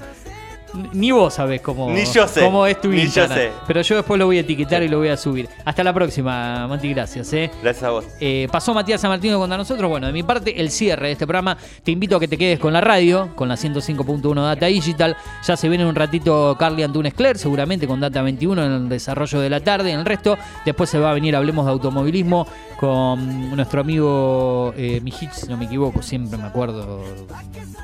Ni 0.93 1.11
vos 1.11 1.33
sabés 1.33 1.61
cómo, 1.61 1.89
Ni 1.91 2.05
yo 2.05 2.27
sé. 2.27 2.41
cómo 2.41 2.65
es 2.65 2.79
tu 2.81 2.89
Ni 2.89 2.97
yo 2.97 3.03
Instagram. 3.03 3.37
sé. 3.37 3.51
Pero 3.67 3.81
yo 3.81 3.95
después 3.95 4.19
lo 4.19 4.25
voy 4.25 4.37
a 4.37 4.41
etiquetar 4.41 4.83
y 4.83 4.87
lo 4.87 4.97
voy 4.99 5.09
a 5.09 5.17
subir. 5.17 5.47
Hasta 5.63 5.83
la 5.83 5.93
próxima, 5.93 6.67
Mati, 6.67 6.93
gracias. 6.93 7.31
¿eh? 7.33 7.51
Gracias 7.61 7.83
a 7.83 7.89
vos. 7.91 8.05
Eh, 8.19 8.47
pasó 8.51 8.73
Matías 8.73 9.01
San 9.01 9.09
Martino 9.11 9.37
contra 9.39 9.57
nosotros. 9.57 9.89
Bueno, 9.89 10.07
de 10.07 10.13
mi 10.13 10.23
parte, 10.23 10.59
el 10.59 10.69
cierre 10.71 11.07
de 11.07 11.11
este 11.13 11.25
programa. 11.25 11.57
Te 11.83 11.91
invito 11.91 12.17
a 12.17 12.19
que 12.19 12.27
te 12.27 12.37
quedes 12.37 12.59
con 12.59 12.73
la 12.73 12.81
radio, 12.81 13.29
con 13.35 13.47
la 13.49 13.55
105.1 13.55 14.35
Data 14.43 14.65
Digital. 14.67 15.15
Ya 15.45 15.57
se 15.57 15.69
viene 15.69 15.85
un 15.85 15.95
ratito 15.95 16.55
Carly 16.59 16.83
Antunes 16.83 17.13
Cler, 17.13 17.37
seguramente 17.37 17.87
con 17.87 17.99
Data 17.99 18.21
21 18.21 18.63
en 18.65 18.71
el 18.71 18.89
desarrollo 18.89 19.39
de 19.39 19.49
la 19.49 19.59
tarde. 19.61 19.91
En 19.91 19.99
el 19.99 20.05
resto, 20.05 20.37
después 20.65 20.89
se 20.89 20.99
va 20.99 21.11
a 21.11 21.13
venir 21.13 21.35
Hablemos 21.35 21.65
de 21.65 21.71
Automovilismo 21.71 22.47
con 22.79 23.55
nuestro 23.55 23.81
amigo 23.81 24.73
eh, 24.77 24.99
Mijich, 25.01 25.31
si 25.31 25.47
no 25.47 25.57
me 25.57 25.65
equivoco. 25.65 26.01
Siempre 26.01 26.37
me 26.37 26.45
acuerdo 26.45 27.03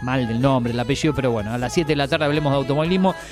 mal 0.02 0.28
del 0.28 0.42
nombre, 0.42 0.74
el 0.74 0.80
apellido, 0.80 1.14
pero 1.14 1.32
bueno, 1.32 1.52
a 1.54 1.58
las 1.58 1.74
7 1.74 1.88
de 1.90 1.96
la 1.96 2.08
tarde 2.08 2.26
hablemos 2.26 2.52
de 2.52 2.58
automovilismo. 2.58 2.81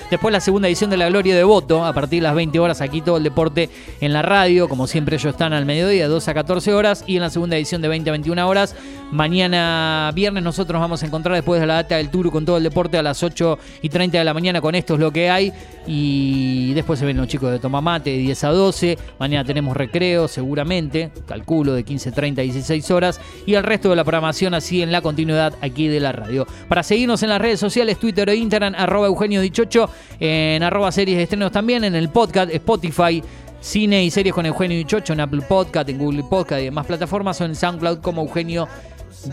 Después 0.09 0.31
la 0.31 0.39
segunda 0.39 0.67
edición 0.67 0.89
de 0.89 0.97
La 0.97 1.09
Gloria 1.09 1.35
de 1.35 1.43
Voto, 1.43 1.85
a 1.85 1.93
partir 1.93 2.19
de 2.19 2.23
las 2.23 2.35
20 2.35 2.59
horas, 2.59 2.81
aquí 2.81 3.01
todo 3.01 3.17
el 3.17 3.23
deporte 3.23 3.69
en 3.99 4.13
la 4.13 4.21
radio, 4.21 4.69
como 4.69 4.87
siempre 4.87 5.15
ellos 5.15 5.33
están 5.33 5.53
al 5.53 5.65
mediodía, 5.65 6.07
12 6.07 6.31
a 6.31 6.33
14 6.33 6.73
horas, 6.73 7.03
y 7.07 7.15
en 7.15 7.21
la 7.21 7.29
segunda 7.29 7.57
edición 7.57 7.81
de 7.81 7.87
20 7.87 8.09
a 8.09 8.13
21 8.13 8.47
horas. 8.47 8.75
Mañana 9.11 10.11
viernes 10.13 10.43
nosotros 10.43 10.73
nos 10.73 10.81
vamos 10.81 11.01
a 11.01 11.05
encontrar 11.07 11.35
después 11.35 11.59
de 11.59 11.65
la 11.65 11.75
data 11.75 11.97
del 11.97 12.09
tour 12.09 12.31
con 12.31 12.45
todo 12.45 12.57
el 12.57 12.63
deporte 12.63 12.97
a 12.97 13.01
las 13.01 13.23
8 13.23 13.57
y 13.81 13.89
30 13.89 14.19
de 14.19 14.23
la 14.23 14.35
mañana 14.35 14.61
con 14.61 14.75
esto 14.75 14.93
es 14.93 14.99
lo 14.99 15.11
que 15.11 15.29
hay. 15.29 15.51
Y 15.87 16.73
después 16.73 16.99
se 16.99 17.05
ven 17.05 17.17
los 17.17 17.27
chicos 17.27 17.51
de 17.51 17.57
Tomamate 17.57 18.11
de 18.11 18.17
10 18.17 18.43
a 18.43 18.49
12. 18.49 18.97
Mañana 19.17 19.43
tenemos 19.43 19.75
recreo 19.75 20.27
seguramente, 20.27 21.09
calculo 21.27 21.73
de 21.73 21.83
15.30 21.83 22.39
a 22.39 22.41
16 22.43 22.91
horas. 22.91 23.19
Y 23.47 23.55
el 23.55 23.63
resto 23.63 23.89
de 23.89 23.95
la 23.95 24.03
programación 24.03 24.53
así 24.53 24.83
en 24.83 24.91
la 24.91 25.01
continuidad 25.01 25.55
aquí 25.61 25.87
de 25.87 25.99
la 25.99 26.11
radio. 26.11 26.45
Para 26.67 26.83
seguirnos 26.83 27.23
en 27.23 27.29
las 27.29 27.41
redes 27.41 27.59
sociales, 27.59 27.99
Twitter 27.99 28.29
e 28.29 28.35
Instagram, 28.35 28.75
arroba 28.77 29.07
Eugenio 29.07 29.38
Dichocho, 29.41 29.89
en 30.19 30.63
arroba 30.63 30.91
series 30.91 31.17
de 31.17 31.23
estrenos 31.23 31.51
también, 31.51 31.83
en 31.83 31.95
el 31.95 32.09
podcast, 32.09 32.51
Spotify. 32.53 33.23
Cine 33.61 34.05
y 34.05 34.09
series 34.09 34.33
con 34.33 34.45
Eugenio 34.45 34.77
Dichocho 34.77 35.11
en 35.11 35.19
Apple 35.19 35.41
Podcast, 35.41 35.89
en 35.89 35.97
Google 35.97 36.23
Podcast 36.23 36.61
y 36.61 36.65
demás 36.65 36.85
plataformas 36.85 37.41
o 37.41 37.45
en 37.45 37.55
SoundCloud 37.55 37.99
como 37.99 38.21
Eugenio 38.21 38.69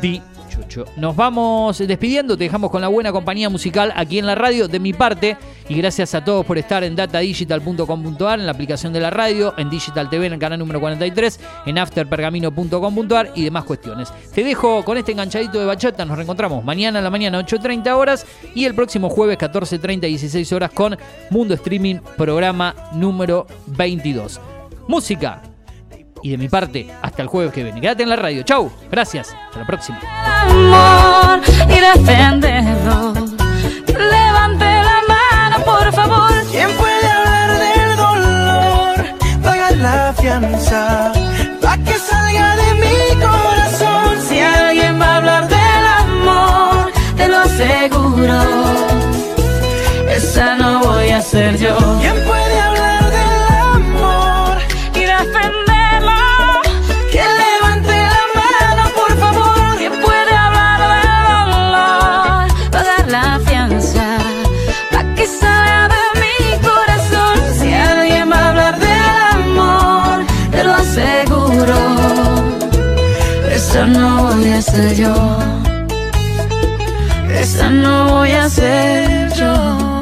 Dichocho. 0.03 0.36
Nos 0.97 1.17
vamos 1.17 1.79
despidiendo, 1.79 2.37
te 2.37 2.45
dejamos 2.45 2.71
con 2.71 2.81
la 2.81 2.89
buena 2.89 3.13
compañía 3.13 3.49
musical 3.49 3.93
aquí 3.95 4.19
en 4.19 4.27
la 4.27 4.35
radio 4.35 4.69
de 4.69 4.79
mi 4.79 4.93
parte 4.93 5.37
y 5.69 5.75
gracias 5.75 6.15
a 6.15 6.25
todos 6.25 6.47
por 6.47 6.59
estar 6.59 6.85
en 6.85 6.97
datadigital.com.ar, 6.97 8.41
en 8.41 8.47
la 8.47 8.53
aplicación 8.53 8.93
de 8.93 9.01
la 9.01 9.11
radio, 9.11 9.55
en 9.57 9.71
Digital 9.71 10.09
TV 10.09 10.27
en 10.27 10.35
el 10.35 10.39
canal 10.39 10.59
número 10.59 10.81
43, 10.81 11.41
en 11.67 11.79
afterpergamino.com.ar 11.79 13.33
y 13.35 13.45
demás 13.45 13.65
cuestiones. 13.65 14.13
Te 14.35 14.45
dejo 14.45 14.85
con 14.85 14.97
este 14.97 15.13
enganchadito 15.13 15.59
de 15.59 15.67
bachata, 15.67 16.05
nos 16.05 16.17
reencontramos 16.17 16.65
mañana 16.65 17.01
a 17.01 17.03
la 17.03 17.11
mañana 17.11 17.41
8.30 17.41 17.89
horas 17.95 18.27
y 18.55 18.65
el 18.65 18.75
próximo 18.75 19.11
jueves 19.11 19.39
14.30 19.39 20.05
y 20.05 20.09
16 20.09 20.53
horas 20.53 20.71
con 20.71 20.97
Mundo 21.31 21.55
Streaming, 21.55 21.97
programa 22.17 22.75
número 22.93 23.47
22. 23.67 24.41
Música. 24.89 25.56
Y 26.23 26.31
de 26.31 26.39
mi 26.39 26.49
parte, 26.49 26.91
hasta 27.03 27.23
el 27.23 27.29
jueves 27.29 27.53
que 27.53 27.63
viene. 27.63 27.81
Quédate 27.81 28.03
en 28.03 28.09
la 28.09 28.17
radio. 28.17 28.43
Chau. 28.43 28.71
Gracias. 28.91 29.35
Hasta 29.47 29.61
la 29.61 29.67
próxima. 29.67 30.01
amor 30.49 31.41
y 31.69 31.81
defenderlo. 31.81 33.13
Levante 33.87 34.65
la 34.65 35.01
mano, 35.09 35.65
por 35.65 35.93
favor. 35.93 36.33
¿Quién 36.51 36.69
puede 36.73 37.07
hablar 37.09 37.51
del 37.59 37.97
dolor? 37.97 39.43
Pagar 39.43 39.77
la 39.77 40.15
fianza. 40.19 41.13
Pa' 41.63 41.79
que 41.79 41.95
salga 41.99 42.57
de 42.57 42.75
mi 42.75 43.21
corazón. 43.21 44.23
Si 44.29 44.41
alguien 44.41 45.01
va 45.01 45.07
a 45.07 45.17
hablar 45.17 45.49
del 45.49 45.87
amor, 46.01 46.93
te 47.17 47.29
lo 47.29 47.39
aseguro. 47.39 48.41
Esa 50.11 50.57
no 50.57 50.81
voy 50.81 51.11
a 51.11 51.21
ser 51.21 51.57
yo. 51.59 51.77
Ser 74.67 74.95
yo. 74.97 75.15
Esa 77.31 77.71
no 77.71 78.09
voy 78.11 78.33
a 78.33 78.49
ser 78.49 79.33
yo. 79.35 79.96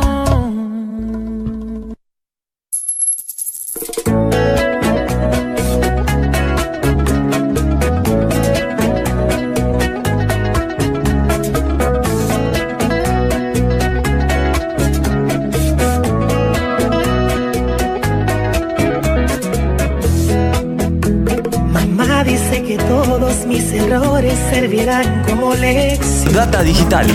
Todos 23.18 23.46
mis 23.46 23.72
errores 23.72 24.34
servirán 24.50 25.22
como 25.22 25.54
lección. 25.54 26.34
Data 26.34 26.64
digital 26.64 27.06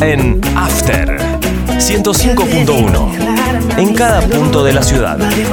en 0.00 0.40
After 0.56 1.16
105.1 1.78 3.78
en 3.78 3.94
cada 3.94 4.20
punto 4.22 4.64
de 4.64 4.72
la 4.72 4.82
ciudad. 4.82 5.16